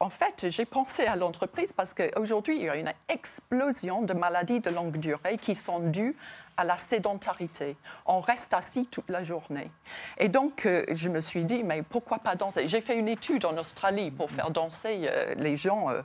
en 0.00 0.08
fait, 0.08 0.46
j'ai 0.48 0.64
pensé 0.64 1.06
à 1.06 1.16
l'entreprise 1.16 1.72
parce 1.72 1.94
qu'aujourd'hui, 1.94 2.56
il 2.56 2.62
y 2.62 2.68
a 2.68 2.76
une 2.76 2.92
explosion 3.08 4.02
de 4.02 4.14
maladies 4.14 4.60
de 4.60 4.70
longue 4.70 4.96
durée 4.96 5.38
qui 5.38 5.54
sont 5.54 5.80
dues 5.80 6.16
à 6.56 6.64
la 6.64 6.76
sédentarité. 6.76 7.76
On 8.06 8.20
reste 8.20 8.54
assis 8.54 8.86
toute 8.86 9.08
la 9.08 9.22
journée. 9.22 9.70
Et 10.18 10.28
donc, 10.28 10.66
euh, 10.66 10.84
je 10.90 11.08
me 11.08 11.20
suis 11.20 11.44
dit, 11.44 11.62
mais 11.64 11.82
pourquoi 11.82 12.18
pas 12.18 12.34
danser? 12.34 12.68
J'ai 12.68 12.80
fait 12.80 12.96
une 12.98 13.08
étude 13.08 13.44
en 13.44 13.56
Australie 13.56 14.10
pour 14.10 14.30
faire 14.30 14.50
danser 14.50 15.02
euh, 15.04 15.34
les 15.36 15.56
gens 15.56 15.90
euh, 15.90 16.02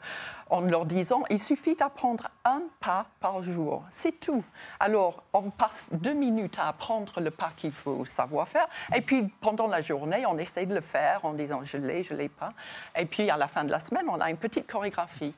en 0.50 0.62
leur 0.62 0.86
disant, 0.86 1.24
il 1.30 1.40
suffit 1.40 1.76
d'apprendre 1.76 2.28
un 2.46 2.62
pas 2.80 3.06
par 3.20 3.44
jour. 3.44 3.84
C'est 3.90 4.20
tout. 4.20 4.44
Alors, 4.80 5.24
on 5.34 5.50
passe 5.50 5.90
deux 5.92 6.14
minutes 6.14 6.58
à 6.60 6.68
apprendre 6.70 7.20
le 7.20 7.32
pas 7.32 7.52
qu'il 7.56 7.72
faut 7.72 8.06
savoir 8.06 8.48
faire. 8.48 8.68
Et 8.96 9.02
puis, 9.02 9.24
pendant 9.42 9.68
la 9.68 9.82
journée, 9.82 10.26
on 10.26 10.38
essaie 10.38 10.66
de 10.66 10.74
le 10.74 10.82
faire 10.82 11.26
en 11.26 11.34
disant, 11.34 11.62
je 11.64 11.78
l'ai, 11.78 12.04
je 12.04 12.14
l'ai 12.14 12.30
pas. 12.30 12.54
Et 12.98 13.06
puis, 13.06 13.30
à 13.30 13.38
la 13.38 13.48
fin 13.48 13.64
de 13.64 13.72
la 13.72 13.80
semaine, 13.80 14.06
on 14.10 14.20
a 14.20 14.30
une 14.30 14.38
petite 14.38 14.68
chorégraphie. 14.72 15.34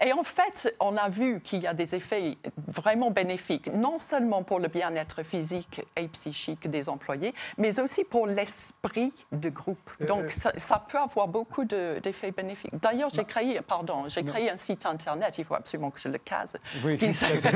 Et 0.00 0.12
en 0.12 0.22
fait, 0.22 0.74
on 0.80 0.96
a 0.96 1.08
vu 1.08 1.40
qu'il 1.40 1.62
y 1.62 1.66
a 1.66 1.74
des 1.74 1.94
effets 1.94 2.36
vraiment 2.68 3.10
bénéfiques, 3.10 3.72
non 3.72 3.98
seulement 3.98 4.42
pour 4.42 4.60
le 4.60 4.68
bien-être 4.68 5.22
physique 5.22 5.82
et 5.96 6.08
psychique 6.08 6.68
des 6.70 6.88
employés, 6.88 7.34
mais 7.58 7.80
aussi 7.80 8.04
pour 8.04 8.26
l'esprit 8.26 9.12
de 9.32 9.48
groupe. 9.48 9.90
Donc, 10.06 10.30
ça, 10.30 10.52
ça 10.56 10.78
peut 10.86 10.98
avoir 10.98 11.28
beaucoup 11.28 11.64
de- 11.64 11.98
d'effets 12.02 12.30
bénéfiques. 12.30 12.74
D'ailleurs, 12.80 13.10
j'ai 13.12 13.24
créé, 13.24 13.60
pardon, 13.60 14.04
j'ai 14.08 14.24
créé 14.24 14.51
un 14.52 14.56
site 14.56 14.84
internet, 14.86 15.34
il 15.38 15.44
faut 15.44 15.54
absolument 15.54 15.90
que 15.90 16.00
je 16.00 16.08
le 16.08 16.18
case. 16.18 16.54
Oui, 16.84 16.98
c'est 17.14 17.46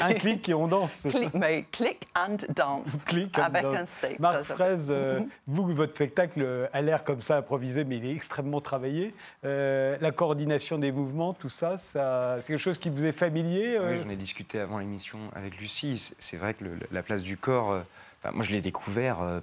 un 0.00 0.14
clic 0.14 0.48
et 0.48 0.54
on 0.54 0.68
danse. 0.68 1.06
Click, 1.10 1.34
mais 1.34 1.64
click 1.72 2.06
and 2.14 2.36
dance. 2.54 3.04
Click 3.06 3.38
and 3.38 3.42
avec 3.42 3.62
dance. 3.62 3.76
un 3.76 3.86
C. 3.86 4.16
Marc 4.18 4.42
Fraise, 4.44 4.86
euh, 4.90 5.20
vous, 5.46 5.66
votre 5.74 5.94
spectacle 5.94 6.68
a 6.72 6.80
l'air 6.80 7.04
comme 7.04 7.20
ça 7.22 7.36
improvisé, 7.38 7.84
mais 7.84 7.96
il 7.98 8.06
est 8.06 8.14
extrêmement 8.14 8.60
travaillé. 8.60 9.14
Euh, 9.44 9.96
la 10.00 10.10
coordination 10.12 10.78
des 10.78 10.92
mouvements, 10.92 11.32
tout 11.34 11.48
ça, 11.50 11.76
ça 11.78 12.36
c'est 12.40 12.48
quelque 12.48 12.58
chose 12.58 12.78
qui 12.78 12.90
vous 12.90 13.04
est 13.04 13.12
familier 13.12 13.76
euh 13.78 13.92
Oui, 13.92 14.00
j'en 14.02 14.08
ai 14.10 14.16
discuté 14.16 14.60
avant 14.60 14.78
l'émission 14.78 15.18
avec 15.34 15.58
Lucie. 15.58 15.98
C'est- 15.98 16.14
C'est 16.18 16.36
vrai 16.36 16.54
que 16.54 16.64
le- 16.64 16.78
la 16.92 17.02
place 17.02 17.22
du 17.22 17.36
corps 17.36 17.72
euh, 17.72 17.80
Enfin, 18.22 18.34
moi, 18.34 18.44
je 18.44 18.52
l'ai 18.52 18.62
découvert 18.62 19.20
euh, 19.20 19.40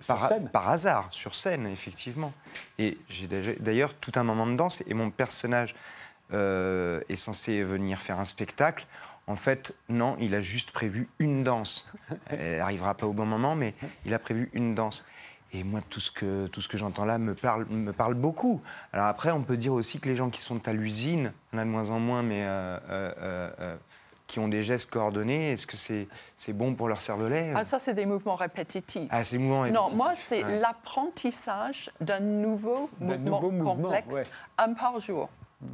par, 0.53 0.69
hasard, 0.69 1.07
sur 1.11 1.35
scène, 1.35 1.67
effectivement. 1.67 2.33
Et 2.77 2.97
j'ai 3.09 3.27
d'ailleurs 3.59 3.93
tout 3.93 4.11
un 4.15 4.23
moment 4.23 4.47
de 4.47 4.55
danse, 4.55 4.81
et 4.87 4.93
mon 4.93 5.09
personnage 5.09 5.75
euh, 6.31 7.01
est 7.09 7.17
censé 7.17 7.61
venir 7.61 7.99
faire 7.99 8.19
un 8.19 8.25
spectacle. 8.25 8.87
En 9.27 9.35
fait, 9.35 9.75
non, 9.89 10.15
il 10.19 10.33
a 10.33 10.41
juste 10.41 10.71
prévu 10.71 11.09
une 11.19 11.43
danse. 11.43 11.87
Elle 12.27 12.59
n'arrivera 12.59 12.95
pas 12.95 13.05
au 13.05 13.13
bon 13.13 13.25
moment, 13.25 13.55
mais 13.55 13.73
il 14.05 14.13
a 14.13 14.19
prévu 14.19 14.49
une 14.53 14.75
danse. 14.75 15.05
Et 15.51 15.63
moi, 15.63 15.81
tout 15.89 15.99
ce 15.99 16.11
que, 16.11 16.47
tout 16.47 16.61
ce 16.61 16.67
que 16.67 16.77
j'entends 16.77 17.05
là 17.05 17.17
me 17.17 17.33
parle, 17.33 17.65
me 17.69 17.91
parle 17.91 18.13
beaucoup. 18.13 18.61
Alors 18.93 19.07
après, 19.07 19.31
on 19.31 19.41
peut 19.41 19.57
dire 19.57 19.73
aussi 19.73 19.99
que 19.99 20.07
les 20.07 20.15
gens 20.15 20.29
qui 20.29 20.41
sont 20.41 20.67
à 20.67 20.73
l'usine, 20.73 21.33
on 21.53 21.57
a 21.57 21.65
de 21.65 21.69
moins 21.69 21.89
en 21.89 21.99
moins, 21.99 22.21
mais 22.21 22.43
euh, 22.43 22.77
euh, 22.89 23.13
euh, 23.17 23.51
euh, 23.59 23.75
qui 24.29 24.37
ont 24.37 24.47
des 24.47 24.61
gestes 24.61 24.91
coordonnés, 24.91 25.53
est-ce 25.53 25.65
que 25.65 25.75
c'est 25.75 26.07
c'est 26.35 26.53
bon 26.53 26.75
pour 26.75 26.87
leur 26.87 27.01
cervelet 27.01 27.51
Ah, 27.55 27.63
ça, 27.63 27.79
c'est 27.79 27.95
des 27.95 28.05
mouvements 28.05 28.35
répétitifs. 28.35 29.07
Ah, 29.09 29.23
c'est 29.23 29.39
mouvant. 29.39 29.65
et- 29.65 29.71
Non, 29.71 29.89
moi, 29.89 30.13
c'est 30.15 30.43
Ouais. 30.45 30.59
l'apprentissage 30.59 31.89
d'un 31.99 32.19
nouveau 32.19 32.89
mouvement 32.99 33.41
nouveau 33.41 33.51
mouvement, 33.51 33.75
complexe, 33.89 34.15
ouais. 34.15 34.25
un 34.59 34.73
par 34.73 34.99
jour. 34.99 35.29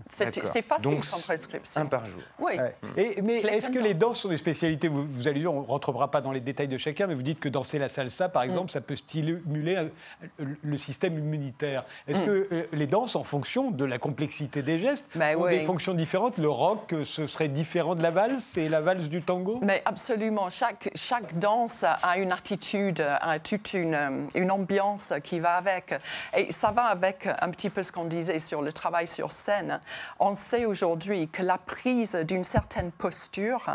C'est 0.09 0.61
facile 0.63 0.83
Donc, 0.83 1.05
comme 1.07 1.21
prescription. 1.21 1.81
Un 1.81 1.85
par 1.85 2.05
jour. 2.07 2.21
Oui. 2.39 2.53
Ouais. 2.57 2.75
Et, 2.97 3.21
mais 3.21 3.35
est-ce 3.41 3.69
que 3.69 3.77
les 3.77 3.93
danses 3.93 4.21
sont 4.21 4.29
des 4.29 4.37
spécialités 4.37 4.87
vous, 4.87 5.05
vous 5.05 5.27
allez 5.27 5.41
dire, 5.41 5.53
on 5.53 5.61
ne 5.61 5.67
rentrera 5.67 6.09
pas 6.09 6.21
dans 6.21 6.31
les 6.31 6.39
détails 6.39 6.67
de 6.67 6.77
chacun, 6.77 7.05
mais 7.07 7.13
vous 7.13 7.21
dites 7.21 7.39
que 7.39 7.49
danser 7.49 7.77
la 7.77 7.87
salsa, 7.89 8.27
Mm. 8.27 8.31
par 8.31 8.43
exemple, 8.43 8.71
ça 8.71 8.81
peut 8.81 8.95
stimuler 8.95 9.75
euh, 9.75 10.45
le 10.63 10.77
système 10.77 11.17
immunitaire. 11.19 11.85
Est-ce 12.07 12.19
Mm. 12.21 12.25
que 12.25 12.47
euh, 12.51 12.67
les 12.71 12.87
danses, 12.87 13.15
en 13.15 13.23
fonction 13.23 13.69
de 13.71 13.85
la 13.85 13.97
complexité 13.99 14.61
des 14.63 14.79
gestes, 14.79 15.05
Ben 15.15 15.37
ont 15.37 15.43
oui. 15.43 15.59
des 15.59 15.65
fonctions 15.65 15.93
différentes? 15.93 16.37
Le 16.39 16.49
rock, 16.49 16.93
euh, 16.93 17.03
ce 17.03 17.27
serait 17.27 17.47
différent 17.49 17.93
de 17.95 18.01
la 18.01 18.11
valse? 18.11 18.57
Et 18.57 18.69
la 18.69 18.81
valse 18.81 19.07
du 19.09 19.21
tango? 19.21 19.59
Mais 19.61 19.83
absolument, 19.85 20.49
chaque, 20.49 20.89
chaque 20.95 21.37
danse 21.37 21.83
a 21.83 22.17
une 22.17 22.31
attitude, 22.31 23.01
a 23.01 23.37
toute 23.39 23.73
une, 23.73 24.27
une 24.33 24.49
ambiance 24.51 25.13
qui 25.23 25.39
va 25.39 25.55
avec. 25.57 25.93
Et 26.35 26.51
ça 26.51 26.71
va 26.71 26.85
avec 26.85 27.27
un 27.27 27.49
petit 27.51 27.69
peu 27.69 27.83
ce 27.83 27.91
qu'on 27.91 28.05
disait 28.05 28.39
sur 28.39 28.61
le 28.63 28.73
travail 28.73 29.07
sur 29.07 29.31
scène. 29.31 29.74
On 30.19 30.35
sait 30.35 30.65
aujourd'hui 30.65 31.27
que 31.27 31.43
la 31.43 31.57
prise 31.57 32.15
d'une 32.15 32.43
certaine 32.43 32.91
posture, 32.91 33.65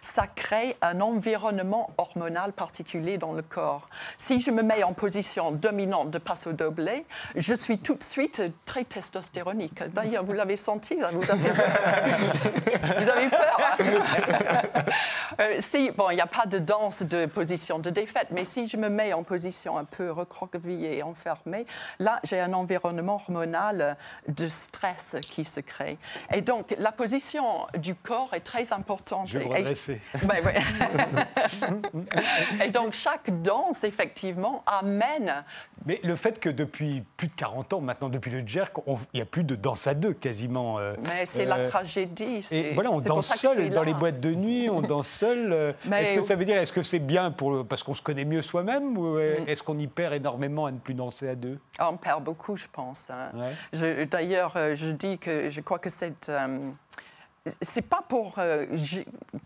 ça 0.00 0.26
crée 0.26 0.76
un 0.82 1.00
environnement 1.00 1.90
hormonal 1.98 2.52
particulier 2.52 3.18
dans 3.18 3.32
le 3.32 3.42
corps. 3.42 3.88
Si 4.16 4.40
je 4.40 4.50
me 4.50 4.62
mets 4.62 4.82
en 4.82 4.92
position 4.92 5.52
dominante 5.52 6.10
de 6.10 6.18
passo 6.18 6.52
doble, 6.52 6.80
je 7.36 7.54
suis 7.54 7.78
tout 7.78 7.94
de 7.94 8.02
suite 8.02 8.42
très 8.64 8.84
testostéronique. 8.84 9.82
D'ailleurs, 9.92 10.24
vous 10.24 10.32
l'avez 10.32 10.56
senti, 10.56 10.96
vous 11.12 11.30
a 11.30 11.36
fait 11.36 11.50
peur. 11.50 11.70
vous 12.98 13.08
avez 13.08 13.24
eu 13.26 13.30
peur 13.30 13.60
hein 13.60 14.82
euh, 15.40 15.56
si, 15.60 15.90
bon, 15.90 16.10
il 16.10 16.16
n'y 16.16 16.20
a 16.20 16.26
pas 16.26 16.46
de 16.46 16.58
danse 16.58 17.02
de 17.02 17.26
position 17.26 17.78
de 17.78 17.90
défaite, 17.90 18.28
mais 18.30 18.44
si 18.44 18.66
je 18.66 18.76
me 18.76 18.88
mets 18.88 19.12
en 19.12 19.22
position 19.22 19.78
un 19.78 19.84
peu 19.84 20.10
recroquevillée 20.10 20.98
et 20.98 21.02
enfermée, 21.02 21.66
là, 21.98 22.20
j'ai 22.24 22.40
un 22.40 22.52
environnement 22.52 23.14
hormonal 23.14 23.96
de 24.28 24.48
stress 24.48 25.16
qui 25.22 25.44
se 25.44 25.60
crée. 25.60 25.98
Et 26.34 26.42
donc, 26.42 26.74
la 26.78 26.92
position 26.92 27.66
du 27.78 27.94
corps 27.94 28.34
est 28.34 28.40
très 28.40 28.72
importante. 28.72 29.28
Je 29.28 29.38
vais 29.38 29.44
me 29.46 29.50
Et- 29.50 29.54
et- 29.56 29.62
redresser. 29.62 30.00
Ouais, 30.28 30.42
ouais. 30.44 30.54
et 32.64 32.70
donc, 32.70 32.92
chaque 32.92 33.42
danse, 33.42 33.84
effectivement, 33.84 34.62
amène 34.66 35.44
Mais 35.86 36.00
le 36.02 36.14
fait 36.16 36.38
que 36.38 36.48
depuis 36.50 37.02
plus 37.16 37.28
de 37.28 37.32
40 37.34 37.72
ans, 37.72 37.80
maintenant 37.80 38.08
depuis 38.08 38.30
le 38.30 38.46
jerk, 38.46 38.76
on- 38.86 38.96
il 39.12 39.16
n'y 39.16 39.22
a 39.22 39.26
plus 39.26 39.44
de 39.44 39.54
danse 39.54 39.86
à 39.86 39.94
deux 39.94 40.12
quasiment. 40.12 40.78
euh, 40.78 40.94
Mais 41.08 41.24
c'est 41.24 41.44
la 41.46 41.58
euh, 41.58 41.68
tragédie. 41.68 42.46
Et 42.50 42.74
voilà, 42.74 42.90
on 42.90 42.98
danse 43.00 43.34
seul 43.36 43.70
dans 43.70 43.80
là. 43.80 43.86
les 43.86 43.94
boîtes 43.94 44.20
de 44.20 44.34
nuit, 44.34 44.68
on 44.70 44.82
danse 44.82 45.08
seul. 45.08 45.29
euh, 45.52 45.72
Mais- 45.86 46.02
Est-ce 46.02 46.14
que 46.14 46.22
ça 46.22 46.34
veut 46.36 46.44
dire, 46.44 46.56
est-ce 46.58 46.72
que 46.72 46.82
c'est 46.82 46.98
bien 46.98 47.30
pour 47.30 47.50
le- 47.52 47.64
parce 47.64 47.82
qu'on 47.82 47.94
se 47.94 48.02
connaît 48.02 48.24
mieux 48.24 48.42
soi-même 48.42 48.96
ou 48.98 49.16
euh, 49.16 49.40
Mm. 49.40 49.48
est-ce 49.48 49.62
qu'on 49.62 49.78
y 49.78 49.86
perd 49.86 50.14
énormément 50.14 50.66
à 50.66 50.70
ne 50.72 50.78
plus 50.78 50.94
danser 50.94 51.28
à 51.28 51.34
deux? 51.34 51.58
Ah, 51.78 51.90
On 51.90 51.96
perd 51.96 52.22
beaucoup, 52.24 52.56
je 52.56 52.66
pense. 52.72 53.10
hein. 53.10 53.30
Ouais. 53.34 54.06
D'ailleurs, 54.06 54.54
euh, 54.56 54.74
je 54.74 54.90
dis 54.90 55.18
que 55.18 55.48
je 55.50 55.60
crois 55.60 55.78
que 55.78 55.88
c'est. 55.90 56.28
euh, 56.28 56.70
c'est 57.62 57.80
pas 57.82 58.02
pour, 58.06 58.34
euh, 58.38 58.66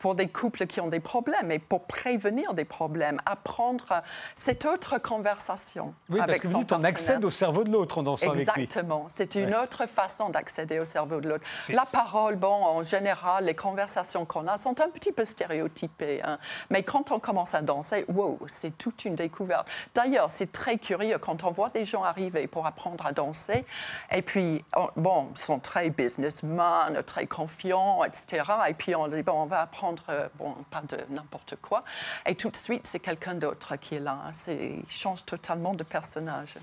pour 0.01 0.17
des 0.17 0.27
couples 0.29 0.67
qui 0.67 0.81
ont 0.81 0.89
des 0.89 0.99
problèmes, 0.99 1.47
mais 1.47 1.61
pour 1.61 1.85
prévenir 1.87 2.53
des 2.53 2.65
problèmes, 2.65 3.21
apprendre 3.25 3.85
euh, 3.93 4.01
cette 4.35 4.65
autre 4.65 4.99
conversation 4.99 5.95
Oui, 6.09 6.19
parce 6.19 6.31
avec 6.31 6.43
que 6.43 6.47
vous 6.49 6.53
son 6.55 6.59
dites 6.61 6.73
on 6.73 6.83
accède 6.83 7.25
au 7.25 7.31
cerveau 7.31 7.63
de 7.63 7.71
l'autre 7.71 7.99
en 7.99 8.03
dansant 8.03 8.31
avec 8.31 8.53
lui. 8.55 8.63
Exactement. 8.65 9.07
C'est 9.15 9.37
une 9.37 9.51
Ouais. 9.51 9.59
autre 9.59 9.87
façon 9.87 10.29
d'accéder 10.31 10.81
au 10.81 10.85
cerveau 10.85 11.21
de 11.21 11.29
l'autre. 11.29 11.45
La 11.69 11.85
parole, 11.85 12.35
bon, 12.35 12.49
en 12.53 12.83
général, 12.83 13.45
les 13.45 13.55
conversations 13.55 14.25
qu'on 14.25 14.49
a 14.49 14.57
sont 14.57 14.81
un 14.81 14.89
petit 14.89 15.13
peu 15.13 15.25
stéréotypées. 15.25 16.21
hein. 16.25 16.39
Mais 16.71 16.83
quand 16.83 17.13
on 17.13 17.21
commence 17.21 17.55
à 17.55 17.63
danser, 17.63 18.05
wow, 18.09 18.41
c'est 18.49 18.77
toute 18.77 19.05
une 19.05 19.15
découverte. 19.15 19.69
D'ailleurs, 19.95 20.31
c'est 20.31 20.51
très 20.51 20.79
curieux 20.79 21.19
quand 21.19 21.45
on 21.45 21.53
voit 21.53 21.71
des 21.71 21.85
gens 21.85 22.03
arriver 22.03 22.49
pour 22.49 22.67
apprendre 22.67 23.07
à 23.07 23.13
danser. 23.13 23.65
Et 24.11 24.23
puis, 24.23 24.65
on- 24.77 24.89
bon, 24.97 25.29
ils 25.33 25.39
sont 25.39 25.61
très 25.61 25.91
businessmen, 25.91 27.01
très 27.07 27.27
confiants, 27.27 27.84
etc. 28.05 28.43
Et 28.69 28.75
puis, 28.75 28.95
on 28.95 29.09
dit, 29.09 29.23
bon, 29.23 29.43
on 29.43 29.47
va 29.47 29.63
apprendre, 29.63 30.03
euh, 30.09 30.29
bon, 30.39 30.55
pas 30.71 30.83
de 30.83 30.99
n'importe 31.11 31.57
quoi. 31.61 31.85
Et 32.27 32.35
tout 32.35 32.51
de 32.51 32.57
suite, 32.57 32.87
c'est 32.87 33.01
quelqu'un 33.01 33.35
d'autre 33.35 33.77
qui 33.77 33.97
est 33.97 34.01
là. 34.01 34.19
C'est, 34.33 34.77
il 34.77 34.91
change 34.91 35.25
totalement 35.25 35.75
de 35.75 35.85
personnage. 35.85 36.55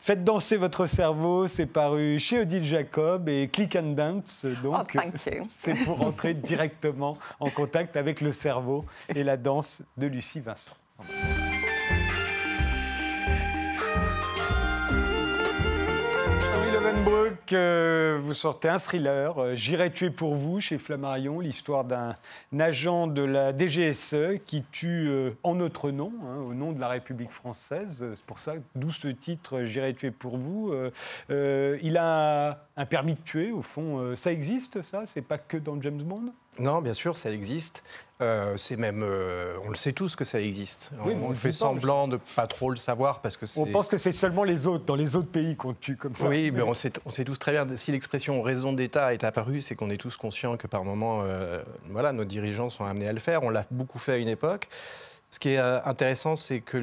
Faites 0.00 0.24
danser 0.24 0.56
votre 0.56 0.86
cerveau, 0.86 1.48
c'est 1.48 1.66
paru 1.66 2.18
chez 2.18 2.40
Odile 2.40 2.64
Jacob 2.64 3.28
et 3.28 3.48
Click 3.48 3.76
and 3.76 3.94
Dance. 3.94 4.44
Donc, 4.62 4.76
Oh, 4.78 4.84
thank 5.00 5.26
you. 5.26 5.44
c'est 5.48 5.74
pour 5.84 6.02
entrer 6.02 6.34
directement 6.34 7.16
en 7.40 7.50
contact 7.50 7.96
avec 7.96 8.20
le 8.20 8.32
cerveau 8.32 8.84
et 9.08 9.22
la 9.24 9.36
danse 9.36 9.82
de 9.96 10.06
Lucie 10.06 10.40
Vincent. 10.40 10.74
Euh, 17.52 18.18
vous 18.20 18.34
sortez 18.34 18.68
un 18.68 18.78
thriller, 18.78 19.38
euh, 19.38 19.54
J'irai 19.54 19.90
tuer 19.92 20.10
pour 20.10 20.34
vous, 20.34 20.60
chez 20.60 20.78
Flammarion, 20.78 21.40
l'histoire 21.40 21.84
d'un 21.84 22.16
agent 22.58 23.06
de 23.06 23.22
la 23.22 23.56
DGSE 23.56 24.40
qui 24.44 24.64
tue 24.70 25.08
euh, 25.08 25.30
en 25.42 25.54
notre 25.54 25.90
nom, 25.90 26.12
hein, 26.24 26.38
au 26.48 26.54
nom 26.54 26.72
de 26.72 26.80
la 26.80 26.88
République 26.88 27.30
française. 27.30 28.04
C'est 28.14 28.24
pour 28.24 28.38
ça, 28.38 28.54
d'où 28.74 28.90
ce 28.90 29.08
titre, 29.08 29.58
euh, 29.58 29.66
J'irai 29.66 29.94
tuer 29.94 30.10
pour 30.10 30.36
vous. 30.36 30.72
Euh, 30.72 30.90
euh, 31.30 31.78
il 31.82 31.96
a 31.96 32.64
un 32.76 32.86
permis 32.86 33.14
de 33.14 33.20
tuer, 33.20 33.52
au 33.52 33.62
fond. 33.62 33.98
Euh, 33.98 34.16
ça 34.16 34.32
existe, 34.32 34.82
ça? 34.82 35.02
C'est 35.06 35.22
pas 35.22 35.38
que 35.38 35.56
dans 35.56 35.80
James 35.80 36.02
Bond? 36.02 36.32
Non, 36.58 36.80
bien 36.80 36.92
sûr, 36.92 37.16
ça 37.16 37.30
existe. 37.30 37.82
Euh, 38.20 38.56
c'est 38.56 38.76
même, 38.76 39.04
euh, 39.04 39.56
on 39.64 39.68
le 39.68 39.76
sait 39.76 39.92
tous 39.92 40.16
que 40.16 40.24
ça 40.24 40.40
existe. 40.40 40.90
Oui, 41.04 41.14
on, 41.22 41.28
le 41.28 41.36
fait 41.36 41.50
dit 41.50 41.58
pas, 41.58 41.66
semblant 41.66 42.08
de 42.08 42.18
pas 42.34 42.48
trop 42.48 42.70
le 42.70 42.76
savoir 42.76 43.20
parce 43.20 43.36
que 43.36 43.46
c'est. 43.46 43.60
On 43.60 43.66
pense 43.66 43.86
que 43.86 43.96
c'est 43.96 44.10
seulement 44.10 44.42
les 44.42 44.66
autres, 44.66 44.84
dans 44.84 44.96
les 44.96 45.14
autres 45.14 45.30
pays 45.30 45.54
qu'on 45.54 45.72
tue 45.72 45.96
comme 45.96 46.16
ça. 46.16 46.28
Oui, 46.28 46.50
mais 46.50 46.62
on 46.62 46.74
sait, 46.74 46.92
on 47.06 47.10
sait 47.10 47.22
tous 47.22 47.38
très 47.38 47.52
bien, 47.52 47.64
si 47.76 47.92
l'expression 47.92 48.42
raison 48.42 48.72
d'État 48.72 49.14
est 49.14 49.22
apparue, 49.22 49.60
c'est 49.60 49.76
qu'on 49.76 49.90
est 49.90 49.98
tous 49.98 50.16
conscients 50.16 50.56
que 50.56 50.66
par 50.66 50.84
moment, 50.84 51.20
euh, 51.22 51.62
voilà, 51.90 52.12
nos 52.12 52.24
dirigeants 52.24 52.70
sont 52.70 52.84
amenés 52.84 53.06
à 53.06 53.12
le 53.12 53.20
faire. 53.20 53.44
On 53.44 53.50
l'a 53.50 53.64
beaucoup 53.70 54.00
fait 54.00 54.12
à 54.12 54.16
une 54.16 54.28
époque. 54.28 54.68
Ce 55.30 55.38
qui 55.38 55.50
est 55.50 55.58
euh, 55.58 55.78
intéressant, 55.84 56.36
c'est 56.36 56.60
que 56.60 56.78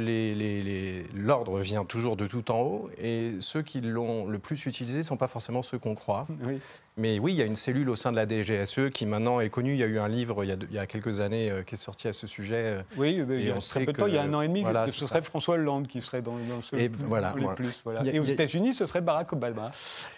l'ordre 1.16 1.60
vient 1.62 1.84
toujours 1.84 2.16
de 2.16 2.28
tout 2.28 2.52
en 2.52 2.60
haut, 2.62 2.89
et 3.02 3.32
ceux 3.39 3.64
qui 3.64 3.82
l'ont 3.82 4.28
le 4.28 4.38
plus 4.38 4.68
utilisé 4.68 5.00
ne 5.00 5.04
sont 5.04 5.18
pas 5.18 5.28
forcément 5.28 5.64
ceux 5.64 5.80
qu'on 5.80 5.96
croit. 5.96 6.28
Oui. 6.46 6.60
Mais 6.98 7.20
oui, 7.20 7.34
il 7.34 7.36
y 7.36 7.41
a 7.41 7.46
une 7.46 7.58
cellule 7.58 7.89
au 7.89 7.96
sein 7.96 8.12
de 8.14 8.16
la 8.16 8.26
DGSE 8.26 8.89
qui 8.93 9.06
maintenant 9.06 9.41
est 9.41 9.50
connue. 9.50 9.74
Il 9.74 9.80
y 9.80 9.84
a 9.84 9.88
eu 9.88 10.00
un 10.00 10.08
livre 10.08 10.46
il 10.46 10.50
y 10.50 10.54
a, 10.54 10.56
il 10.70 10.74
y 10.74 10.80
a 10.80 10.86
quelques 10.88 11.20
années 11.20 11.52
euh, 11.52 11.62
qui 11.64 11.76
est 11.76 11.78
sorti 11.78 12.08
à 12.08 12.14
ce 12.14 12.26
sujet. 12.26 12.56
euh, 12.56 12.82
Oui, 12.96 13.22
mais 13.28 13.39
il 13.39 13.48
y 13.48 13.52
a 13.52 13.56
on 13.56 13.60
très 13.60 13.84
peu 13.84 13.91
de 13.91 13.98
temps, 13.98 14.06
il 14.08 14.14
y 14.14 14.18
a 14.18 14.22
un 14.22 14.34
an 14.34 14.39
et 14.41 14.48
demi, 14.48 14.62
voilà, 14.62 14.88
ce 14.88 14.93
serait 15.06 15.16
ça. 15.16 15.22
François 15.22 15.56
Hollande 15.56 15.88
qui 15.88 16.02
serait 16.02 16.22
dans, 16.22 16.38
dans 16.38 16.62
ce 16.62 16.74
Et 16.78 16.88
voilà, 16.88 17.34
les 17.36 17.41
voilà. 17.41 17.56
plus. 17.58 17.82
Voilà. 17.84 18.00
A- 18.02 18.06
Et 18.06 18.20
aux 18.20 18.26
a- 18.26 18.32
États-Unis, 18.32 18.74
ce 18.76 18.86
serait 18.86 19.02
Barack 19.02 19.34
Obama, 19.34 19.72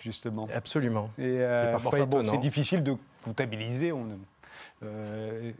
justement. 0.03 0.47
Absolument. 0.53 1.09
Et 1.17 1.23
euh, 1.39 1.77
bon, 2.05 2.23
c'est 2.29 2.37
difficile 2.37 2.83
de 2.83 2.93
comptabiliser 3.23 3.91
on, 3.91 4.05
euh, 4.83 5.51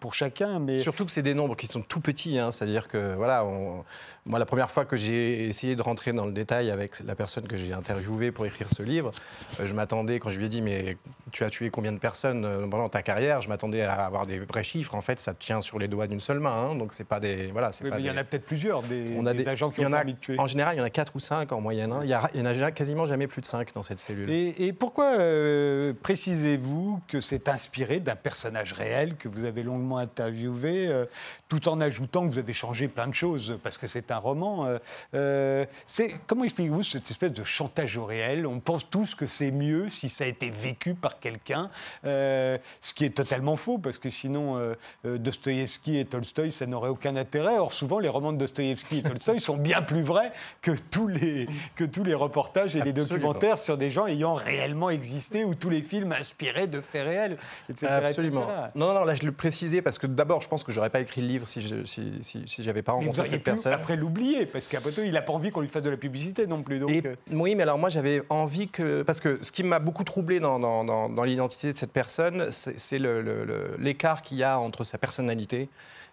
pour 0.00 0.14
chacun, 0.14 0.58
mais 0.58 0.76
Surtout 0.76 1.04
que 1.04 1.10
c'est 1.10 1.22
des 1.22 1.34
nombres 1.34 1.56
qui 1.56 1.66
sont 1.66 1.82
tout 1.82 2.00
petits, 2.00 2.38
hein. 2.38 2.50
c'est-à-dire 2.50 2.88
que 2.88 3.14
voilà, 3.14 3.44
on- 3.44 3.84
moi 4.26 4.38
la 4.38 4.44
première 4.46 4.70
fois 4.70 4.84
que 4.84 4.96
j'ai 4.96 5.46
essayé 5.46 5.76
de 5.76 5.82
rentrer 5.82 6.12
dans 6.12 6.26
le 6.26 6.32
détail 6.32 6.70
avec 6.70 7.00
la 7.04 7.14
personne 7.14 7.46
que 7.46 7.56
j'ai 7.56 7.72
interviewée 7.72 8.32
pour 8.32 8.44
écrire 8.44 8.68
ce 8.70 8.82
livre, 8.82 9.12
euh, 9.60 9.66
je 9.66 9.74
m'attendais 9.74 10.18
quand 10.18 10.30
je 10.30 10.38
lui 10.38 10.46
ai 10.46 10.48
dit 10.48 10.60
mais 10.62 10.96
tu 11.32 11.44
as 11.44 11.50
tué 11.50 11.70
combien 11.70 11.92
de 11.92 11.98
personnes 11.98 12.44
euh, 12.44 12.66
pendant 12.66 12.88
ta 12.88 13.02
carrière, 13.02 13.40
je 13.40 13.48
m'attendais 13.48 13.82
à 13.82 13.92
avoir 14.04 14.26
des 14.26 14.40
vrais 14.40 14.62
chiffres. 14.64 14.94
En 14.96 15.00
fait, 15.00 15.20
ça 15.20 15.32
tient 15.32 15.60
sur 15.60 15.78
les 15.78 15.86
doigts 15.88 16.06
d'une 16.08 16.20
seule 16.20 16.40
main, 16.40 16.50
hein. 16.70 16.74
donc 16.74 16.92
c'est 16.92 17.04
pas 17.04 17.20
des 17.20 17.46
voilà, 17.52 17.70
c'est 17.72 17.84
oui, 17.84 17.90
pas 17.90 17.96
mais 17.96 18.02
il 18.02 18.06
y 18.06 18.10
en 18.10 18.14
des- 18.14 18.18
a 18.18 18.24
peut-être 18.24 18.46
plusieurs, 18.46 18.82
des, 18.82 19.14
on 19.16 19.24
a 19.26 19.32
des 19.32 19.44
des 19.44 19.48
agents 19.48 19.70
qui 19.70 19.86
ont 19.86 19.90
permis 19.90 20.14
de 20.14 20.18
tuer. 20.18 20.38
En 20.38 20.46
général, 20.48 20.74
il 20.74 20.78
y 20.78 20.82
en 20.82 20.84
a 20.84 20.90
4 20.90 21.14
ou 21.14 21.20
5 21.20 21.52
en 21.52 21.60
moyenne. 21.60 21.92
hein. 21.92 22.00
Il 22.02 22.08
y 22.08 22.12
a- 22.12 22.28
il 22.34 22.40
y 22.40 22.42
en 22.42 22.46
a 22.46 22.72
quasiment 22.72 23.06
jamais 23.06 23.28
plus 23.28 23.40
de 23.42 23.46
5 23.46 23.72
dans 23.74 23.82
cette 23.84 24.00
cellule. 24.00 24.28
Et, 24.30 24.66
et 24.66 24.72
pourquoi 24.72 25.18
euh, 25.18 25.92
précisez-vous 26.02 27.00
que 27.06 27.20
c'est 27.20 27.48
inspiré 27.48 28.00
d'un 28.00 28.16
personnage 28.16 28.72
réel 28.72 29.14
que 29.16 29.28
vous 29.28 29.44
avez 29.44 29.62
longuement 29.62 29.76
longuement 29.76 29.98
interviewé, 29.98 30.86
euh, 30.88 31.04
tout 31.50 31.68
en 31.68 31.82
ajoutant 31.82 32.26
que 32.26 32.32
vous 32.32 32.38
avez 32.38 32.54
changé 32.54 32.88
plein 32.88 33.06
de 33.08 33.12
choses, 33.14 33.58
parce 33.62 33.76
que 33.76 33.86
c'est 33.86 34.10
un 34.10 34.15
roman. 34.18 34.66
euh, 34.66 34.78
euh, 35.14 35.64
c'est- 35.86 36.14
comment 36.26 36.44
expliquez-vous 36.44 36.82
cette 36.82 37.10
espèce 37.10 37.32
de 37.32 37.44
chantage 37.44 37.96
au 37.96 38.04
réel? 38.04 38.46
On 38.46 38.60
pense 38.60 38.88
tous 38.88 39.14
que 39.14 39.26
c'est 39.26 39.50
mieux 39.50 39.88
si 39.90 40.08
ça 40.08 40.24
a 40.24 40.26
été 40.26 40.50
vécu 40.50 40.94
par 40.94 41.18
quelqu'un, 41.20 41.70
euh, 42.04 42.58
ce 42.80 42.94
qui 42.94 43.04
est 43.04 43.10
totalement 43.16 43.56
faux, 43.56 43.78
parce 43.78 43.98
que 43.98 44.10
sinon, 44.10 44.60
Dostoïevski 45.04 45.98
et 45.98 46.04
Tolstoï, 46.04 46.52
ça 46.52 46.66
n'aurait 46.66 46.88
aucun 46.90 47.16
intérêt. 47.16 47.58
Or, 47.58 47.72
souvent, 47.72 47.98
les 47.98 48.08
romans 48.08 48.32
de 48.32 48.38
Dostoïevski 48.38 48.98
et 48.98 49.02
Tolstoï 49.02 49.40
sont 49.40 49.56
bien 49.56 49.82
plus 49.82 50.02
vrais 50.02 50.32
que 50.62 50.72
tous 50.90 51.08
les, 51.08 51.46
que 51.74 51.84
tous 51.84 52.04
les 52.04 52.14
reportages 52.14 52.76
et 52.76 52.80
les 52.82 52.92
documentaires 52.92 53.58
sur 53.58 53.76
des 53.76 53.90
gens 53.90 54.06
ayant 54.06 54.34
réellement 54.34 54.90
existé 54.90 55.44
ou 55.44 55.54
tous 55.54 55.70
les 55.70 55.82
films 55.82 56.12
inspirés 56.12 56.66
de 56.66 56.80
faits 56.80 57.04
réels, 57.06 57.36
etc. 57.68 57.86
Absolument. 57.92 58.42
etc. 58.42 58.70
Non, 58.74 58.92
non, 58.94 59.04
là, 59.04 59.14
je 59.14 59.24
le 59.24 59.32
précisais 59.32 59.82
parce 59.82 59.98
que 59.98 60.06
d'abord, 60.06 60.40
je 60.42 60.48
pense 60.48 60.64
que 60.64 60.72
j'aurais 60.72 60.90
pas 60.90 61.00
écrit 61.00 61.20
le 61.22 61.28
livre 61.28 61.46
si 61.46 61.60
je 61.60 61.84
si, 61.84 62.12
si, 62.20 62.42
si 62.46 62.62
j'avais 62.62 62.82
pas 62.82 62.92
rencontré 62.92 63.24
cette 63.26 63.42
personne. 63.44 63.72
après 63.72 63.96
l'oublier, 64.06 64.46
parce 64.46 64.66
qu'après 64.66 64.92
tout, 64.92 65.02
il 65.04 65.12
n'a 65.12 65.22
pas 65.22 65.32
envie 65.32 65.50
qu'on 65.50 65.60
lui 65.60 65.68
fasse 65.68 65.82
de 65.82 65.90
la 65.90 65.96
publicité 65.96 66.46
non 66.46 66.62
plus. 66.62 66.78
Donc, 66.78 66.90
Et- 66.90 67.02
euh, 67.06 67.14
oui, 67.32 67.54
mais 67.54 67.62
alors 67.64 67.78
moi 67.78 67.88
j'avais 67.88 68.22
envie 68.28 68.68
que. 68.68 69.02
Parce 69.02 69.20
que 69.20 69.38
ce 69.42 69.52
qui 69.52 69.62
m'a 69.62 69.78
beaucoup 69.78 70.04
troublé 70.04 70.40
dans, 70.40 70.58
dans- 70.58 70.84
dans- 70.84 71.08
dans 71.08 71.24
l'identité 71.24 71.72
de 71.72 71.76
cette 71.78 71.92
personne, 71.92 72.46
c'est 72.50 72.78
c'est 72.78 72.98
le- 72.98 73.20
le- 73.22 73.44
le- 73.44 73.76
l'écart 73.78 74.22
qu'il 74.22 74.38
y 74.38 74.42
a 74.44 74.58
entre 74.58 74.84
sa 74.84 74.98
personnalité, 74.98 75.68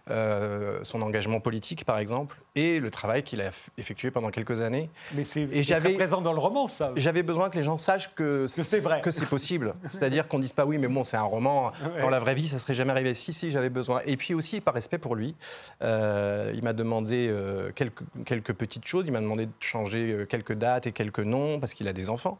euh, 0.09 0.79
son 0.83 1.01
engagement 1.01 1.39
politique 1.39 1.85
par 1.85 1.97
exemple, 1.97 2.37
et 2.55 2.79
le 2.79 2.91
travail 2.91 3.23
qu'il 3.23 3.41
a 3.41 3.51
effectué 3.77 4.11
pendant 4.11 4.31
quelques 4.31 4.61
années. 4.61 4.89
mais 5.15 5.23
c'est 5.23 5.47
j'avais- 5.63 5.93
présent 5.93 6.21
dans 6.21 6.33
le 6.33 6.39
roman, 6.39 6.67
ça. 6.67 6.91
J'avais 6.95 7.23
besoin 7.23 7.49
que 7.49 7.57
les 7.57 7.63
gens 7.63 7.77
sachent 7.77 8.13
que 8.13 8.45
c'est 8.47 8.79
vrai. 8.79 9.01
que 9.01 9.11
c'est 9.11 9.25
possible. 9.27 9.73
C'est-à-dire 9.87 10.27
qu'on 10.27 10.39
dise 10.39 10.51
pas 10.51 10.65
oui, 10.65 10.77
mais 10.77 10.87
bon, 10.87 11.03
c'est 11.03 11.17
un 11.17 11.23
roman. 11.23 11.71
Dans 12.01 12.09
la 12.09 12.19
vraie 12.19 12.35
vie, 12.35 12.47
ça 12.47 12.59
serait 12.59 12.73
jamais 12.73 12.91
arrivé. 12.91 13.13
Si, 13.13 13.31
si, 13.33 13.49
j'avais 13.49 13.69
besoin. 13.69 14.01
Et 14.05 14.17
puis 14.17 14.33
aussi, 14.33 14.59
par 14.59 14.73
respect 14.73 14.97
pour 14.97 15.15
lui, 15.15 15.35
euh, 15.81 16.51
il 16.53 16.63
m'a 16.63 16.73
demandé 16.73 17.29
euh, 17.29 17.71
quelques, 17.73 18.03
quelques 18.25 18.53
petites 18.53 18.85
choses. 18.85 19.05
Il 19.07 19.13
m'a 19.13 19.21
demandé 19.21 19.45
de 19.45 19.51
changer 19.59 20.25
quelques 20.27 20.53
dates 20.53 20.87
et 20.87 20.91
quelques 20.91 21.19
noms 21.19 21.59
parce 21.59 21.73
qu'il 21.73 21.87
a 21.87 21.93
des 21.93 22.09
enfants. 22.09 22.39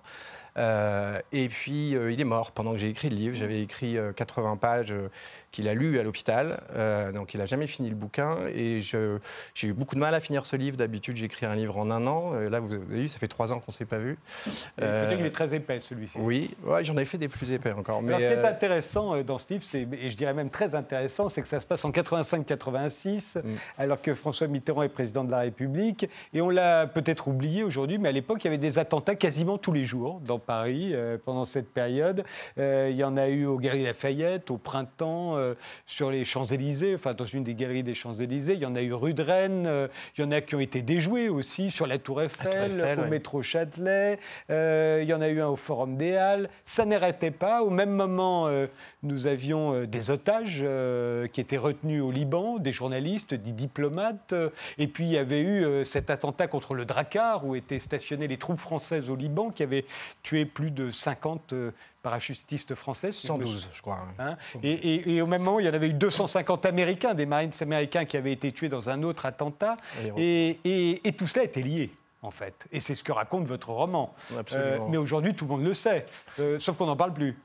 Euh, 0.58 1.20
et 1.32 1.50
puis, 1.50 1.96
euh, 1.96 2.12
il 2.12 2.22
est 2.22 2.26
mort 2.26 2.52
pendant 2.52 2.74
que 2.74 2.78
j'ai 2.78 2.90
écrit 2.90 3.10
le 3.10 3.16
livre. 3.16 3.36
J'avais 3.36 3.62
écrit 3.62 3.98
euh, 3.98 4.12
80 4.14 4.58
pages 4.58 4.94
qu'il 5.54 5.70
a 5.70 5.74
lues 5.74 6.00
à 6.00 6.04
l'hôpital. 6.04 6.62
Euh, 6.76 7.14
donc, 7.14 7.34
il 7.34 7.38
n'a 7.38 7.46
jamais 7.46 7.68
fini 7.68 7.88
le 7.90 7.96
bouquin. 7.96 8.40
Et 8.54 8.82
j'ai 8.82 9.68
eu 9.68 9.74
beaucoup 9.74 9.96
de 9.96 10.02
mal 10.02 10.14
à 10.14 10.20
finir 10.20 10.46
ce 10.46 10.58
livre. 10.58 10.76
D'habitude, 10.76 11.16
j'écris 11.16 11.46
un 11.46 11.56
livre 11.56 11.78
en 11.78 11.90
un 11.92 12.06
an. 12.08 12.32
Euh, 12.34 12.50
là, 12.50 12.60
vous 12.60 12.74
avez 12.74 12.84
vu, 12.84 13.08
ça 13.08 13.20
fait 13.20 13.28
trois 13.28 13.54
ans 13.54 13.60
qu'on 13.60 13.70
ne 13.70 13.74
s'est 13.74 13.86
pas 13.86 14.00
vu. 14.00 14.18
Il 14.48 14.52
faut 14.84 15.08
dire 15.08 15.18
qu'il 15.18 15.26
est 15.26 15.32
très 15.32 15.54
épais, 15.54 15.80
celui-ci. 15.80 16.18
oui, 16.20 16.52
ouais, 16.66 16.84
j'en 16.84 16.98
ai 16.98 17.06
fait 17.06 17.18
des 17.18 17.30
plus 17.30 17.54
épais 17.54 17.72
encore. 17.72 18.02
Mais 18.02 18.10
Alors, 18.10 18.22
ce 18.22 18.26
qui 18.26 18.34
est 18.34 18.44
euh, 18.44 18.50
intéressant 18.50 19.24
dans 19.24 19.38
ce 19.38 19.54
livre, 19.54 19.64
et 19.94 20.10
je 20.10 20.18
dirais 20.18 20.34
même 20.34 20.50
très 20.50 20.76
intéressant, 20.76 21.30
c'est 21.30 21.42
que 21.42 21.48
ça 21.48 21.62
se 21.62 21.66
passe 21.66 21.86
en 21.86 21.92
85-86, 21.92 23.38
Mm. 23.44 23.50
alors 23.78 24.02
que 24.02 24.14
François 24.14 24.48
Mitterrand 24.48 24.84
est 24.84 24.90
président 24.90 25.24
de 25.24 25.32
la 25.32 25.40
République. 25.40 26.10
Et 26.34 26.42
on 26.42 26.50
l'a 26.50 26.88
peut-être 26.88 27.28
oublié 27.28 27.64
aujourd'hui, 27.64 27.98
mais 27.98 28.10
à 28.10 28.12
l'époque, 28.12 28.44
il 28.44 28.46
y 28.46 28.50
avait 28.50 28.58
des 28.58 28.80
attentats 28.80 29.16
quasiment 29.16 29.58
tous 29.58 29.72
les 29.72 29.86
jours 29.86 30.20
dans 30.26 30.40
Paris 30.40 30.92
euh, 30.94 31.18
pendant 31.24 31.46
cette 31.46 31.70
période. 31.72 32.24
Euh, 32.58 32.90
il 32.92 32.98
y 32.98 33.04
en 33.04 33.18
a 33.18 33.28
eu 33.28 33.46
aux 33.46 33.58
Galeries 33.58 33.84
Lafayette, 33.84 34.52
au 34.52 34.58
printemps, 34.58 35.36
euh, 35.44 35.54
sur 35.86 36.10
les 36.10 36.26
Champs-Élysées, 36.26 36.96
enfin 36.96 37.14
dans 37.14 37.26
une 37.26 37.44
des 37.44 37.54
galeries 37.54 37.84
des 37.84 37.96
Champs-Élysées. 37.96 38.54
Il 38.54 38.60
y 38.60 38.66
en 38.66 38.76
a 38.76 38.82
eu 38.82 38.94
rue 38.94 39.14
de 39.14 39.22
Rennes. 39.22 39.66
euh, 39.68 39.88
il 40.18 40.22
y 40.22 40.24
en 40.24 40.32
a 40.32 40.42
qui 40.42 40.56
ont 40.56 40.60
été 40.60 40.82
déjoués 40.82 41.30
aussi 41.30 41.70
sur 41.70 41.88
la 41.88 41.98
Tour 41.98 42.22
Eiffel, 42.22 42.72
Eiffel, 42.72 43.00
au 43.00 43.04
ouais. 43.04 43.10
métro 43.10 43.42
Châtelet. 43.42 44.20
Euh, 44.50 45.00
il 45.02 45.08
y 45.08 45.14
en 45.14 45.22
a 45.22 45.28
eu 45.28 45.42
un 45.42 45.48
au 45.48 45.56
Forum 45.56 45.98
des 45.98 46.16
Halles. 46.16 46.50
Ça 46.66 46.86
n'arrêtait 46.86 47.32
pas. 47.32 47.62
Au 47.64 47.70
même 47.70 47.92
moment, 47.92 48.50
nous 49.04 49.28
avions 49.28 49.86
des 49.86 50.10
otages 50.10 50.64
qui 51.32 51.42
étaient 51.42 51.58
retenus 51.58 52.02
au 52.02 52.12
Liban, 52.12 52.58
des 52.58 52.72
journalistes, 52.72 53.34
des 53.34 53.52
diplomates. 53.52 54.34
et 54.78 54.88
puis, 54.88 55.06
il 55.06 55.12
y 55.12 55.18
avait 55.18 55.42
eu 55.42 55.86
cet 55.86 56.10
attentat 56.10 56.48
contre 56.48 56.74
le 56.74 56.86
Drakkar, 56.86 57.46
où 57.46 57.56
étaient 57.56 57.80
stationnées 57.80 58.28
les 58.28 58.38
troupes 58.38 58.60
françaises 58.60 59.10
au 59.10 59.16
Liban, 59.16 59.50
qui 59.50 59.64
avaient 59.64 59.86
tué 60.22 60.46
plus 60.46 60.72
de 60.72 60.92
50 60.92 61.54
euh, 61.54 61.72
parachutistes 62.04 62.76
français. 62.76 63.12
si 63.12 63.26
je 63.26 63.34
me 63.34 63.46
112, 63.46 63.70
je 63.74 63.82
crois. 63.82 64.06
Hein 64.20 64.38
et, 64.62 64.72
et- 64.72 65.16
et 65.16 65.22
au 65.22 65.26
même 65.26 65.42
moment, 65.42 65.60
il 65.60 65.66
y 65.66 65.70
en 65.70 65.74
avait 65.74 65.88
eu 65.88 65.94
250 65.94 66.66
Américains, 66.68 67.16
des 67.16 67.26
Marines 67.26 67.52
américains 67.62 68.06
qui 68.06 68.18
avaient 68.18 68.34
été 68.34 68.52
tués 68.52 68.70
dans 68.70 68.90
un 68.90 69.02
autre 69.02 69.26
attentat. 69.26 69.78
Et- 70.18 71.12
tout 71.18 71.26
cela 71.28 71.46
était 71.46 71.62
lié, 71.64 71.90
en 72.22 72.30
fait. 72.32 72.68
Et 72.72 72.80
c'est 72.80 72.94
ce 72.96 73.04
que 73.04 73.12
raconte 73.14 73.46
votre 73.48 73.70
roman. 73.72 74.14
Euh, 74.54 74.80
mais 74.90 74.98
aujourd'hui, 74.98 75.34
tout 75.34 75.46
le 75.46 75.52
monde 75.52 75.64
le 75.64 75.74
sait, 75.74 76.06
Euh, 76.40 76.60
sauf 76.60 76.78
qu'on 76.78 76.86
n'en 76.88 76.98
parle 76.98 77.14
plus. 77.14 77.38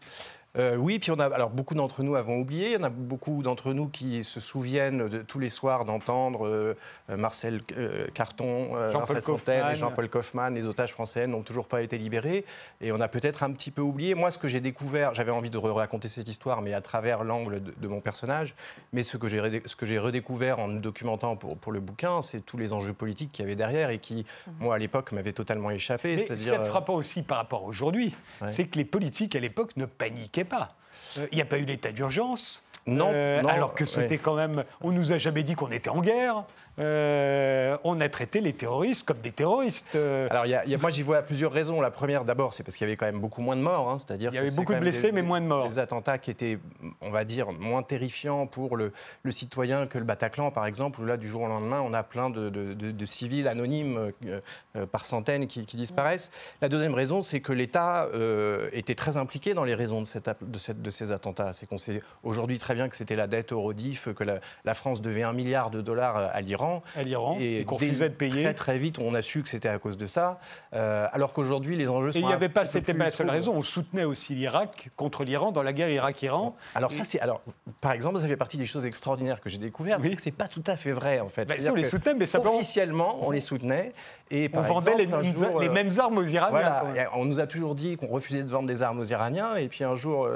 Euh, 0.56 0.76
oui, 0.76 0.98
puis 0.98 1.10
on 1.10 1.18
a, 1.18 1.26
alors 1.26 1.50
beaucoup 1.50 1.74
d'entre 1.74 2.02
nous 2.02 2.16
avons 2.16 2.38
oublié. 2.38 2.68
Il 2.68 2.72
y 2.72 2.76
en 2.76 2.82
a 2.82 2.88
beaucoup 2.88 3.42
d'entre 3.42 3.72
nous 3.72 3.88
qui 3.88 4.24
se 4.24 4.40
souviennent 4.40 5.08
de, 5.08 5.22
tous 5.22 5.38
les 5.38 5.50
soirs 5.50 5.84
d'entendre 5.84 6.46
euh, 6.48 6.74
Marcel 7.08 7.60
euh, 7.76 8.06
Carton, 8.14 8.68
Jean-Paul 8.90 8.92
Marcel 8.92 9.22
Fontaine 9.22 9.22
Kaufmann. 9.22 9.72
et 9.72 9.76
Jean-Paul 9.76 10.08
Kaufmann. 10.08 10.54
Les 10.54 10.66
otages 10.66 10.92
français 10.92 11.26
n'ont 11.26 11.42
toujours 11.42 11.66
pas 11.68 11.82
été 11.82 11.98
libérés. 11.98 12.44
Et 12.80 12.92
on 12.92 13.00
a 13.00 13.08
peut-être 13.08 13.42
un 13.42 13.52
petit 13.52 13.70
peu 13.70 13.82
oublié. 13.82 14.14
Moi, 14.14 14.30
ce 14.30 14.38
que 14.38 14.48
j'ai 14.48 14.60
découvert, 14.60 15.14
j'avais 15.14 15.30
envie 15.30 15.50
de 15.50 15.58
raconter 15.58 16.08
cette 16.08 16.28
histoire, 16.28 16.62
mais 16.62 16.72
à 16.72 16.80
travers 16.80 17.24
l'angle 17.24 17.62
de, 17.62 17.74
de 17.76 17.88
mon 17.88 18.00
personnage. 18.00 18.54
Mais 18.92 19.02
ce 19.02 19.16
que 19.16 19.28
j'ai 19.28 19.98
redécouvert 19.98 20.58
en 20.58 20.68
me 20.68 20.80
documentant 20.80 21.36
pour, 21.36 21.56
pour 21.56 21.72
le 21.72 21.80
bouquin, 21.80 22.22
c'est 22.22 22.40
tous 22.40 22.56
les 22.56 22.72
enjeux 22.72 22.94
politiques 22.94 23.32
qu'il 23.32 23.44
y 23.44 23.46
avait 23.46 23.56
derrière 23.56 23.90
et 23.90 23.98
qui, 23.98 24.24
moi, 24.60 24.76
à 24.76 24.78
l'époque, 24.78 25.12
m'avaient 25.12 25.32
totalement 25.32 25.70
échappé. 25.70 26.16
Mais 26.16 26.26
ce 26.26 26.32
qui 26.42 26.48
est 26.48 26.64
frappant 26.64 26.94
aussi 26.94 27.22
par 27.22 27.38
rapport 27.38 27.64
à 27.64 27.66
aujourd'hui, 27.66 28.14
Ouais. 28.40 28.48
c'est 28.48 28.66
que 28.66 28.78
les 28.78 28.84
politiques, 28.84 29.34
à 29.34 29.40
l'époque, 29.40 29.76
ne 29.76 29.84
paniquaient 29.86 30.37
pas. 30.44 30.74
Euh, 31.18 31.26
Il 31.32 31.36
n'y 31.36 31.42
a 31.42 31.46
pas 31.46 31.58
eu 31.58 31.64
l'état 31.64 31.92
d'urgence. 31.92 32.62
Non, 32.86 33.10
Euh, 33.12 33.42
non, 33.42 33.48
alors 33.48 33.74
que 33.74 33.84
c'était 33.84 34.08
ouais. 34.14 34.18
quand 34.18 34.34
même. 34.34 34.64
On 34.80 34.92
nous 34.92 35.12
a 35.12 35.18
jamais 35.18 35.42
dit 35.42 35.54
qu'on 35.54 35.70
était 35.70 35.90
en 35.90 36.00
guerre. 36.00 36.44
Euh, 36.78 37.76
on 37.84 38.00
a 38.00 38.08
traité 38.08 38.40
les 38.40 38.52
terroristes 38.52 39.04
comme 39.06 39.18
des 39.18 39.32
terroristes. 39.32 39.94
Euh, 39.94 40.26
Alors, 40.30 40.46
il 40.46 40.50
y 40.50 40.54
a- 40.54 40.64
il 40.64 40.70
y 40.70 40.74
a- 40.74 40.78
moi, 40.78 40.90
j'y 40.90 41.02
vois 41.02 41.22
plusieurs 41.22 41.52
raisons. 41.52 41.80
La 41.80 41.90
première, 41.90 42.24
d'abord, 42.24 42.54
c'est 42.54 42.62
parce 42.62 42.76
qu'il 42.76 42.86
y 42.86 42.90
avait 42.90 42.96
quand 42.96 43.06
même 43.06 43.20
beaucoup 43.20 43.42
moins 43.42 43.56
de 43.56 43.60
morts. 43.62 43.88
hein, 43.90 43.98
c'est-à-dire 43.98 44.30
Il 44.32 44.34
y 44.34 44.38
que 44.38 44.42
avait 44.46 44.56
beaucoup 44.56 44.74
de 44.74 44.78
blessés, 44.80 45.08
des- 45.08 45.12
mais 45.12 45.22
moins 45.22 45.40
de 45.40 45.46
morts. 45.46 45.68
Des 45.68 45.78
attentats 45.78 46.18
qui 46.18 46.30
étaient, 46.30 46.58
on 47.00 47.10
va 47.10 47.24
dire, 47.24 47.52
moins 47.52 47.82
terrifiants 47.82 48.46
pour 48.46 48.76
le, 48.76 48.92
le 49.22 49.30
citoyen 49.30 49.86
que 49.86 49.98
le 49.98 50.04
Bataclan, 50.04 50.50
par 50.50 50.66
exemple, 50.66 51.00
où 51.00 51.04
là, 51.06 51.16
du 51.16 51.28
jour 51.28 51.42
au 51.42 51.46
lendemain, 51.48 51.80
on 51.80 51.92
a 51.94 52.02
plein 52.02 52.30
de, 52.30 52.48
de- 52.48 52.74
de- 52.74 52.90
de 52.90 53.06
civils 53.06 53.48
anonymes 53.48 54.12
euh, 54.26 54.86
par 54.86 55.04
centaines 55.04 55.46
qui, 55.46 55.64
qui 55.66 55.76
disparaissent. 55.76 56.30
La 56.62 56.68
deuxième 56.68 56.94
raison, 56.94 57.22
c'est 57.22 57.40
que 57.40 57.52
l'État 57.52 58.08
euh, 58.14 58.68
était 58.72 58.94
très 58.94 59.16
impliqué 59.16 59.54
dans 59.54 59.64
les 59.64 59.74
raisons 59.74 60.00
de, 60.02 60.06
cette 60.06 60.28
cette- 60.56 60.90
ces 60.90 61.12
attentats. 61.12 61.52
C'est 61.52 61.66
qu'on 61.66 61.78
sait 61.78 62.02
aujourd'hui 62.22 62.58
très 62.58 62.74
bien 62.74 62.88
que 62.88 62.96
c'était 62.96 63.16
la 63.16 63.26
dette 63.26 63.52
Eurodif, 63.52 64.08
que 64.14 64.24
la, 64.24 64.40
la 64.64 64.74
France 64.74 65.00
devait 65.02 65.22
un 65.22 65.32
milliard 65.32 65.70
de 65.70 65.80
dollars 65.80 66.16
à 66.16 66.40
l'Iran. 66.40 66.67
À 66.96 67.02
l'Iran, 67.02 67.36
et, 67.40 67.64
qu'on 67.64 67.76
dès- 67.76 67.86
refusait 67.86 68.08
de 68.08 68.14
payer. 68.14 68.42
Très 68.44 68.54
très 68.54 68.78
vite, 68.78 68.98
on 68.98 69.14
a 69.14 69.22
su 69.22 69.42
que 69.42 69.48
c'était 69.48 69.68
à 69.68 69.78
cause 69.78 69.96
de 69.96 70.06
ça. 70.06 70.38
Euh, 70.74 71.06
alors 71.12 71.32
qu'aujourd'hui, 71.32 71.76
les 71.76 71.88
enjeux 71.88 72.12
sont. 72.12 72.18
Et 72.18 72.22
il 72.22 72.26
n'y 72.26 72.32
avait 72.32 72.48
pas, 72.48 72.64
c'était 72.64 72.94
pas 72.94 73.04
la 73.04 73.10
seule 73.10 73.30
raison. 73.30 73.54
On 73.56 73.62
soutenait 73.62 74.04
aussi 74.04 74.34
l'Irak 74.34 74.90
contre 74.96 75.24
l'Iran 75.24 75.52
dans 75.52 75.62
la 75.62 75.72
guerre 75.72 75.90
Irak-Iran. 75.90 76.56
Alors 76.74 76.92
ça, 76.92 77.04
c'est 77.04 77.20
alors 77.20 77.40
par 77.80 77.92
exemple, 77.92 78.18
ça 78.18 78.26
fait 78.26 78.36
partie 78.36 78.56
des 78.56 78.66
choses 78.66 78.86
extraordinaires 78.86 79.40
que 79.40 79.48
j'ai 79.48 79.58
découvertes. 79.58 80.00
Oui. 80.02 80.16
c'est 80.18 80.30
pas 80.30 80.48
tout 80.48 80.64
à 80.66 80.76
fait 80.76 80.92
vrai 80.92 81.20
en 81.20 81.28
fait. 81.28 81.46
Bah, 81.46 81.54
si, 81.58 81.70
on 81.70 81.74
les 81.74 81.84
soutenait, 81.84 82.14
mais 82.14 82.26
simplement, 82.26 82.56
officiellement, 82.56 83.18
on 83.22 83.30
les 83.30 83.40
soutenait 83.40 83.92
et 84.30 84.50
on 84.52 84.60
vendait 84.60 84.94
les, 84.96 85.04
exemple, 85.04 85.24
un 85.24 85.28
mêmes- 85.32 85.38
jour, 85.50 85.60
les 85.60 85.68
euh, 85.68 85.72
mêmes 85.72 85.90
armes 85.98 86.18
aux 86.18 86.24
Iraniens. 86.24 86.50
Voilà, 86.50 86.84
et 86.96 87.06
on 87.14 87.24
nous 87.24 87.40
a 87.40 87.46
toujours 87.46 87.74
dit 87.74 87.96
qu'on 87.96 88.08
refusait 88.08 88.42
de 88.42 88.50
vendre 88.50 88.68
des 88.68 88.82
armes 88.82 89.00
aux 89.00 89.04
Iraniens, 89.04 89.56
et 89.56 89.68
puis 89.68 89.84
un 89.84 89.94
jour, 89.94 90.26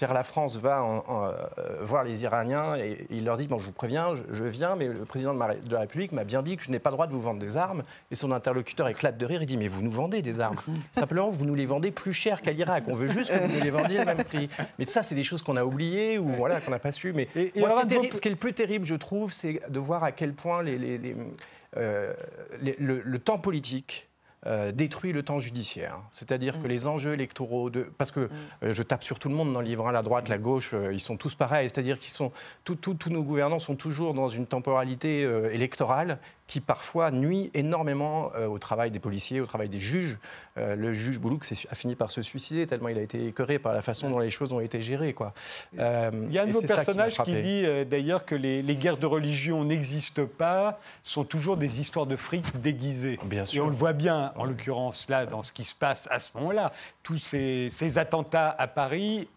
Pierre 0.00 0.14
Lafrance 0.14 0.56
va 0.56 0.82
en- 0.82 1.04
en, 1.08 1.26
euh, 1.26 1.32
voir 1.82 2.04
les 2.04 2.22
Iraniens 2.22 2.74
et 2.74 3.04
il 3.10 3.26
leur 3.26 3.36
dit 3.36 3.46
Bon, 3.48 3.58
je 3.58 3.66
vous 3.66 3.72
préviens, 3.74 4.14
je, 4.14 4.22
je 4.32 4.44
viens, 4.44 4.74
mais 4.74 4.86
le 4.88 5.04
président 5.04 5.34
de, 5.34 5.38
ma- 5.38 5.54
de 5.54 5.70
la 5.74 5.80
République 5.80 6.12
m'a 6.12 6.24
bien 6.24 6.40
dit 6.40 6.56
que 6.56 6.62
je 6.62 6.70
n'ai 6.70 6.78
pas 6.78 6.88
le 6.88 6.94
droit 6.96 7.06
de 7.06 7.12
vous 7.12 7.20
vendre 7.20 7.38
des 7.38 7.58
armes. 7.58 7.82
Et 8.10 8.14
son 8.14 8.32
interlocuteur 8.32 8.88
éclate 8.88 9.18
de 9.18 9.26
rire 9.26 9.42
il 9.42 9.46
dit 9.46 9.58
Mais 9.58 9.68
vous 9.68 9.82
nous 9.82 9.90
vendez 9.90 10.22
des 10.22 10.40
armes. 10.40 10.56
Simplement, 10.92 11.28
vous 11.28 11.44
nous 11.44 11.54
les 11.54 11.66
vendez 11.66 11.90
plus 11.90 12.14
cher 12.14 12.40
qu'à 12.40 12.52
l'Irak. 12.52 12.84
On 12.86 12.94
veut 12.94 13.08
juste 13.08 13.30
que 13.30 13.46
vous 13.46 13.52
nous 13.58 13.62
les 13.62 13.68
vendiez 13.68 14.00
au 14.00 14.06
même 14.06 14.24
prix. 14.24 14.48
Mais 14.78 14.86
ça, 14.86 15.02
c'est 15.02 15.14
des 15.14 15.22
choses 15.22 15.42
qu'on 15.42 15.56
a 15.58 15.64
oubliées 15.66 16.16
ou 16.16 16.30
voilà, 16.30 16.62
qu'on 16.62 16.70
n'a 16.70 16.78
pas 16.78 16.92
su. 16.92 17.12
Mais 17.12 17.28
Et- 17.36 17.58
et 17.58 17.60
moi, 17.60 17.68
ce, 17.68 17.74
alors, 17.74 17.86
qui 17.86 17.94
est 18.06 18.16
ce 18.16 18.22
qui 18.22 18.30
le 18.30 18.36
plus 18.36 18.54
terrible, 18.54 18.86
je 18.86 18.94
trouve, 18.94 19.34
c'est 19.34 19.60
de 19.68 19.78
voir 19.78 20.02
à 20.02 20.12
quel 20.12 20.32
point 20.32 20.62
les- 20.62 20.78
les- 20.78 20.96
les, 20.96 21.14
euh, 21.76 22.14
les- 22.62 22.76
le, 22.78 23.02
le 23.04 23.18
temps 23.18 23.38
politique 23.38 24.08
euh, 24.46 24.72
détruit 24.72 25.12
le 25.12 25.22
temps 25.22 25.38
judiciaire. 25.38 26.00
C'est-à-dire 26.10 26.56
Mm. 26.56 26.62
que 26.62 26.66
les 26.66 26.86
enjeux 26.86 27.12
électoraux, 27.12 27.68
de, 27.68 27.82
parce 27.98 28.10
que 28.10 28.30
euh, 28.62 28.72
je 28.72 28.82
tape 28.82 29.04
sur 29.04 29.18
tout 29.18 29.28
le 29.28 29.34
monde 29.34 29.52
dans 29.52 29.60
le 29.60 29.66
livre, 29.66 29.86
hein, 29.86 29.92
la 29.92 30.00
droite, 30.00 30.30
la 30.30 30.38
gauche, 30.38 30.72
euh, 30.72 30.94
ils 30.94 31.00
sont 31.00 31.18
tous 31.18 31.34
pareils. 31.34 31.68
C'est-à-dire 31.68 31.98
qu'ils 31.98 32.12
sont, 32.12 32.32
tous 32.64 33.10
nos 33.10 33.22
gouvernants 33.22 33.58
sont 33.58 33.76
toujours 33.76 34.14
dans 34.14 34.30
une 34.30 34.46
temporalité 34.46 35.28
électorale 35.52 36.18
qui 36.50 36.60
parfois 36.60 37.12
nuit 37.12 37.48
énormément 37.54 38.32
euh, 38.34 38.48
au 38.48 38.58
travail 38.58 38.90
des 38.90 38.98
policiers, 38.98 39.40
au 39.40 39.46
travail 39.46 39.68
des 39.68 39.78
juges. 39.78 40.18
Euh, 40.58 40.74
le 40.74 40.92
juge 40.92 41.20
Boulouk 41.20 41.44
a 41.70 41.74
fini 41.76 41.94
par 41.94 42.10
se 42.10 42.22
suicider 42.22 42.66
tellement 42.66 42.88
il 42.88 42.98
a 42.98 43.02
été 43.02 43.24
écœuré 43.24 43.60
par 43.60 43.72
la 43.72 43.82
façon 43.82 44.10
dont 44.10 44.18
les 44.18 44.30
choses 44.30 44.52
ont 44.52 44.58
été 44.58 44.82
gérées. 44.82 45.12
Quoi. 45.12 45.32
Euh, 45.78 46.10
Il 46.26 46.34
y 46.34 46.40
a 46.40 46.42
un 46.42 46.46
et 46.46 46.48
de 46.48 46.52
vos 46.52 46.60
qui 46.60 46.66
personnages 46.66 47.18
qui, 47.18 47.40
dit 47.40 47.64
d'ailleurs 47.86 48.24
que 48.24 48.34
les, 48.34 48.62
les 48.62 48.74
guerres 48.74 48.96
de 48.96 49.06
religion 49.06 49.62
n'existent 49.64 50.26
pas, 50.26 50.80
sont 51.04 51.22
toujours 51.22 51.56
des 51.56 51.80
histoires 51.80 52.06
de 52.06 52.16
fric 52.16 52.60
déguisées. 52.60 53.20
Bien 53.26 53.44
Et 53.44 53.46
sûr. 53.46 53.66
on 53.66 53.68
le 53.68 53.74
voit 53.74 53.92
bien, 53.92 54.32
en 54.34 54.44
l'occurrence, 54.44 55.08
là, 55.08 55.26
dans 55.26 55.44
ce 55.44 55.52
qui 55.52 55.62
se 55.62 55.76
passe 55.76 56.08
à 56.10 56.18
ce 56.18 56.32
moment-là. 56.34 56.72
Tous 57.04 57.16
ces, 57.16 57.68
ces 57.70 57.98
attentats 57.98 58.50
à 58.50 58.66
Paris, 58.66 59.28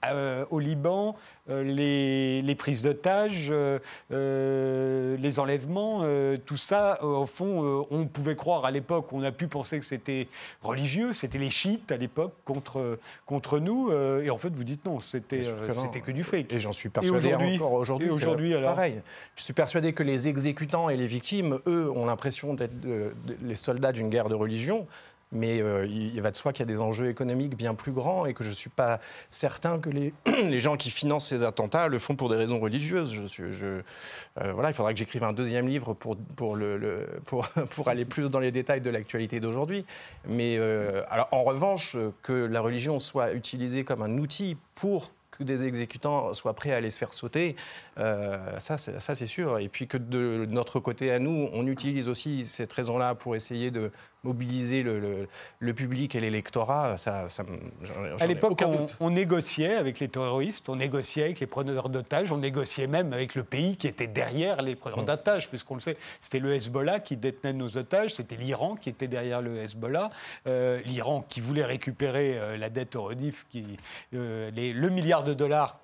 au 0.49 0.57
Liban, 0.57 1.15
les, 1.49 2.41
les 2.41 2.55
prises 2.55 2.81
d'otages, 2.81 3.47
euh, 3.51 3.79
euh, 4.11 5.17
les 5.17 5.39
enlèvements, 5.39 5.99
euh, 6.03 6.37
tout 6.45 6.57
ça, 6.57 6.99
euh, 7.01 7.05
au 7.07 7.25
fond, 7.25 7.63
euh, 7.63 7.83
on 7.91 8.05
pouvait 8.05 8.35
croire 8.35 8.65
à 8.65 8.71
l'époque, 8.71 9.11
on 9.11 9.23
a 9.23 9.31
pu 9.31 9.47
penser 9.47 9.79
que 9.79 9.85
c'était 9.85 10.27
religieux, 10.61 11.13
c'était 11.13 11.37
les 11.39 11.49
chiites 11.49 11.91
à 11.91 11.97
l'époque 11.97 12.33
contre, 12.45 12.97
contre 13.25 13.59
nous, 13.59 13.89
euh, 13.91 14.23
et 14.23 14.29
en 14.29 14.37
fait 14.37 14.53
vous 14.53 14.63
dites 14.63 14.85
non, 14.85 14.99
c'était 15.01 15.41
euh, 15.45 15.67
que 16.05 16.11
du 16.11 16.23
fric. 16.23 16.51
Et 16.53 16.59
j'en 16.59 16.71
suis 16.71 16.89
persuadé 16.89 17.27
aujourd'hui- 17.27 17.55
encore 17.55 17.73
aujourd'hui. 17.73 18.07
et 18.07 18.11
c'est 18.11 18.15
aujourd'hui, 18.17 18.53
Pareil. 18.53 19.01
Je 19.35 19.43
suis 19.43 19.53
persuadé 19.53 19.93
que 19.93 20.03
les 20.03 20.27
exécutants 20.27 20.89
et 20.89 20.95
les 20.97 21.07
victimes, 21.07 21.59
eux, 21.67 21.91
ont 21.91 22.05
l'impression 22.05 22.53
d'être 22.53 22.73
euh, 22.85 23.11
les 23.41 23.55
soldats 23.55 23.91
d'une 23.91 24.09
guerre 24.09 24.29
de 24.29 24.35
religion. 24.35 24.87
Mais 25.33 25.61
euh, 25.61 25.85
il 25.85 26.21
va 26.21 26.31
de 26.31 26.37
soi 26.37 26.53
qu'il 26.53 26.61
y 26.61 26.69
a 26.69 26.71
des 26.71 26.79
enjeux 26.79 27.09
économiques 27.09 27.57
bien 27.57 27.73
plus 27.73 27.91
grands 27.91 28.25
et 28.25 28.33
que 28.33 28.43
je 28.43 28.49
ne 28.49 28.53
suis 28.53 28.69
pas 28.69 28.99
certain 29.29 29.79
que 29.79 29.89
les, 30.25 30.59
gens 30.59 30.77
qui 30.77 30.91
financent 30.91 31.27
ces 31.27 31.43
attentats 31.43 31.87
le 31.87 31.97
font 31.99 32.15
pour 32.15 32.29
des 32.29 32.35
raisons 32.35 32.59
religieuses. 32.59 33.19
Euh, 33.41 33.81
voilà, 34.53 34.69
il 34.69 34.73
faudra 34.73 34.93
que 34.93 34.99
j'écrive 34.99 35.23
un 35.23 35.33
deuxième 35.33 35.67
livre 35.67 35.93
pour, 35.93 36.15
pour, 36.35 36.55
le, 36.55 36.77
le- 36.77 37.07
pour, 37.25 37.47
pour 37.71 37.87
aller 37.87 38.05
plus 38.05 38.29
dans 38.29 38.39
les 38.39 38.51
détails 38.51 38.81
de 38.81 38.89
l'actualité 38.89 39.39
d'aujourd'hui. 39.39 39.85
Mais 40.27 40.57
euh, 40.57 41.01
alors, 41.09 41.27
en 41.31 41.43
revanche, 41.43 41.97
que 42.21 42.33
la 42.33 42.61
religion 42.61 42.99
soit 42.99 43.33
utilisée 43.33 43.83
comme 43.83 44.01
un 44.01 44.17
outil 44.17 44.55
pour 44.75 45.11
que 45.37 45.43
des 45.43 45.65
exécutants 45.65 46.33
soient 46.33 46.53
prêts 46.53 46.71
à 46.73 46.77
aller 46.77 46.89
se 46.89 46.97
faire 46.97 47.13
sauter, 47.13 47.55
euh, 47.97 48.59
ça, 48.59 48.77
c'est- 48.77 48.99
ça 48.99 49.15
c'est 49.15 49.25
sûr. 49.27 49.59
Et 49.59 49.67
puis 49.69 49.87
que 49.87 49.97
de 49.97 50.45
notre 50.49 50.79
côté 50.79 51.11
à 51.11 51.19
nous, 51.19 51.49
on 51.53 51.67
utilise 51.67 52.07
aussi 52.07 52.45
cette 52.45 52.71
raison-là 52.73 53.15
pour 53.15 53.35
essayer 53.35 53.71
de 53.71 53.91
mobiliser 54.23 54.83
le, 54.83 54.99
le- 55.01 55.27
le 55.59 55.73
public 55.73 56.15
et 56.15 56.21
l'électorat, 56.21 56.97
ça, 56.97 57.25
ça 57.27 57.43
À 58.21 58.25
l'époque, 58.25 58.63
on, 59.01 59.09
négociait 59.09 59.75
avec 59.75 59.99
les 59.99 60.07
terroristes, 60.07 60.69
on 60.69 60.77
négociait 60.77 61.23
avec 61.25 61.41
les 61.41 61.47
preneurs 61.47 61.89
d'otages, 61.89 62.31
on 62.31 62.37
négociait 62.37 62.87
même 62.87 63.11
avec 63.11 63.35
le 63.35 63.43
pays 63.43 63.75
qui 63.75 63.85
était 63.87 64.07
derrière 64.07 64.61
les 64.61 64.75
preneurs 64.75 65.01
Mm. 65.01 65.05
d'otages, 65.05 65.49
puisqu'on 65.49 65.73
le 65.75 65.81
sait, 65.81 65.97
c'était 66.21 66.39
le 66.39 66.53
Hezbollah 66.53 67.01
qui 67.01 67.17
détenait 67.17 67.51
nos 67.51 67.77
otages, 67.77 68.13
c'était 68.15 68.37
l'Iran 68.37 68.75
qui 68.75 68.89
était 68.89 69.09
derrière 69.09 69.41
le 69.41 69.57
Hezbollah, 69.57 70.09
euh, 70.47 70.79
l'Iran 70.85 71.25
qui 71.27 71.41
voulait 71.41 71.65
récupérer 71.65 72.37
euh, 72.37 72.55
la 72.57 72.69
dette 72.69 72.95
au 72.95 73.03
REDIF, 73.03 73.45
qui, 73.49 73.65
euh, 74.13 74.49
les- 74.51 74.71
le 74.71 74.89
milliard 74.89 75.22
de 75.23 75.33
dollars 75.33 75.79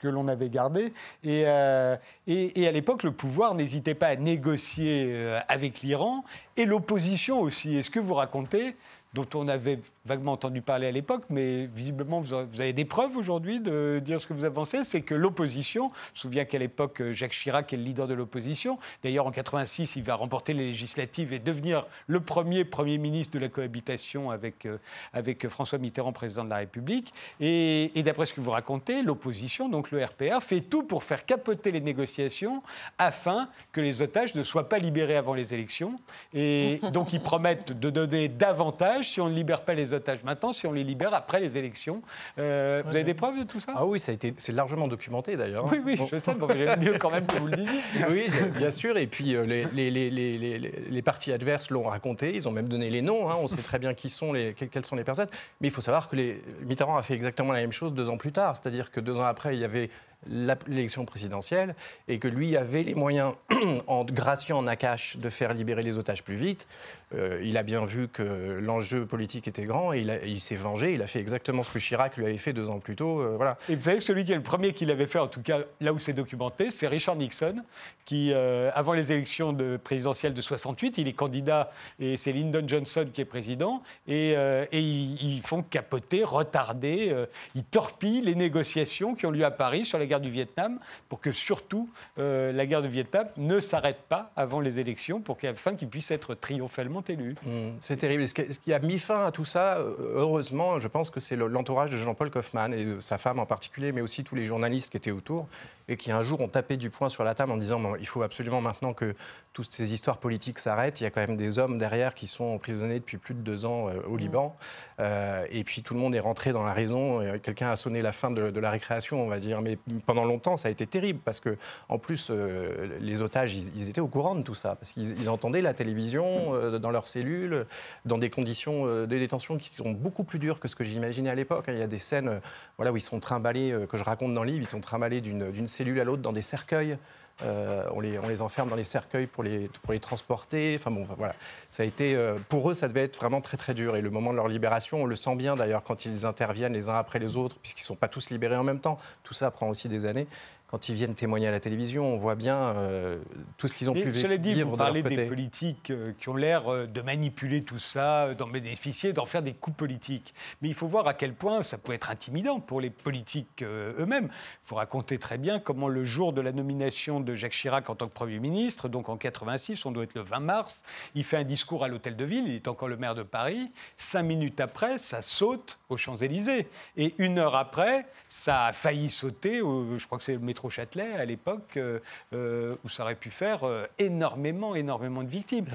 que 0.00 0.08
l'on 0.08 0.28
avait 0.28 0.48
gardé. 0.50 0.92
Et, 1.24 1.44
euh, 1.46 1.96
et- 2.26 2.60
et 2.62 2.68
à 2.68 2.72
l'époque, 2.72 3.02
le 3.02 3.12
pouvoir 3.12 3.54
n'hésitait 3.54 3.94
pas 3.94 4.08
à 4.08 4.16
négocier 4.16 5.06
euh, 5.10 5.38
avec 5.48 5.80
l'Iran 5.80 6.24
et 6.56 6.64
l'opposition 6.64 7.40
aussi. 7.40 7.76
Est-ce 7.76 7.90
que 7.90 8.00
vous 8.00 8.14
racontez 8.14 8.76
dont 9.14 9.26
on 9.34 9.48
avait 9.48 9.78
vaguement 10.06 10.32
entendu 10.32 10.62
parler 10.62 10.86
à 10.86 10.92
l'époque, 10.92 11.24
mais 11.30 11.66
visiblement 11.66 12.20
vous 12.20 12.34
avez 12.34 12.72
des 12.72 12.84
preuves 12.84 13.16
aujourd'hui 13.16 13.60
de 13.60 14.00
dire 14.02 14.20
ce 14.20 14.26
que 14.26 14.34
vous 14.34 14.44
avancez, 14.44 14.84
c'est 14.84 15.02
que 15.02 15.14
l'opposition, 15.14 15.90
je 16.14 16.18
me 16.18 16.20
souviens 16.20 16.44
qu'à 16.44 16.58
l'époque 16.58 17.02
Jacques 17.10 17.32
Chirac 17.32 17.72
est 17.72 17.76
le 17.76 17.82
leader 17.82 18.06
de 18.06 18.14
l'opposition, 18.14 18.78
d'ailleurs 19.02 19.26
en 19.26 19.30
86 19.30 19.96
il 19.96 20.04
va 20.04 20.14
remporter 20.14 20.54
les 20.54 20.66
législatives 20.66 21.32
et 21.32 21.38
devenir 21.38 21.86
le 22.06 22.20
premier 22.20 22.64
Premier 22.64 22.98
ministre 22.98 23.32
de 23.34 23.40
la 23.40 23.48
cohabitation 23.48 24.30
avec, 24.30 24.64
euh, 24.66 24.78
avec 25.12 25.48
François 25.48 25.78
Mitterrand, 25.78 26.12
président 26.12 26.44
de 26.44 26.50
la 26.50 26.58
République, 26.58 27.12
et, 27.40 27.98
et 27.98 28.02
d'après 28.02 28.26
ce 28.26 28.32
que 28.32 28.40
vous 28.40 28.52
racontez, 28.52 29.02
l'opposition, 29.02 29.68
donc 29.68 29.90
le 29.90 30.04
RPR, 30.04 30.40
fait 30.40 30.60
tout 30.60 30.84
pour 30.84 31.02
faire 31.02 31.24
capoter 31.24 31.72
les 31.72 31.80
négociations 31.80 32.62
afin 32.98 33.48
que 33.72 33.80
les 33.80 34.02
otages 34.02 34.34
ne 34.34 34.42
soient 34.44 34.68
pas 34.68 34.78
libérés 34.78 35.16
avant 35.16 35.34
les 35.34 35.52
élections, 35.52 35.98
et 36.32 36.80
donc 36.92 37.12
ils 37.12 37.20
promettent 37.20 37.72
de 37.72 37.90
donner 37.90 38.28
davantage 38.28 39.10
si 39.10 39.20
on 39.20 39.28
ne 39.28 39.34
libère 39.34 39.62
pas 39.62 39.74
les 39.74 39.92
otages 39.92 39.95
maintenant, 40.24 40.52
si 40.52 40.66
on 40.66 40.72
les 40.72 40.84
libère 40.84 41.14
après 41.14 41.40
les 41.40 41.56
élections. 41.56 42.02
Euh, 42.38 42.82
vous 42.84 42.94
avez 42.94 43.04
des 43.04 43.14
preuves 43.14 43.38
de 43.38 43.44
tout 43.44 43.60
ça? 43.60 43.72
Ah 43.76 43.86
oui, 43.86 43.98
ça 44.00 44.12
a 44.12 44.14
été, 44.14 44.34
c'est 44.38 44.52
largement 44.52 44.88
documenté 44.88 45.36
d'ailleurs. 45.36 45.64
hein. 45.66 45.70
Oui, 45.72 45.80
oui, 45.84 45.96
Bon. 45.96 46.08
je 46.10 46.18
sais, 46.18 46.34
bon, 46.34 46.48
j'aime 46.48 46.80
mieux 46.80 46.98
quand 46.98 47.10
même 47.10 47.26
que 47.26 47.36
vous 47.38 47.46
le 47.46 47.56
disiez. 47.56 47.80
Oui, 48.08 48.26
bien 48.56 48.70
sûr. 48.70 48.96
Et 48.98 49.06
puis 49.06 49.34
euh, 49.34 49.44
les, 49.44 49.64
les, 49.66 49.90
les, 49.90 50.10
les, 50.10 50.38
les- 50.38 50.58
les 50.90 51.02
partis 51.02 51.32
adverses 51.32 51.70
l'ont 51.70 51.84
raconté. 51.84 52.34
Ils 52.34 52.46
ont 52.48 52.52
même 52.52 52.68
donné 52.68 52.90
les 52.90 53.02
noms. 53.02 53.30
hein. 53.30 53.36
On 53.40 53.46
sait 53.46 53.62
très 53.62 53.78
bien 53.78 53.94
qui 53.94 54.08
sont 54.08 54.32
les, 54.32 54.54
que- 54.54 54.64
quelles 54.64 54.84
sont 54.84 54.96
les 54.96 55.04
personnes. 55.04 55.28
Mais 55.60 55.68
il 55.68 55.70
faut 55.70 55.80
savoir 55.80 56.08
que 56.08 56.16
les, 56.16 56.40
Mitterrand 56.62 56.96
a 56.96 57.02
fait 57.02 57.14
exactement 57.14 57.52
la 57.52 57.60
même 57.60 57.72
chose 57.72 57.92
deux 57.92 58.10
ans 58.10 58.16
plus 58.16 58.32
tard. 58.32 58.56
C'est-à-dire 58.56 58.90
que 58.90 59.00
deux 59.00 59.18
ans 59.18 59.24
après, 59.26 59.54
il 59.54 59.60
y 59.60 59.64
avait 59.64 59.90
l'élection 60.28 61.04
présidentielle 61.04 61.74
et 62.08 62.18
que 62.18 62.28
lui 62.28 62.56
avait 62.56 62.82
les 62.82 62.94
moyens, 62.94 63.34
en 63.86 64.04
graciant 64.04 64.62
Nakache, 64.62 65.16
de 65.18 65.30
faire 65.30 65.54
libérer 65.54 65.82
les 65.82 65.98
otages 65.98 66.24
plus 66.24 66.36
vite. 66.36 66.66
Euh, 67.14 67.40
il 67.44 67.56
a 67.56 67.62
bien 67.62 67.84
vu 67.84 68.08
que 68.08 68.58
l'enjeu 68.60 69.06
politique 69.06 69.46
était 69.46 69.62
grand 69.62 69.92
et 69.92 70.04
il, 70.24 70.40
s'est 70.40 70.56
vengé. 70.56 70.94
Il 70.94 71.02
a 71.02 71.06
fait 71.06 71.20
exactement 71.20 71.62
ce 71.62 71.70
que 71.70 71.78
Chirac 71.78 72.16
lui 72.16 72.24
avait 72.24 72.36
fait 72.36 72.52
deux 72.52 72.68
ans 72.68 72.80
plus 72.80 72.96
tôt. 72.96 73.20
euh, 73.20 73.34
voilà. 73.36 73.58
Et 73.68 73.76
vous 73.76 73.84
savez 73.84 74.00
celui 74.00 74.24
qui 74.24 74.32
est 74.32 74.36
le 74.36 74.42
premier 74.42 74.72
qui 74.72 74.86
l'avait 74.86 75.06
fait, 75.06 75.20
en 75.20 75.28
tout 75.28 75.42
cas 75.42 75.60
là 75.80 75.92
où 75.92 76.00
c'est 76.00 76.12
documenté, 76.12 76.70
c'est 76.70 76.88
Richard 76.88 77.14
Nixon, 77.14 77.62
qui, 78.04 78.32
euh, 78.32 78.70
avant 78.74 78.92
les 78.92 79.12
élections 79.12 79.52
de 79.52 79.76
présidentielles 79.76 80.34
de 80.34 80.40
68, 80.40 80.98
il 80.98 81.06
est 81.06 81.12
candidat 81.12 81.70
et 82.00 82.16
c'est 82.16 82.32
Lyndon 82.32 82.66
Johnson 82.66 83.06
qui 83.12 83.20
est 83.20 83.24
président. 83.24 83.82
Et, 84.08 84.34
ils, 84.72 85.42
font 85.42 85.62
capoter, 85.62 86.24
retarder, 86.24 87.14
ils 87.54 87.64
torpillent 87.64 88.22
les 88.22 88.34
négociations 88.34 89.14
qui 89.14 89.26
ont 89.26 89.30
lieu 89.30 89.44
à 89.44 89.50
Paris 89.50 89.84
sur 89.84 89.98
la 89.98 90.05
guerre 90.06 90.20
du 90.20 90.30
Vietnam 90.30 90.78
pour 91.08 91.20
que 91.20 91.32
surtout 91.32 91.88
euh, 92.18 92.52
la 92.52 92.66
guerre 92.66 92.82
du 92.82 92.88
Vietnam 92.88 93.26
ne 93.36 93.60
s'arrête 93.60 94.00
pas 94.08 94.30
avant 94.36 94.60
les 94.60 94.78
élections 94.78 95.20
pour 95.20 95.36
qu'afin 95.36 95.74
qu'il 95.74 95.88
puisse 95.88 96.10
être 96.10 96.34
triomphalement 96.34 97.02
élu. 97.08 97.34
Mm, 97.44 97.70
C'est 97.80 97.96
terrible. 97.98 98.26
Ce 98.26 98.34
qui 98.34 98.72
a 98.72 98.78
mis 98.78 98.98
fin 98.98 99.26
à 99.26 99.32
tout 99.32 99.44
ça, 99.44 99.78
euh, 99.78 99.94
heureusement, 100.14 100.78
je 100.80 100.88
pense 100.88 101.10
que 101.10 101.20
c'est 101.20 101.36
le- 101.36 101.46
l'entourage 101.46 101.90
de 101.90 101.96
Jean-Paul 101.96 102.30
Kaufmann 102.30 102.72
et 102.72 102.84
de 102.84 103.00
sa 103.00 103.18
femme 103.18 103.38
en 103.38 103.46
particulier, 103.46 103.92
mais 103.92 104.00
aussi 104.00 104.24
tous 104.24 104.34
les 104.34 104.44
journalistes 104.46 104.90
qui 104.90 104.96
étaient 104.96 105.10
autour 105.10 105.46
et 105.88 105.96
qui 105.96 106.10
un 106.10 106.22
jour 106.22 106.40
ont 106.40 106.48
tapé 106.48 106.76
du 106.76 106.90
poing 106.90 107.08
sur 107.08 107.24
la 107.24 107.34
table 107.34 107.52
en 107.52 107.56
disant 107.56 107.80
Bon, 107.80 107.96
il 107.96 108.06
faut 108.06 108.22
absolument 108.22 108.60
maintenant 108.60 108.92
que 108.92 109.14
toutes 109.52 109.72
ces 109.72 109.94
histoires 109.94 110.18
politiques 110.18 110.58
s'arrêtent. 110.58 111.00
Il 111.00 111.04
y 111.04 111.06
a 111.06 111.10
quand 111.10 111.26
même 111.26 111.36
des 111.36 111.58
hommes 111.58 111.78
derrière 111.78 112.14
qui 112.14 112.26
sont 112.26 112.44
emprisonnés 112.44 112.98
depuis 112.98 113.16
plus 113.16 113.34
de 113.34 113.40
deux 113.40 113.66
ans 113.66 113.88
euh, 113.88 114.00
au 114.06 114.16
Liban. 114.16 114.56
Euh, 115.00 115.46
et 115.50 115.64
puis 115.64 115.82
tout 115.82 115.94
le 115.94 116.00
monde 116.00 116.14
est 116.14 116.20
rentré 116.20 116.52
dans 116.52 116.64
la 116.64 116.72
raison. 116.72 117.22
Et 117.22 117.40
Quelqu'un 117.40 117.70
a 117.70 117.76
sonné 117.76 118.02
la 118.02 118.12
fin 118.12 118.30
de, 118.30 118.50
de 118.50 118.60
la 118.60 118.70
récréation, 118.70 119.22
on 119.22 119.28
va 119.28 119.38
dire. 119.38 119.62
Mais 119.62 119.78
pendant 120.04 120.24
longtemps, 120.24 120.56
ça 120.56 120.68
a 120.68 120.70
été 120.70 120.86
terrible 120.86 121.20
parce 121.24 121.40
que, 121.40 121.56
en 121.88 121.98
plus, 121.98 122.28
euh, 122.30 122.98
les 123.00 123.22
otages, 123.22 123.54
ils, 123.54 123.74
ils 123.76 123.88
étaient 123.88 124.00
au 124.00 124.08
courant 124.08 124.34
de 124.34 124.42
tout 124.42 124.54
ça 124.54 124.74
parce 124.74 124.92
qu'ils 124.92 125.18
ils 125.18 125.30
entendaient 125.30 125.62
la 125.62 125.74
télévision 125.74 126.54
euh, 126.54 126.78
dans 126.78 126.90
leurs 126.90 127.08
cellules, 127.08 127.66
dans 128.04 128.18
des 128.18 128.30
conditions 128.30 128.86
euh, 128.86 129.06
de 129.06 129.18
détention 129.18 129.56
qui 129.56 129.70
sont 129.70 129.90
beaucoup 129.90 130.24
plus 130.24 130.38
dures 130.38 130.60
que 130.60 130.68
ce 130.68 130.76
que 130.76 130.84
j'imaginais 130.84 131.30
à 131.30 131.34
l'époque. 131.34 131.66
Il 131.68 131.78
y 131.78 131.82
a 131.82 131.86
des 131.86 131.98
scènes, 131.98 132.28
euh, 132.28 132.38
voilà, 132.76 132.92
où 132.92 132.96
ils 132.96 133.00
sont 133.00 133.20
trimballés, 133.20 133.72
euh, 133.72 133.86
que 133.86 133.96
je 133.96 134.04
raconte 134.04 134.34
dans 134.34 134.44
le 134.44 134.50
livre, 134.50 134.64
ils 134.64 134.70
sont 134.70 134.80
trimballés 134.80 135.20
d'une 135.20 135.66
cellule 135.76 136.00
à 136.00 136.04
l'autre 136.04 136.22
dans 136.22 136.32
des 136.32 136.42
cercueils. 136.42 136.98
Euh, 137.42 137.84
on, 137.94 138.00
les, 138.00 138.18
on 138.18 138.28
les 138.28 138.40
enferme 138.40 138.70
dans 138.70 138.76
les 138.76 138.84
cercueils 138.84 139.26
pour 139.26 139.42
les, 139.44 139.68
pour 139.82 139.92
les 139.92 140.00
transporter. 140.00 140.74
Enfin 140.78 140.90
bon, 140.90 141.02
voilà. 141.02 141.34
Ça 141.70 141.82
a 141.82 141.86
été, 141.86 142.14
euh, 142.14 142.38
pour 142.48 142.70
eux, 142.70 142.74
ça 142.74 142.88
devait 142.88 143.04
être 143.04 143.16
vraiment 143.16 143.42
très 143.42 143.58
très 143.58 143.74
dur. 143.74 143.94
Et 143.94 144.00
le 144.00 144.08
moment 144.08 144.30
de 144.30 144.36
leur 144.36 144.48
libération, 144.48 145.02
on 145.02 145.06
le 145.06 145.16
sent 145.16 145.36
bien 145.36 145.54
d'ailleurs 145.54 145.82
quand 145.82 146.06
ils 146.06 146.24
interviennent 146.24 146.72
les 146.72 146.88
uns 146.88 146.96
après 146.96 147.18
les 147.18 147.36
autres, 147.36 147.56
puisqu'ils 147.58 147.82
ne 147.82 147.88
sont 147.88 147.96
pas 147.96 148.08
tous 148.08 148.30
libérés 148.30 148.56
en 148.56 148.64
même 148.64 148.80
temps. 148.80 148.96
Tout 149.22 149.34
ça 149.34 149.50
prend 149.50 149.68
aussi 149.68 149.88
des 149.90 150.06
années. 150.06 150.26
Quand 150.68 150.88
ils 150.88 150.96
viennent 150.96 151.14
témoigner 151.14 151.46
à 151.46 151.52
la 151.52 151.60
télévision, 151.60 152.12
on 152.12 152.16
voit 152.16 152.34
bien 152.34 152.56
euh, 152.58 153.18
tout 153.56 153.68
ce 153.68 153.74
qu'ils 153.74 153.88
ont 153.88 153.94
Et 153.94 154.02
pu 154.02 154.14
cela 154.14 154.36
dit, 154.36 154.52
vivre 154.52 154.70
vous 154.70 154.76
de 154.76 154.80
leur 154.82 154.86
parlez 154.88 155.02
des 155.04 155.26
politiques 155.26 155.90
euh, 155.90 156.12
qui 156.18 156.28
ont 156.28 156.34
l'air 156.34 156.66
euh, 156.68 156.86
de 156.86 157.00
manipuler 157.02 157.62
tout 157.62 157.78
ça, 157.78 158.34
d'en 158.34 158.48
bénéficier, 158.48 159.12
d'en 159.12 159.26
faire 159.26 159.42
des 159.42 159.52
coups 159.52 159.76
politiques. 159.76 160.34
Mais 160.60 160.68
il 160.68 160.74
faut 160.74 160.88
voir 160.88 161.06
à 161.06 161.14
quel 161.14 161.34
point 161.34 161.62
ça 161.62 161.78
peut 161.78 161.92
être 161.92 162.10
intimidant 162.10 162.58
pour 162.58 162.80
les 162.80 162.90
politiques 162.90 163.62
eux-mêmes. 163.62 164.24
Il 164.24 164.66
faut 164.68 164.74
raconter 164.74 165.18
très 165.18 165.38
bien 165.38 165.60
comment 165.60 165.86
le 165.86 166.04
jour 166.04 166.32
de 166.32 166.40
la 166.40 166.50
nomination 166.50 167.20
de 167.20 167.34
Jacques 167.36 167.52
Chirac 167.52 167.88
en 167.88 167.94
tant 167.94 168.08
que 168.08 168.12
Premier 168.14 168.40
ministre, 168.40 168.88
donc 168.88 169.08
en 169.08 169.16
86, 169.16 169.86
on 169.86 169.92
doit 169.92 170.02
être 170.02 170.14
le 170.16 170.22
20 170.22 170.40
mars, 170.40 170.82
il 171.14 171.22
fait 171.22 171.36
un 171.36 171.44
discours 171.44 171.84
à 171.84 171.88
l'Hôtel 171.88 172.16
de 172.16 172.24
Ville, 172.24 172.44
il 172.48 172.54
est 172.56 172.66
encore 172.66 172.88
le 172.88 172.96
maire 172.96 173.14
de 173.14 173.22
Paris. 173.22 173.70
Cinq 173.96 174.24
minutes 174.24 174.58
après, 174.60 174.98
ça 174.98 175.22
saute 175.22 175.78
aux 175.88 175.96
Champs-Élysées. 175.96 176.66
Et 176.96 177.14
une 177.18 177.38
heure 177.38 177.54
après, 177.54 178.06
ça 178.28 178.66
a 178.66 178.72
failli 178.72 179.10
sauter, 179.10 179.60
au- 179.60 179.96
je 179.96 180.04
crois 180.06 180.18
que 180.18 180.24
c'est 180.24 180.32
le 180.32 180.38
métro 180.56 180.70
Châtelet 180.70 181.12
à 181.12 181.26
l'époque, 181.26 181.76
euh, 181.76 181.98
euh, 182.32 182.76
où 182.82 182.88
ça 182.88 183.02
aurait 183.02 183.14
pu 183.14 183.28
faire 183.28 183.64
euh, 183.64 183.84
énormément, 183.98 184.74
énormément 184.74 185.22
de 185.22 185.28
victimes. 185.28 185.66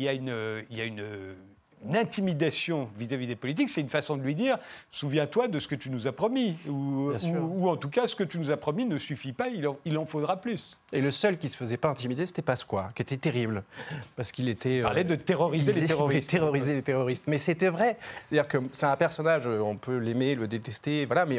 Y 0.00 0.08
a 0.08 0.12
une, 0.12 0.64
il 0.68 0.76
y 0.76 0.80
a 0.80 0.84
une, 0.84 1.36
une 1.84 1.96
intimidation 1.96 2.88
vis-à-vis 2.98 3.26
des 3.26 3.36
politiques, 3.36 3.70
c'est 3.70 3.80
une 3.80 3.88
façon 3.88 4.16
de 4.16 4.22
lui 4.22 4.34
dire 4.34 4.58
souviens-toi 4.90 5.48
de 5.48 5.58
ce 5.58 5.68
que 5.68 5.74
tu 5.74 5.90
nous 5.90 6.06
as 6.06 6.12
promis, 6.12 6.56
ou, 6.68 7.12
en 7.68 7.76
tout 7.76 7.90
cas 7.90 8.06
ce 8.08 8.16
que 8.16 8.24
tu 8.24 8.38
nous 8.38 8.50
as 8.50 8.56
promis 8.56 8.84
ne 8.86 8.98
suffit 8.98 9.32
pas, 9.32 9.48
il 9.48 9.66
en, 9.68 9.76
il 9.84 9.96
en 9.98 10.06
faudra 10.06 10.38
plus. 10.40 10.80
Et 10.92 11.00
le 11.00 11.10
seul 11.10 11.38
qui 11.38 11.48
se 11.48 11.56
faisait 11.56 11.76
pas 11.76 11.88
intimider, 11.88 12.24
c'était 12.26 12.42
Pasqua, 12.42 12.88
qui 12.94 13.02
était 13.02 13.16
terrible, 13.18 13.62
parce 14.16 14.32
qu'il 14.32 14.48
était. 14.48 14.78
Il 14.78 14.82
parlait 14.82 15.04
de 15.04 15.14
terroriser 15.16 15.72
il 15.72 15.80
les 15.80 15.86
terroristes. 15.86 16.30
terroriser 16.30 16.74
les 16.74 16.82
terroristes. 16.82 17.24
Mais 17.26 17.38
c'était 17.38 17.68
vrai. 17.68 17.98
C'est-à-dire 18.28 18.48
que 18.48 18.58
c'est 18.72 18.86
un 18.86 18.96
personnage, 18.96 19.46
euh, 19.46 19.60
on 19.60 19.76
peut 19.76 19.98
l'aimer, 19.98 20.34
le 20.34 20.48
détester, 20.48 21.04
voilà, 21.04 21.26
mais 21.26 21.38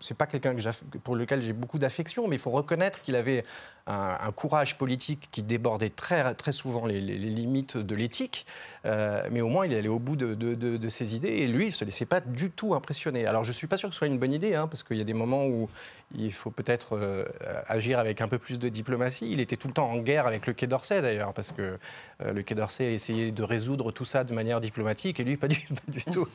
c'est 0.00 0.16
pas 0.16 0.26
quelqu'un 0.26 0.54
que 0.54 0.98
pour 0.98 1.16
lequel 1.16 1.42
j'ai 1.42 1.52
beaucoup 1.52 1.78
d'affection, 1.78 2.26
mais 2.28 2.36
il 2.36 2.40
faut 2.40 2.50
reconnaître 2.50 3.00
qu'il 3.02 3.16
avait 3.16 3.44
un, 3.86 4.16
un 4.20 4.32
courage 4.32 4.78
politique 4.78 5.28
qui 5.30 5.42
débordait 5.42 5.90
très, 5.90 6.34
très 6.34 6.52
souvent 6.52 6.86
les, 6.86 7.00
les- 7.00 7.18
les 7.18 7.30
limites 7.30 7.76
de 7.76 7.94
l'éthique. 7.94 8.46
Euh, 8.86 9.22
mais 9.30 9.42
au 9.44 9.48
moins, 9.48 9.66
il 9.66 9.74
allait 9.74 9.86
au 9.88 9.98
bout 10.00 10.16
de, 10.16 10.34
de- 10.34 10.54
de- 10.54 10.76
de 10.76 10.88
ses 10.88 11.14
idées. 11.14 11.28
Et 11.28 11.46
lui, 11.46 11.64
il 11.64 11.68
ne 11.68 11.72
se 11.72 11.84
laissait 11.84 12.04
pas 12.06 12.20
du 12.20 12.50
tout 12.50 12.74
impressionner. 12.74 13.26
Alors, 13.26 13.44
je 13.44 13.50
ne 13.50 13.54
suis 13.54 13.66
pas 13.68 13.76
sûr 13.76 13.88
que 13.88 13.94
ce 13.94 13.98
soit 13.98 14.06
une 14.08 14.18
bonne 14.18 14.32
idée, 14.32 14.54
hein, 14.56 14.66
parce 14.66 14.82
qu'il 14.82 14.96
y 14.96 15.00
a 15.00 15.04
des 15.04 15.14
moments 15.14 15.46
où 15.46 15.68
il 16.16 16.32
faut 16.32 16.50
peut-être 16.50 16.96
euh, 16.96 17.24
agir 17.66 17.98
avec 17.98 18.20
un 18.20 18.28
peu 18.28 18.38
plus 18.38 18.58
de 18.58 18.68
diplomatie. 18.68 19.30
Il 19.30 19.40
était 19.40 19.56
tout 19.56 19.68
le 19.68 19.74
temps 19.74 19.90
en 19.90 19.98
guerre 19.98 20.26
avec 20.26 20.46
le 20.46 20.52
Quai 20.52 20.66
d'Orsay, 20.66 21.00
d'ailleurs, 21.02 21.32
parce 21.32 21.52
que 21.52 21.78
euh, 22.22 22.32
le 22.32 22.42
Quai 22.42 22.54
d'Orsay 22.54 22.86
a 22.86 22.90
essayé 22.90 23.30
de 23.32 23.42
résoudre 23.42 23.92
tout 23.92 24.04
ça 24.04 24.24
de 24.24 24.32
manière 24.34 24.60
diplomatique, 24.60 25.20
et 25.20 25.24
lui, 25.24 25.36
pas 25.36 25.48
du, 25.48 25.60
pas 25.86 25.92
du 25.92 26.02
tout. 26.04 26.26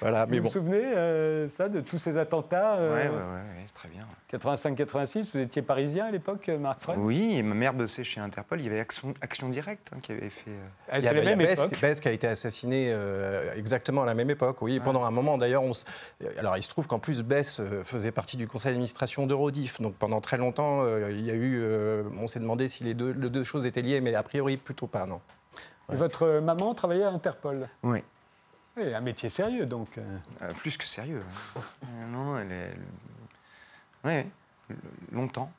Voilà, 0.00 0.26
mais 0.26 0.38
vous 0.38 0.44
bon. 0.44 0.48
vous 0.48 0.52
souvenez, 0.54 0.84
euh, 0.84 1.48
ça, 1.48 1.68
de 1.68 1.80
tous 1.80 1.98
ces 1.98 2.16
attentats 2.16 2.76
ouais, 2.80 2.88
ouais, 2.88 3.08
ouais, 3.08 3.66
très 3.74 3.88
bien. 3.88 4.06
85-86, 4.32 5.30
vous 5.32 5.38
étiez 5.40 5.62
parisien 5.62 6.04
à 6.06 6.10
l'époque, 6.10 6.48
Marc 6.60 6.82
Fred? 6.82 6.98
Oui, 6.98 7.36
et 7.36 7.42
ma 7.42 7.54
mère 7.54 7.72
bossait 7.72 8.04
chez 8.04 8.20
Interpol. 8.20 8.60
Il 8.60 8.64
y 8.66 8.68
avait 8.68 8.80
Action, 8.80 9.14
Action 9.22 9.48
Directe 9.48 9.90
hein, 9.94 9.98
qui 10.02 10.12
avait 10.12 10.28
fait. 10.28 10.50
euh, 10.50 10.66
Ah, 10.90 11.00
C'est 11.00 11.14
la 11.14 11.22
même 11.22 11.38
Bess, 11.38 11.60
époque. 11.60 11.80
Bess 11.80 12.00
qui 12.00 12.08
a 12.08 12.12
été 12.12 12.26
assassiné 12.26 12.90
euh, 12.92 13.54
exactement 13.56 14.02
à 14.02 14.06
la 14.06 14.12
même 14.14 14.28
époque, 14.28 14.60
oui. 14.60 14.76
Et 14.76 14.80
Pendant 14.80 15.04
un 15.04 15.10
moment, 15.10 15.38
d'ailleurs, 15.38 15.62
on 15.62 15.70
s- 15.70 15.86
alors 16.38 16.58
il 16.58 16.62
se 16.62 16.68
trouve 16.68 16.86
qu'en 16.86 16.98
plus 16.98 17.22
Bess 17.22 17.58
euh, 17.60 17.82
faisait 17.84 18.12
partie 18.12 18.36
du 18.36 18.46
conseil 18.46 18.72
d'administration 18.72 19.26
d'Eurodif. 19.26 19.80
Donc 19.80 19.94
pendant 19.94 20.20
très 20.20 20.36
longtemps, 20.36 20.82
euh, 20.82 21.10
il 21.10 21.24
y 21.24 21.30
a 21.30 21.34
eu, 21.34 21.60
euh, 21.62 22.02
on 22.18 22.26
s'est 22.26 22.40
demandé 22.40 22.68
si 22.68 22.84
les 22.84 22.92
deux, 22.94 23.12
les 23.12 23.30
deux 23.30 23.44
choses 23.44 23.64
étaient 23.64 23.82
liées, 23.82 24.02
mais 24.02 24.14
a 24.14 24.22
priori 24.22 24.58
plutôt 24.58 24.86
pas, 24.86 25.06
non. 25.06 25.20
Et 25.90 25.96
votre 25.96 26.40
maman 26.40 26.74
travaillait 26.74 27.04
à 27.04 27.10
Interpol? 27.12 27.66
Oui, 27.82 28.04
Oui, 28.76 28.92
un 28.94 29.00
métier 29.00 29.30
sérieux, 29.30 29.64
donc. 29.64 29.98
plus 30.58 30.76
que 30.76 30.84
sérieux. 30.84 31.22
hein. 31.56 31.60
Euh, 31.84 32.12
non, 32.12 32.38
elle 32.38 32.52
est. 32.52 32.72
Oui, 34.08 34.76
longtemps. 35.12 35.50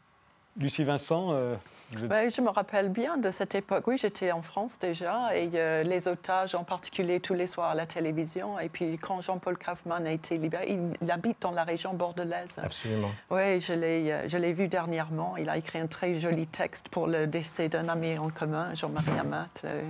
Lucie 0.57 0.83
Vincent, 0.83 1.29
euh, 1.31 1.55
vous 1.91 2.03
êtes- 2.05 2.11
Ouais, 2.11 2.29
je 2.29 2.41
me 2.41 2.49
rappelle 2.49 2.89
bien 2.89 3.17
de 3.17 3.29
cette 3.31 3.55
époque. 3.55 3.85
Oui, 3.87 3.97
j'étais 3.97 4.31
en 4.31 4.41
France 4.41 4.77
déjà 4.77 5.35
et 5.35 5.49
euh, 5.53 5.83
les 5.83 6.07
otages 6.07 6.53
en 6.53 6.63
particulier 6.63 7.19
tous 7.19 7.33
les 7.33 7.47
soirs 7.47 7.69
à 7.69 7.75
la 7.75 7.85
télévision. 7.85 8.59
Et 8.59 8.67
puis 8.67 8.97
quand 8.97 9.21
Jean-Paul 9.21 9.57
Kaufmann 9.57 10.05
a 10.05 10.11
été 10.11 10.37
libéré, 10.37 10.65
il, 10.71 10.79
il 11.01 11.11
habite 11.11 11.37
dans 11.41 11.51
la 11.51 11.63
région 11.63 11.93
bordelaise. 11.93 12.55
Absolument. 12.61 13.09
Oui, 13.29 13.59
je 13.61 13.73
l'ai, 13.73 14.11
euh, 14.11 14.27
je 14.27 14.37
l'ai 14.37 14.51
vu 14.53 14.67
dernièrement. 14.67 15.37
Il 15.37 15.49
a 15.49 15.57
écrit 15.57 15.79
un 15.79 15.87
très 15.87 16.19
joli 16.19 16.45
texte 16.47 16.89
pour 16.89 17.07
le 17.07 17.25
décès 17.27 17.69
d'un 17.69 17.87
ami 17.87 18.17
en 18.17 18.29
commun, 18.29 18.73
Jean-Marie 18.75 19.17
Amat. 19.19 19.47
euh. 19.65 19.83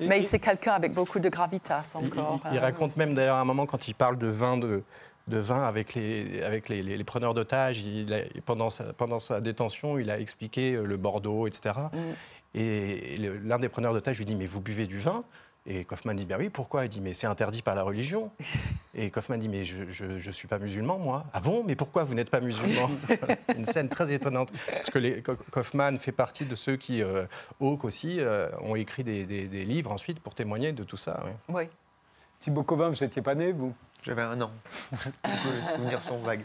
Mais 0.00 0.20
et- 0.20 0.22
c'est 0.22 0.38
quelqu'un 0.38 0.72
avec 0.72 0.94
beaucoup 0.94 1.18
de 1.18 1.28
gravitas 1.28 1.96
Il, 2.00 2.06
encore. 2.06 2.40
il- 2.46 2.52
il 2.54 2.58
hein. 2.58 2.60
raconte 2.62 2.96
même 2.96 3.12
d'ailleurs 3.14 3.36
à 3.36 3.40
un 3.40 3.44
moment 3.44 3.66
quand 3.66 3.86
il 3.88 3.94
parle 3.94 4.16
de 4.18 4.28
vin 4.28 4.56
de 4.56 4.82
de 5.28 5.38
vin 5.38 5.62
avec 5.66 5.94
les, 5.94 6.42
avec 6.42 6.68
les, 6.68 6.82
les- 6.82 6.96
les 6.96 7.04
preneurs 7.04 7.34
d'otages. 7.34 7.80
Il 7.80 8.12
a- 8.14 8.20
pendant, 8.44 8.70
sa, 8.70 8.92
pendant 8.92 9.18
sa 9.18 9.40
détention, 9.40 9.98
il 9.98 10.10
a 10.10 10.20
expliqué 10.20 10.74
euh, 10.74 10.84
le 10.84 10.96
Bordeaux, 10.96 11.46
etc. 11.46 11.74
Mm. 11.92 11.98
Et 12.54 13.16
le- 13.18 13.36
l'un 13.38 13.58
des 13.58 13.68
preneurs 13.68 13.92
d'otages 13.92 14.18
lui 14.18 14.24
dit 14.24 14.36
Mais 14.36 14.46
vous 14.46 14.60
buvez 14.60 14.86
du 14.86 14.98
vin? 14.98 15.24
Et 15.68 15.84
Kaufmann 15.84 16.16
dit 16.16 16.26
Ben 16.26 16.36
oui, 16.38 16.48
pourquoi? 16.48 16.84
Il 16.84 16.88
dit 16.88 17.00
Mais 17.00 17.12
c'est 17.12 17.26
interdit 17.26 17.60
par 17.60 17.74
la 17.74 17.82
religion. 17.82 18.30
Et 18.94 19.10
Kaufmann 19.10 19.40
dit 19.40 19.48
Mais 19.48 19.64
je 19.64 20.04
ne 20.04 20.30
suis 20.32 20.46
pas 20.46 20.60
musulman, 20.60 20.96
moi. 20.98 21.24
Ah 21.34 21.40
bon? 21.40 21.64
Mais 21.66 21.74
pourquoi 21.74 22.04
vous 22.04 22.14
n'êtes 22.14 22.30
pas 22.30 22.40
musulman? 22.40 22.88
Une 23.56 23.66
scène 23.66 23.88
très 23.88 24.12
étonnante. 24.12 24.52
Parce 24.70 24.90
que 24.90 25.00
les, 25.00 25.22
Ka- 25.22 25.34
Kaufmann 25.50 25.98
fait 25.98 26.12
partie 26.12 26.44
de 26.44 26.54
ceux 26.54 26.76
qui, 26.76 27.02
euh, 27.02 27.26
Hawke 27.60 27.84
aussi, 27.84 28.20
euh, 28.20 28.48
ont 28.60 28.76
écrit 28.76 29.02
des, 29.02 29.24
des- 29.24 29.48
des 29.48 29.64
livres 29.64 29.90
ensuite 29.90 30.20
pour 30.20 30.36
témoigner 30.36 30.70
de 30.72 30.84
tout 30.84 30.96
ça. 30.96 31.20
ouais. 31.24 31.34
Oui. 31.64 31.68
Thibaut 32.38 32.62
Covin, 32.62 32.88
vous 32.90 33.02
n'étiez 33.04 33.22
pas 33.22 33.34
né, 33.34 33.50
vous? 33.50 33.74
J'avais 34.06 34.22
un 34.22 34.40
an. 34.40 34.52
les 35.24 35.74
souvenirs 35.74 36.00
sont 36.00 36.18
vagues. 36.18 36.44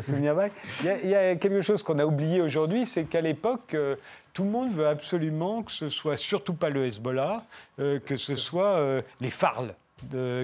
Souvenir 0.00 0.34
vague. 0.34 0.52
Il 0.82 1.10
y, 1.10 1.14
a, 1.14 1.36
quelque 1.36 1.60
chose 1.60 1.82
qu'on 1.82 1.98
a 1.98 2.06
oublié 2.06 2.40
aujourd'hui, 2.40 2.86
c'est 2.86 3.04
qu'à 3.04 3.20
l'époque, 3.20 3.74
euh, 3.74 3.96
tout 4.32 4.44
le 4.44 4.48
monde 4.48 4.72
veut 4.72 4.88
absolument 4.88 5.62
que 5.62 5.70
ce 5.70 5.90
soit 5.90 6.16
surtout 6.16 6.54
pas 6.54 6.70
le 6.70 6.86
Hezbollah, 6.86 7.42
euh, 7.78 8.00
que 8.00 8.16
ce 8.16 8.36
soit 8.36 8.78
euh, 8.78 9.02
les 9.20 9.28
FARL. 9.28 9.74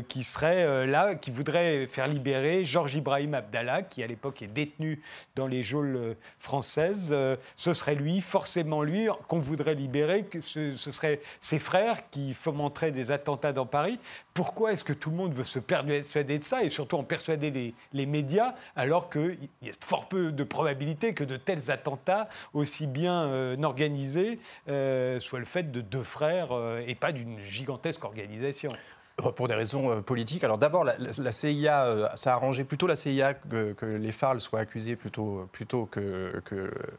Qui 0.08 0.24
seraient 0.24 0.64
euh, 0.64 0.86
là, 0.86 1.14
qui 1.14 1.30
voudraient 1.30 1.86
faire 1.86 2.06
libérer 2.06 2.64
Georges 2.64 2.94
Ibrahim 2.94 3.34
Abdallah, 3.34 3.82
qui 3.82 4.02
à 4.02 4.06
l'époque 4.06 4.42
est 4.42 4.46
détenu 4.46 5.00
dans 5.36 5.46
les 5.46 5.62
geôles 5.62 5.96
euh, 5.96 6.14
françaises. 6.38 7.10
Euh, 7.12 7.36
ce 7.56 7.74
serait 7.74 7.94
lui, 7.94 8.20
forcément 8.20 8.82
lui, 8.82 9.08
qu'on 9.28 9.38
voudrait 9.38 9.74
libérer, 9.74 10.24
ce, 10.40 10.74
ce 10.74 10.92
seraient 10.92 11.20
ses 11.40 11.58
frères 11.58 12.08
qui 12.10 12.34
fomenteraient 12.34 12.92
des 12.92 13.10
attentats 13.10 13.52
dans 13.52 13.66
Paris. 13.66 13.98
Pourquoi 14.34 14.72
est-ce 14.72 14.84
que 14.84 14.92
tout 14.92 15.10
le 15.10 15.16
monde 15.16 15.34
veut 15.34 15.44
se 15.44 15.58
persuader 15.58 16.38
de 16.38 16.44
ça 16.44 16.62
et 16.62 16.70
surtout 16.70 16.96
en 16.96 17.04
persuader 17.04 17.50
les, 17.50 17.74
les 17.92 18.06
médias 18.06 18.54
alors 18.76 19.10
qu'il 19.10 19.38
y 19.62 19.68
a 19.68 19.72
fort 19.80 20.08
peu 20.08 20.32
de 20.32 20.44
probabilité 20.44 21.12
que 21.12 21.24
de 21.24 21.36
tels 21.36 21.70
attentats, 21.70 22.28
aussi 22.54 22.86
bien 22.86 23.56
organisés, 23.62 24.38
soient 24.66 25.38
le 25.38 25.44
fait 25.44 25.70
de 25.70 25.80
deux 25.80 26.02
frères 26.02 26.50
et 26.86 26.94
pas 26.94 27.12
d'une 27.12 27.40
gigantesque 27.44 28.04
organisation? 28.04 28.72
Pour 29.20 29.48
des 29.48 29.54
raisons 29.54 29.90
euh, 29.90 30.00
politiques. 30.00 30.44
Alors 30.44 30.58
d'abord, 30.58 30.84
la, 30.84 31.32
CIA, 31.32 31.86
euh, 31.86 32.08
ça 32.14 32.32
a 32.32 32.34
arrangé 32.36 32.64
plutôt 32.64 32.86
la 32.86 32.96
CIA 32.96 33.34
que, 33.34 33.74
les 33.82 34.12
FARL 34.12 34.40
soient 34.40 34.60
accusés 34.60 34.96
plutôt, 34.96 35.48
plutôt 35.52 35.86
que, 35.86 36.42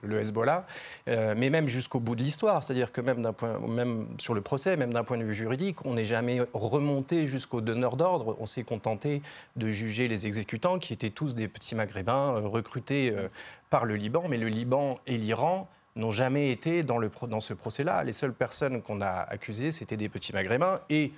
le 0.03 0.19
Hezbollah, 0.19 0.65
Euh, 1.07 1.33
mais 1.37 1.49
même 1.49 1.67
jusqu'au 1.67 1.99
bout 1.99 2.15
de 2.15 2.23
l'histoire. 2.23 2.63
C'est-à-dire 2.63 2.91
que 2.91 3.01
même, 3.01 4.07
sur 4.19 4.33
le 4.33 4.41
procès, 4.41 4.77
même 4.77 4.93
d'un 4.93 5.03
point 5.03 5.17
de 5.17 5.23
vue 5.23 5.33
juridique, 5.33 5.85
on 5.85 5.95
n'est 5.95 6.05
jamais 6.05 6.41
remonté 6.53 7.27
jusqu'au 7.27 7.61
donneur 7.61 7.97
d'ordre. 7.97 8.37
On 8.39 8.45
s'est 8.45 8.63
contenté 8.63 9.21
de 9.55 9.69
juger 9.69 10.07
les 10.07 10.27
exécutants, 10.27 10.79
qui 10.79 10.93
étaient 10.93 11.09
tous 11.09 11.35
des 11.35 11.47
petits 11.47 11.75
maghrébins 11.75 12.35
euh, 12.35 12.47
recrutés 12.47 13.11
euh, 13.11 13.27
par 13.69 13.85
le 13.85 13.95
Liban, 13.95 14.23
mais 14.29 14.37
le 14.37 14.47
Liban 14.47 14.99
et 15.07 15.17
l'Iran 15.17 15.67
n'ont 15.95 16.11
jamais 16.11 16.51
été 16.51 16.83
dans, 16.83 16.99
dans 16.99 17.39
ce 17.39 17.53
procès-là. 17.53 18.03
Les 18.03 18.13
seules 18.13 18.33
personnes 18.33 18.81
qu'on 18.81 19.01
a 19.01 19.25
accusées, 19.27 19.71
c'était 19.71 19.97
des 19.97 20.07
petits 20.07 20.33
maghrébins 20.33 20.75
et 20.89 21.11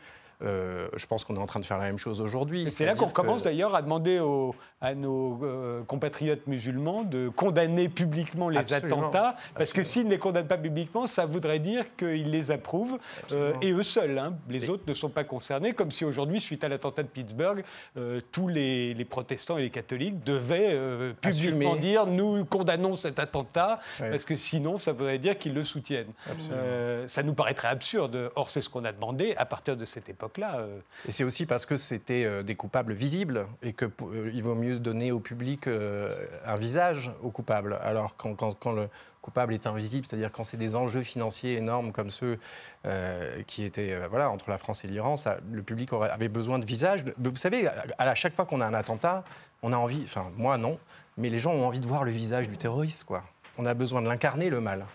euh, 0.43 0.87
je 0.95 1.05
pense 1.05 1.23
qu'on 1.25 1.35
est 1.35 1.39
en 1.39 1.45
train 1.45 1.59
de 1.59 1.65
faire 1.65 1.77
la 1.77 1.85
même 1.85 1.97
chose 1.97 2.21
aujourd'hui. 2.21 2.63
Et 2.63 2.69
c'est 2.69 2.85
là 2.85 2.95
qu'on 2.95 3.07
que- 3.07 3.13
commence 3.13 3.43
d'ailleurs 3.43 3.75
à 3.75 3.81
demander 3.81 4.19
aux- 4.19 4.55
à 4.81 4.93
nos 4.95 5.39
euh, 5.43 5.83
compatriotes 5.83 6.45
musulmans 6.47 7.03
de 7.03 7.29
condamner 7.29 7.87
publiquement 7.89 8.49
les 8.49 8.57
Absolument. 8.59 8.97
attentats, 9.09 9.35
parce 9.55 9.71
que 9.73 9.83
s'ils 9.83 10.05
ne 10.05 10.09
les 10.11 10.17
condamnent 10.17 10.47
pas 10.47 10.57
publiquement, 10.57 11.07
ça 11.07 11.25
voudrait 11.25 11.59
dire 11.59 11.85
qu'ils 11.95 12.29
les 12.29 12.51
approuvent, 12.51 12.97
euh, 13.31 13.53
et 13.61 13.71
eux 13.71 13.83
seuls. 13.83 14.17
hein. 14.17 14.33
Les 14.49 14.65
Et- 14.65 14.69
autres 14.69 14.83
ne 14.87 14.93
sont 14.93 15.09
pas 15.09 15.23
concernés, 15.23 15.73
comme 15.73 15.91
si 15.91 16.03
aujourd'hui, 16.05 16.39
suite 16.41 16.63
à 16.63 16.67
l'attentat 16.69 17.03
de 17.03 17.07
Pittsburgh, 17.07 17.63
euh, 17.97 18.19
tous 18.31 18.47
les, 18.47 18.93
les 18.93 19.05
protestants 19.05 19.57
et 19.57 19.61
les 19.61 19.69
catholiques 19.69 20.23
devaient 20.23 20.71
euh, 20.73 21.13
publiquement 21.21 21.71
Assumer. 21.73 21.79
dire 21.79 22.05
nous 22.07 22.43
condamnons 22.45 22.95
cet 22.95 23.19
attentat, 23.19 23.79
parce 23.99 24.25
que 24.25 24.35
sinon, 24.35 24.77
ça 24.79 24.91
voudrait 24.91 25.19
dire 25.19 25.37
qu'ils 25.37 25.53
le 25.53 25.63
soutiennent. 25.63 26.11
Euh, 26.51 27.07
ça 27.07 27.23
nous 27.23 27.33
paraîtrait 27.33 27.67
absurde. 27.69 28.31
Or, 28.35 28.49
c'est 28.49 28.61
ce 28.61 28.69
qu'on 28.69 28.83
a 28.85 28.91
demandé 28.91 29.33
à 29.37 29.45
partir 29.45 29.77
de 29.77 29.85
cette 29.85 30.09
euh, 30.39 30.79
Et 31.07 31.11
c'est 31.11 31.23
aussi 31.23 31.45
parce 31.45 31.65
que 31.65 31.75
c'était 31.77 32.23
euh, 32.25 32.43
des 32.43 32.55
coupables 32.55 32.93
visibles 32.93 33.47
et 33.61 33.73
qu'il 33.73 34.43
vaut 34.43 34.55
mieux 34.55 34.79
donner 34.79 35.11
au 35.11 35.19
public 35.19 35.67
euh, 35.67 36.25
un 36.45 36.55
visage 36.55 37.11
aux 37.21 37.29
coupables. 37.29 37.77
Alors 37.81 38.15
quand, 38.17 38.71
le 38.73 38.87
coupable 39.21 39.53
est 39.53 39.67
invisible, 39.67 40.05
c'est-à-dire 40.09 40.31
quand 40.31 40.43
c'est 40.43 40.57
des 40.57 40.75
enjeux 40.75 41.01
financiers 41.03 41.55
énormes 41.57 41.91
comme 41.91 42.09
ceux 42.09 42.39
euh, 42.85 43.41
qui 43.47 43.63
étaient 43.63 43.93
euh, 43.93 44.07
voilà, 44.09 44.29
entre 44.29 44.49
la 44.49 44.57
France 44.57 44.83
et 44.83 44.87
l'Iran, 44.87 45.15
le 45.51 45.63
public 45.63 45.93
aurait- 45.93 46.09
avait 46.09 46.29
besoin 46.29 46.59
de 46.59 46.65
visage. 46.65 47.05
Mais 47.05 47.13
Vous 47.29 47.35
savez, 47.37 47.67
à, 47.67 47.83
à 47.97 48.15
chaque 48.15 48.33
fois 48.33 48.45
qu'on 48.45 48.59
a 48.61 48.65
un 48.65 48.73
attentat, 48.73 49.23
on 49.61 49.71
a 49.71 49.77
envie, 49.77 50.01
enfin 50.03 50.31
moi 50.35 50.57
non, 50.57 50.77
mais 51.17 51.29
les 51.29 51.39
gens 51.39 51.53
ont 51.53 51.65
envie 51.65 51.79
de 51.79 51.87
voir 51.87 52.03
le 52.03 52.11
visage 52.11 52.49
du 52.49 52.57
terroriste. 52.57 53.03
Quoi. 53.05 53.23
On 53.57 53.65
a 53.65 53.73
besoin 53.73 54.01
de 54.01 54.07
l'incarner, 54.07 54.49
le 54.49 54.59
mal. 54.59 54.85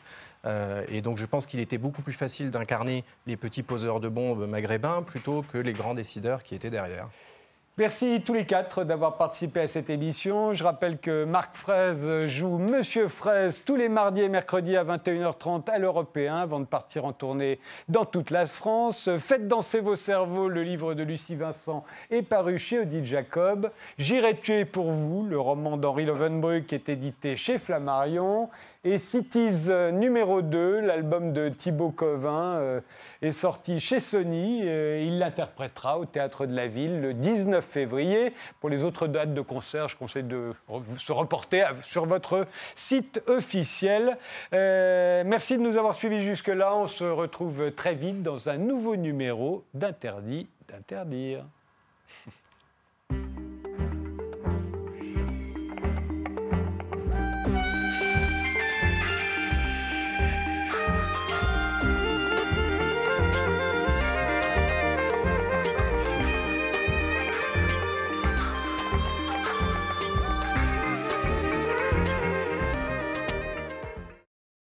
Euh, 0.45 0.85
et 0.89 1.03
donc 1.03 1.17
je 1.17 1.27
pense 1.27 1.47
qu'il 1.47 1.61
était 1.61 1.79
beaucoup 1.79 2.03
plus 2.03 2.13
facile 2.13 2.51
d'incarner 2.51 3.05
les 3.27 3.37
petits 3.37 3.63
poseurs 3.63 4.01
de 4.01 4.09
bombes 4.09 4.47
maghrébins 4.47 5.03
plutôt 5.03 5.43
que 5.53 5.59
les 5.59 5.73
grands 5.73 5.95
décideurs 5.95 6.43
qui 6.43 6.55
étaient 6.55 6.71
derrière. 6.71 7.09
Merci 7.79 8.21
tous 8.27 8.35
les 8.35 8.45
quatre 8.45 8.83
d'avoir 8.83 9.19
participé 9.19 9.61
à 9.61 9.69
cette 9.69 9.89
émission. 9.89 10.53
Je 10.53 10.65
rappelle 10.65 10.99
que 10.99 11.23
Marc 11.23 11.55
Fraise 11.55 12.27
joue 12.27 12.59
Monsieur 12.59 13.07
Fraise 13.07 13.63
tous 13.65 13.77
les 13.77 13.89
mardis 13.89 14.23
et 14.23 14.29
mercredis 14.29 14.77
à 14.77 14.83
21h30 14.83 15.71
à 15.71 15.79
l'Européen 15.79 16.39
avant 16.39 16.59
de 16.59 16.65
partir 16.65 17.05
en 17.05 17.13
tournée 17.13 17.61
dans 17.89 18.05
toute 18.05 18.33
la 18.33 18.49
France. 18.49 19.09
Faites 19.21 19.47
danser 19.47 19.79
vos 19.79 19.95
cerveaux, 19.95 20.49
le 20.49 20.65
livre 20.65 20.95
de 20.95 21.05
Lucie 21.05 21.37
Vincent 21.37 21.85
est 22.11 22.23
paru 22.23 22.59
chez 22.59 22.81
Odile 22.81 23.07
Jacob. 23.07 23.71
J'irai 23.97 24.37
tuer 24.37 24.65
pour 24.65 24.91
vous, 24.91 25.25
le 25.25 25.39
roman 25.39 25.77
d'Henri 25.77 26.05
Lovenbruck 26.05 26.73
est 26.73 26.89
édité 26.89 27.37
chez 27.37 27.59
Flammarion. 27.59 28.51
Et 28.85 28.99
Cities 28.99 29.67
euh, 29.69 29.91
numéro 29.91 30.41
2, 30.41 30.81
l'album 30.81 31.33
de 31.33 31.49
Thibaut 31.49 31.91
Covin, 31.91 32.59
euh, 32.59 32.81
est 33.23 33.33
sorti 33.33 33.81
chez 33.81 33.99
Sony. 33.99 34.63
Euh, 34.65 35.03
il 35.05 35.19
l'interprétera 35.19 35.99
au 35.99 36.05
Théâtre 36.05 36.47
de 36.47 36.55
la 36.55 36.69
Ville 36.69 37.01
le 37.01 37.13
19 37.13 37.65
février. 37.65 38.33
Pour 38.61 38.71
les 38.71 38.85
autres 38.85 39.09
dates 39.09 39.35
de 39.35 39.41
concert, 39.41 39.89
je 39.89 39.97
conseille 39.97 40.23
de 40.23 40.53
se 40.97 41.11
reporter 41.11 41.75
sur 41.83 42.07
votre 42.07 42.47
site 42.77 43.21
officiel. 43.27 44.17
Merci 44.53 45.59
de 45.59 45.63
nous 45.63 45.77
avoir 45.77 45.95
suivis 45.95 46.23
jusque-là. 46.23 46.77
On 46.77 46.87
se 46.87 47.05
retrouve 47.05 47.73
très 47.73 47.95
vite 47.95 48.23
dans 48.23 48.49
un 48.49 48.59
nouveau 48.59 48.95
numéro 48.95 49.65
d'Interdit 49.75 50.47
d'interdire. 50.69 51.45